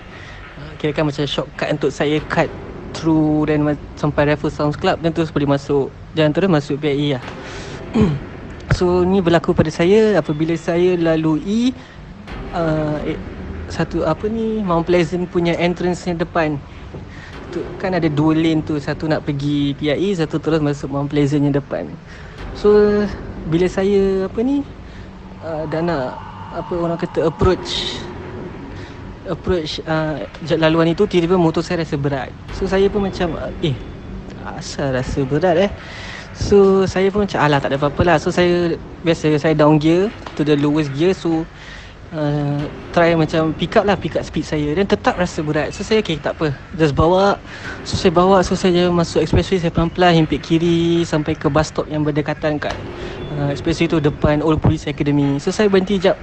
[0.58, 2.50] Uh, kira kan macam shortcut untuk saya cut
[2.92, 3.64] through dan
[3.96, 7.24] sampai Raffles Sounds Club dan terus boleh masuk, jalan terus masuk PIE lah.
[8.78, 11.72] so, ni berlaku pada saya apabila saya lalui
[12.56, 13.00] uh,
[13.72, 16.60] satu apa ni Mount Pleasant punya entrance yang depan.
[17.56, 18.76] Tu kan ada dua lane tu.
[18.78, 21.88] Satu nak pergi PIE satu terus masuk Mount Pleasant yang depan.
[22.54, 23.02] So
[23.48, 24.62] bila saya apa ni
[25.42, 26.20] uh, dah nak
[26.52, 27.96] apa orang kata approach
[29.32, 30.28] approach uh,
[30.60, 32.30] laluan itu tiba-tiba motor saya rasa berat.
[32.60, 33.76] So saya pun macam eh
[34.60, 35.72] asal rasa berat eh.
[36.36, 38.18] So saya pun macam alah tak ada apa-apa lah.
[38.20, 38.76] So saya
[39.06, 41.16] biasa saya down gear to the lowest gear.
[41.16, 41.48] So
[42.12, 42.62] uh,
[42.92, 44.76] try macam pick up lah pick up speed saya.
[44.76, 46.54] Dan tetap rasa berat so saya okay tak apa.
[46.76, 47.40] Just bawa.
[47.88, 48.44] So saya bawa.
[48.44, 52.76] So saya masuk expressway saya pelan-pelan himpit kiri sampai ke bus stop yang berdekatan kat
[53.40, 55.40] uh, expressway tu depan Old Police Academy.
[55.40, 56.20] So saya berhenti jap.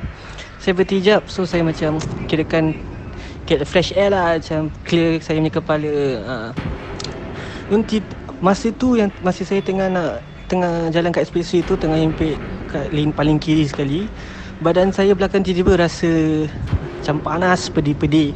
[0.61, 1.27] Saya berhenti jap.
[1.27, 1.99] So saya macam
[2.29, 2.77] kirakan
[3.49, 4.37] get fresh air lah.
[4.37, 5.95] Macam clear saya punya kepala.
[6.25, 6.51] Uh.
[8.39, 12.39] Masa tu yang masa saya tengah nak tengah jalan kat expressway tu tengah himpit
[12.71, 14.09] kat lane paling kiri sekali
[14.59, 16.11] badan saya belakang tiba-tiba rasa
[16.99, 18.35] macam panas pedih-pedih.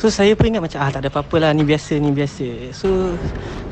[0.00, 2.74] So saya pun ingat macam ah tak ada apa-apa lah ni biasa ni biasa.
[2.74, 3.14] So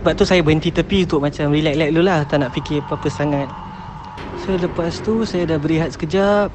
[0.01, 3.49] sebab tu saya berhenti tepi untuk macam relax-relax dulu lah tak nak fikir apa-apa sangat.
[4.45, 6.53] So lepas tu saya dah berehat sekejap.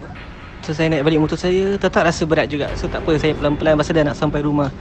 [0.64, 1.76] So saya naik balik motor saya.
[1.76, 2.72] Tetap rasa berat juga.
[2.80, 4.72] So tak apa Saya pelan-pelan Pasal dah nak sampai rumah.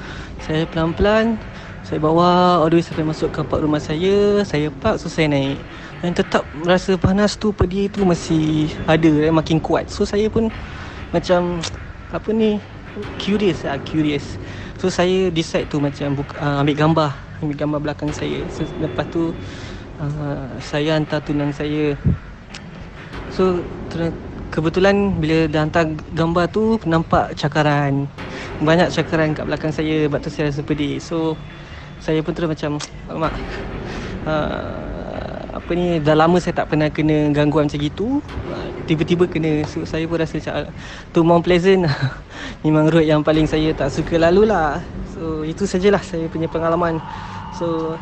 [0.47, 1.35] Saya pelan-pelan
[1.83, 4.47] Saya bawa All the way sampai masuk ke park rumah saya.
[4.47, 5.59] Saya park So saya naik
[6.03, 9.87] Dan tetap rasa panas tu Pedih tu masih ada eh, Makin kuat.
[9.89, 10.51] So saya pun
[11.15, 11.63] Macam
[12.17, 12.59] Apa ni
[13.17, 14.37] Curious lah Curious.
[14.77, 17.11] So saya decide tu macam buka, uh, Ambil gambar
[17.41, 18.43] Ambil gambar belakang saya.
[18.51, 19.31] So lepas tu
[20.03, 21.97] uh, Saya hantar tunang saya.
[23.33, 23.65] So
[24.53, 28.05] kebetulan bila dah hantar gambar tu nampak cakaran.
[28.61, 31.01] Banyak cakaran kat belakang saya sebab tu saya rasa pedih.
[31.01, 31.35] So
[31.97, 32.77] saya pun terus macam
[33.09, 33.33] mak
[34.29, 35.02] uh,
[35.53, 38.25] apa ni dah lama saya tak pernah kena gangguan macam gitu
[38.89, 40.73] tiba-tiba kena so saya pun rasa macam
[41.13, 41.85] tu Mount Pleasant
[42.65, 44.81] memang road yang paling saya tak suka lalu lah
[45.13, 46.97] so itu sajalah saya punya pengalaman
[47.53, 47.95] so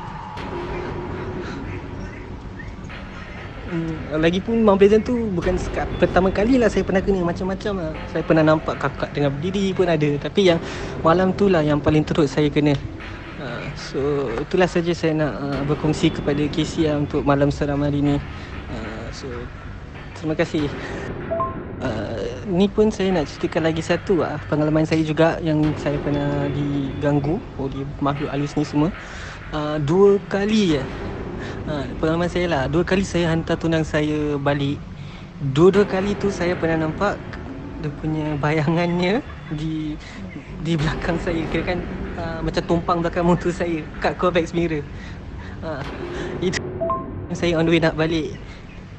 [3.70, 7.92] Hmm, lagipun Mount Pleasant tu bukan sekat pertama kali lah saya pernah kena macam-macam lah.
[8.10, 10.10] Saya pernah nampak kakak tengah berdiri pun ada.
[10.18, 10.58] Tapi yang
[11.06, 12.74] malam tu lah yang paling teruk saya kena.
[13.70, 14.00] Uh, so
[14.42, 18.16] itulah saja saya nak uh, berkongsi kepada KC lah untuk malam seram hari ni.
[18.66, 19.26] Uh, so
[20.18, 20.66] terima kasih.
[21.80, 26.44] Uh, ni pun saya nak ceritakan lagi satu lah pengalaman saya juga yang saya pernah
[26.52, 28.92] diganggu oleh makhluk halus ni semua.
[29.50, 30.84] Uh, dua kali ya
[31.66, 34.78] ha, Pengalaman saya lah Dua kali saya hantar tunang saya balik
[35.42, 37.18] Dua-dua kali tu saya pernah nampak
[37.82, 39.98] Dia punya bayangannya Di
[40.60, 41.42] di belakang saya.
[41.48, 41.78] Kira kan
[42.20, 44.84] uh, macam tumpang belakang motor saya Kat convex mirror.
[45.64, 45.80] Ha,
[46.40, 46.60] Itu
[47.38, 48.36] saya on the way nak balik.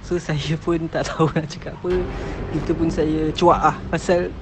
[0.01, 1.93] So saya pun tak tahu nak cakap apa.
[2.57, 4.33] Itu pun saya cuak lah Pasal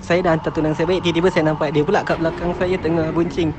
[0.00, 1.04] saya dah hantar tunang saya balik.
[1.04, 3.50] Tiba-tiba saya nampak dia pula kat belakang saya Tengah boncing.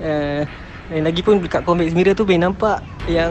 [0.00, 0.44] Uh,
[0.90, 3.30] dan lagi pun dekat convex mirror tu boleh nampak yang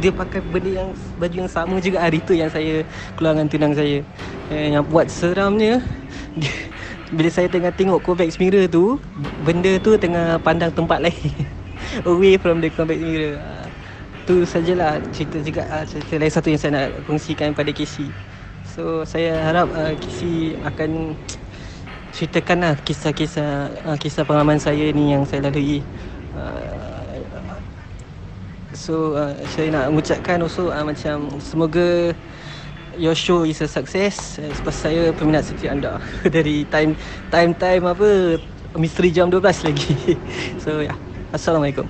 [0.00, 0.88] dia pakai benda yang
[1.20, 2.00] baju yang sama juga.
[2.00, 2.80] Hari tu yang saya
[3.12, 4.00] keluar dengan tunang saya.
[4.48, 5.84] Eh, yang buat seramnya
[6.40, 6.52] dia,
[7.12, 8.96] bila saya tengah tengok convex mirror tu
[9.44, 11.32] benda tu tengah pandang tempat lain
[12.10, 13.36] away from the convex mirror.
[13.36, 13.66] Uh,
[14.24, 18.08] tu sajalah cerita juga uh, cerita lain satu yang saya nak kongsikan pada Casey.
[18.64, 21.12] So saya harap uh, Casey akan
[22.14, 25.84] ceritakanlah kisah-kisah uh, kisah pengalaman saya ni yang saya lalui.
[26.32, 26.84] Uh,
[28.74, 32.10] So uh, saya nak mengucapkan also uh, macam semoga
[32.98, 35.98] your show is a success uh, sebab saya peminat setia anda
[36.34, 36.94] dari time
[37.30, 38.38] time time apa
[38.78, 40.18] misteri jam 12 lagi.
[40.62, 40.90] so ya.
[40.90, 40.96] Yeah.
[41.34, 41.86] Assalamualaikum.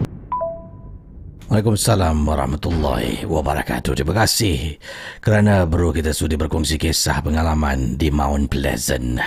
[1.53, 3.93] Waalaikumsalam warahmatullahi wabarakatuh.
[4.01, 4.81] Terima kasih
[5.21, 9.21] kerana bro kita sudah berkongsi kisah pengalaman di Mount Pleasant.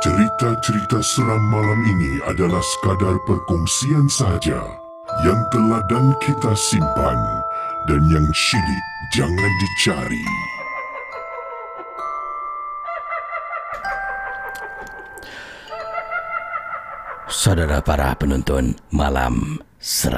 [0.00, 4.79] Cerita-cerita seram malam ini adalah sekadar perkongsian sahaja
[5.20, 7.18] yang teladan kita simpan
[7.84, 10.24] dan yang syilid jangan dicari.
[17.28, 20.08] Saudara para penonton malam seram.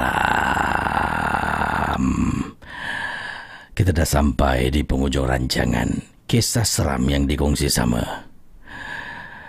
[3.75, 5.91] Kita dah sampai di penghujung rancangan
[6.31, 8.23] kisah seram yang dikongsi sama.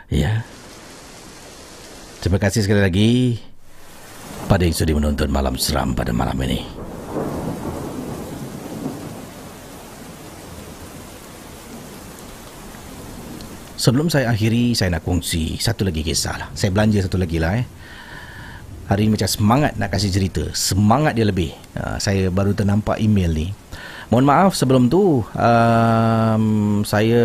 [0.09, 0.41] Ya.
[2.25, 3.37] Terima kasih sekali lagi
[4.47, 6.63] pada yang sudah menonton malam seram pada malam ini.
[13.79, 16.49] Sebelum saya akhiri, saya nak kongsi satu lagi kisah lah.
[16.55, 17.67] Saya belanja satu lagi lah eh.
[18.87, 20.43] Hari ini macam semangat nak kasih cerita.
[20.55, 21.51] Semangat dia lebih.
[21.75, 23.47] Uh, saya baru ternampak email ni.
[24.07, 27.23] Mohon maaf sebelum tu, um, saya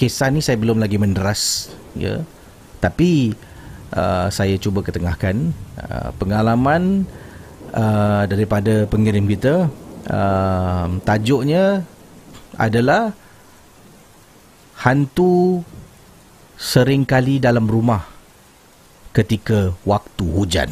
[0.00, 2.24] kisah ni saya belum lagi menderas ya
[2.80, 3.36] tapi
[3.94, 7.06] uh, saya cuba ketengahkan uh, pengalaman
[7.74, 9.70] uh, daripada pengirim kita
[10.10, 11.86] uh, tajuknya
[12.58, 13.14] adalah
[14.80, 15.64] hantu
[16.60, 18.04] seringkali dalam rumah
[19.10, 20.70] ketika waktu hujan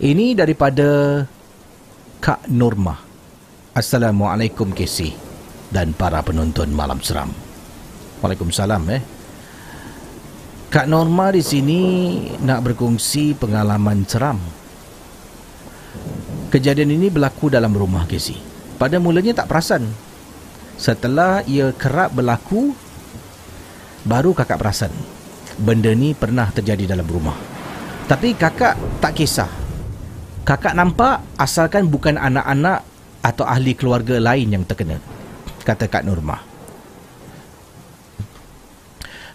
[0.00, 1.20] Ini daripada
[2.24, 2.96] Kak Norma.
[3.76, 5.12] Assalamualaikum Casey
[5.68, 7.28] dan para penonton Malam Seram.
[8.20, 9.02] Waalaikumsalam eh.
[10.70, 11.80] Kak Norma di sini
[12.46, 14.38] nak berkongsi pengalaman seram.
[16.54, 18.38] Kejadian ini berlaku dalam rumah Casey.
[18.78, 19.82] Pada mulanya tak perasan.
[20.78, 22.70] Setelah ia kerap berlaku,
[24.06, 24.94] baru kakak perasan.
[25.58, 27.34] Benda ni pernah terjadi dalam rumah.
[28.06, 29.50] Tapi kakak tak kisah.
[30.46, 32.82] Kakak nampak asalkan bukan anak-anak
[33.20, 34.98] atau ahli keluarga lain yang terkena.
[35.62, 36.49] Kata Kak Norma.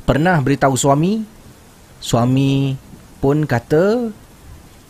[0.05, 1.25] Pernah beritahu suami,
[1.97, 2.77] suami
[3.17, 4.13] pun kata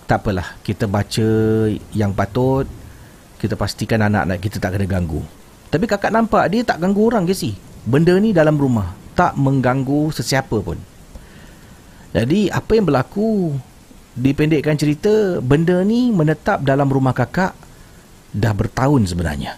[0.06, 1.30] tak apalah, kita baca
[1.96, 2.68] yang patut,
[3.42, 5.24] kita pastikan anak-anak kita tak kena ganggu.
[5.72, 7.56] Tapi kakak nampak dia tak ganggu orang ke si?
[7.88, 10.78] Benda ni dalam rumah, tak mengganggu sesiapa pun.
[12.12, 13.56] Jadi apa yang berlaku
[14.20, 17.56] dipendekkan cerita, benda ni menetap dalam rumah kakak
[18.36, 19.56] dah bertahun sebenarnya.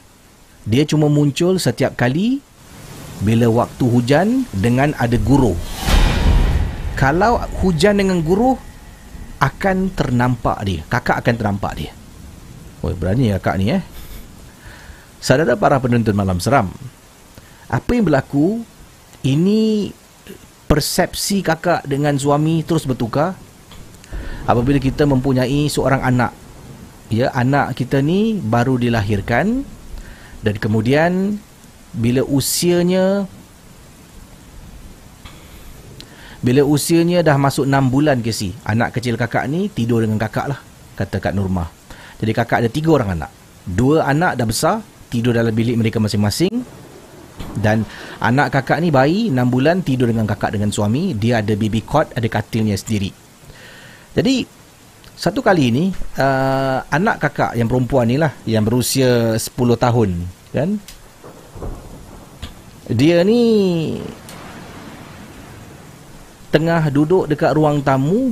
[0.70, 2.46] Dia cuma muncul setiap kali
[3.22, 5.58] bila waktu hujan dengan ada guru.
[6.98, 8.58] Kalau hujan dengan guru
[9.38, 10.82] akan ternampak dia.
[10.90, 11.92] Kakak akan ternampak dia.
[12.82, 13.84] Oh, berani kakak ni eh.
[15.22, 16.74] Saudara para penonton malam seram.
[17.70, 18.62] Apa yang berlaku?
[19.26, 19.92] Ini
[20.70, 23.34] persepsi kakak dengan suami terus bertukar.
[24.48, 26.32] Apabila kita mempunyai seorang anak.
[27.08, 29.64] Ya, anak kita ni baru dilahirkan
[30.44, 31.40] dan kemudian
[31.96, 33.28] bila usianya
[36.44, 40.52] bila usianya dah masuk 6 bulan ke si anak kecil kakak ni tidur dengan kakak
[40.54, 40.60] lah
[40.96, 41.78] kata Kak Nurma
[42.18, 43.32] jadi kakak ada tiga orang anak.
[43.68, 44.76] Dua anak dah besar
[45.08, 46.66] tidur dalam bilik mereka masing-masing.
[47.58, 47.86] Dan
[48.22, 52.10] anak kakak ni bayi 6 bulan tidur dengan kakak dengan suami dia ada baby cot
[52.18, 53.14] ada katilnya sendiri.
[54.18, 54.46] Jadi
[55.18, 55.86] satu kali ni
[56.18, 60.10] uh, anak kakak yang perempuan ni lah yang berusia 10 tahun
[60.54, 60.78] kan
[62.88, 63.44] dia ni
[66.56, 68.32] tengah duduk dekat ruang tamu.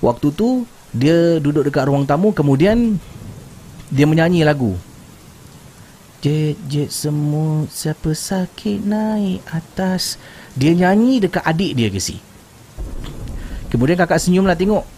[0.00, 2.96] Waktu tu dia duduk dekat ruang tamu kemudian
[3.92, 4.76] dia menyanyi lagu.
[6.24, 10.16] Jet jet semut siapa sakit naik atas.
[10.56, 12.16] Dia nyanyi dekat adik dia ke si?
[13.68, 14.88] Kemudian kakak senyum lah tengok.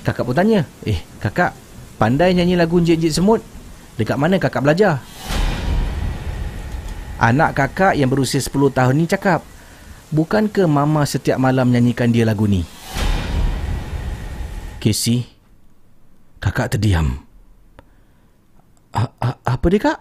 [0.00, 1.52] Kakak pun tanya eh kakak
[2.00, 3.44] pandai nyanyi lagu jet jet semut?
[4.00, 5.04] Dekat mana kakak belajar
[7.20, 9.44] Anak kakak yang berusia 10 tahun ni cakap,
[10.10, 12.66] Bukankah mama setiap malam nyanyikan dia lagu ni?
[14.80, 15.22] Casey,
[16.42, 17.22] kakak terdiam.
[19.46, 19.98] Apa dia kak?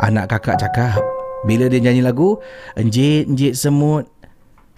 [0.00, 1.02] Anak kakak cakap,
[1.44, 2.38] bila dia nyanyi lagu,
[2.78, 4.06] Enjit, enjit semut,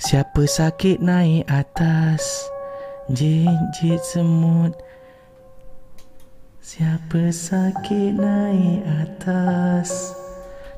[0.01, 2.48] siapa sakit naik atas?
[3.06, 4.74] Enjit, enjit semut,
[6.61, 10.12] Siapa sakit naik atas?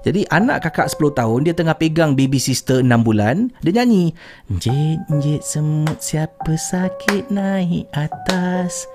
[0.06, 4.14] Jadi anak kakak 10 tahun Dia tengah pegang baby sister 6 bulan Dia nyanyi
[4.62, 8.86] Jit jit semut siapa sakit naik atas?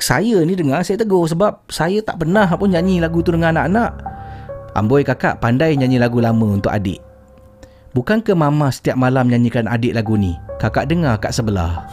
[0.00, 3.92] Saya ni dengar saya tegur Sebab saya tak pernah pun nyanyi lagu tu dengan anak-anak.
[4.80, 7.04] Amboi kakak pandai nyanyi lagu lama untuk adik.
[7.92, 10.40] Bukankah mama setiap malam nyanyikan adik lagu ni?
[10.56, 11.84] Kakak dengar kat sebelah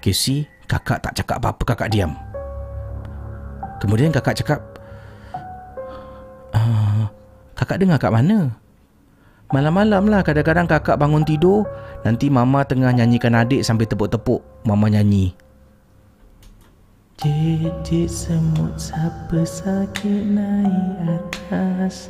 [0.00, 2.16] Casey, kakak tak cakap apa-apa, kakak diam.
[3.80, 4.60] Kemudian kakak cakap,
[6.56, 7.08] uh,
[7.56, 8.56] kakak dengar kat mana?
[9.50, 11.68] Malam-malam lah kadang-kadang kakak bangun tidur,
[12.06, 14.40] nanti mama tengah nyanyikan adik sambil tepuk-tepuk.
[14.62, 15.36] Mama nyanyi.
[17.20, 22.08] Jijik semut siapa sakit naik atas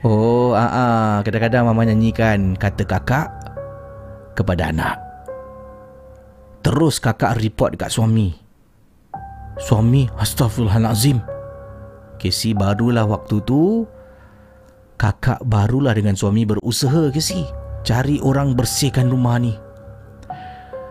[0.00, 1.14] Oh, ah, ah.
[1.20, 3.28] kadang-kadang mama nyanyikan kata kakak
[4.32, 4.96] kepada anak.
[6.64, 8.32] Terus kakak report dekat suami.
[9.60, 11.20] Suami, astagfirullahalazim.
[12.16, 13.84] Casey barulah waktu tu
[14.96, 17.48] kakak barulah dengan suami berusaha Casey
[17.84, 19.52] cari orang bersihkan rumah ni.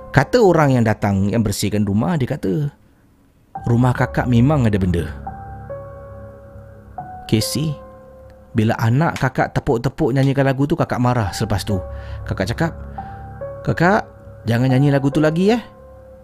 [0.10, 2.74] Kata orang yang datang yang bersihkan rumah dia kata
[3.66, 5.06] rumah kakak memang ada benda.
[7.30, 7.89] Casey
[8.54, 11.78] bila anak kakak tepuk-tepuk nyanyikan lagu tu kakak marah selepas tu.
[12.26, 12.72] Kakak cakap,
[13.62, 14.10] "Kakak,
[14.50, 15.62] jangan nyanyi lagu tu lagi eh."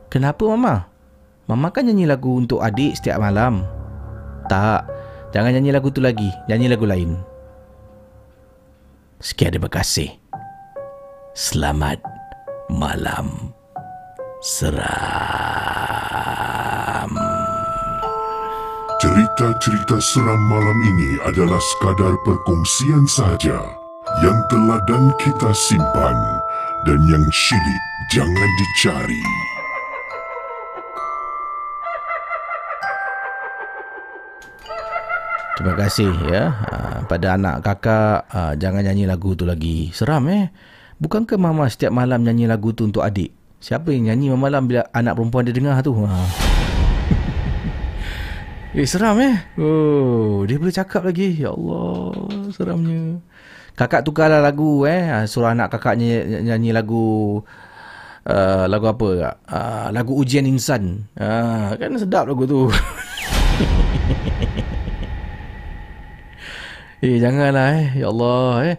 [0.09, 0.89] "Kenapa mama?"
[1.45, 3.61] "Mama kan nyanyi lagu untuk adik setiap malam."
[4.49, 4.89] "Tak,
[5.33, 6.33] jangan nyanyi lagu tu lagi.
[6.49, 7.21] Nyanyi lagu lain."
[9.21, 10.11] Sekian terima kasih.
[11.35, 11.99] Selamat
[12.71, 13.53] malam
[14.41, 14.85] seram.
[18.95, 23.59] Cerita-cerita seram malam ini adalah sekadar perkongsian sahaja
[24.23, 26.15] yang teladan kita simpan
[26.87, 27.83] dan yang syilid
[28.15, 29.23] jangan dicari.
[35.59, 39.91] Terima kasih ya ah, pada anak kakak ah, jangan nyanyi lagu tu lagi.
[39.91, 40.55] Seram eh.
[41.03, 43.35] Bukankah mama setiap malam nyanyi lagu tu untuk adik?
[43.59, 45.91] Siapa yang nyanyi malam bila anak perempuan dia dengar tu?
[45.99, 46.54] Ha.
[48.75, 49.35] Eh seram eh.
[49.55, 51.39] Oh, dia boleh cakap lagi.
[51.39, 52.11] Ya Allah,
[52.51, 53.23] seramnya.
[53.75, 55.07] Kakak tukarlah lagu eh.
[55.11, 57.39] Ah, Suruh anak kakaknya nyanyi lagu
[58.27, 59.39] uh, lagu apa?
[59.47, 61.07] Uh, lagu Ujian Insan.
[61.15, 62.67] Uh, kan sedap lagu tu.
[67.03, 68.01] Eh janganlah eh.
[68.01, 68.75] Ya Allah eh.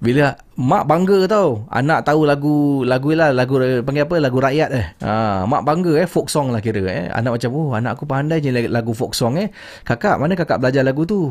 [0.00, 1.68] Bila mak bangga tau.
[1.68, 4.16] Anak tahu lagu lagu lah lagu panggil apa?
[4.16, 4.86] Lagu rakyat eh.
[5.04, 7.12] Ha, mak bangga eh folk song lah kira eh.
[7.12, 9.52] Anak macam oh anak aku pandai je lagu folk song eh.
[9.84, 11.28] Kakak mana kakak belajar lagu tu?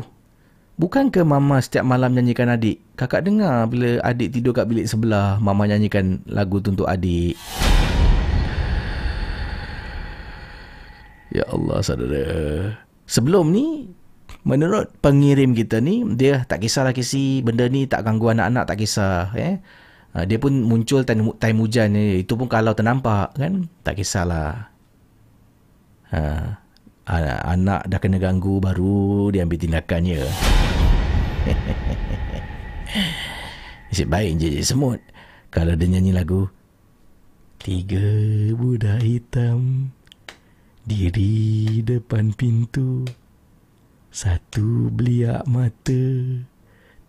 [0.78, 2.80] Bukan ke mama setiap malam nyanyikan adik?
[2.94, 7.36] Kakak dengar bila adik tidur kat bilik sebelah, mama nyanyikan lagu tu untuk adik.
[11.34, 12.30] Ya Allah saudara.
[13.04, 13.92] Sebelum ni
[14.46, 19.30] menurut pengirim kita ni dia tak kisahlah kisi benda ni tak ganggu anak-anak tak kisah
[19.36, 19.60] eh
[20.10, 22.26] dia pun muncul time, time hujan ni.
[22.26, 23.70] Itu pun kalau ternampak kan?
[23.86, 24.74] Tak kisahlah.
[26.10, 26.58] Ha
[27.10, 30.20] anak dah kena ganggu baru dia ambil tindakannya
[33.90, 35.02] Nasib baik je semut.
[35.50, 36.46] Kalau dia nyanyi lagu
[37.58, 38.06] Tiga
[38.54, 39.90] budak hitam
[40.86, 43.02] Diri depan pintu
[44.10, 46.42] satu beliak mata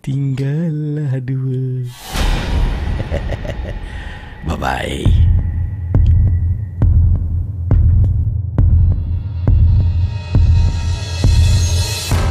[0.05, 1.89] Tinggallah dua
[4.45, 5.09] Bye-bye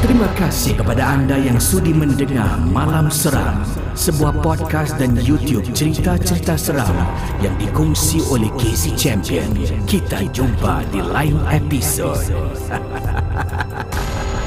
[0.01, 3.67] Terima kasih kepada anda yang sudi mendengar Malam Seram,
[3.99, 6.95] sebuah podcast dan YouTube cerita-cerita seram
[7.43, 9.51] yang dikongsi oleh Casey Champion.
[9.87, 12.19] Kita jumpa di lain episod.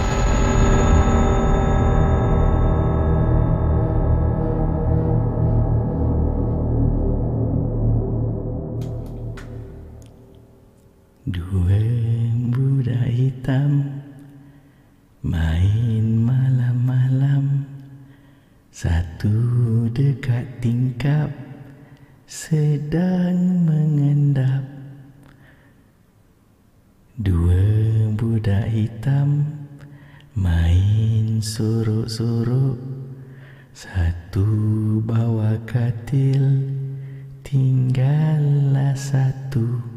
[11.34, 11.81] Dua
[12.53, 13.89] budak hitam
[15.26, 17.65] main malam-malam.
[18.69, 19.34] Satu
[19.89, 21.34] dekat tingkap
[22.30, 24.61] sedang mengendap.
[27.18, 27.65] Dua
[28.14, 29.49] budak hitam
[30.38, 32.77] main sorok-sorok.
[33.73, 34.45] Satu
[35.01, 36.61] bawa katil
[37.41, 39.93] tinggallah satu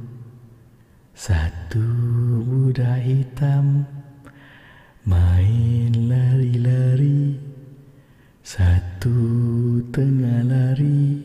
[1.16, 1.80] satu
[2.44, 3.88] budak hitam
[5.08, 7.40] main lari-lari
[8.44, 9.16] Satu
[9.96, 11.24] tengah lari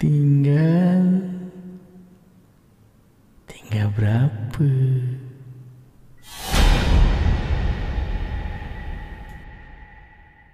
[0.00, 1.28] tinggal
[3.44, 4.72] Tinggal berapa?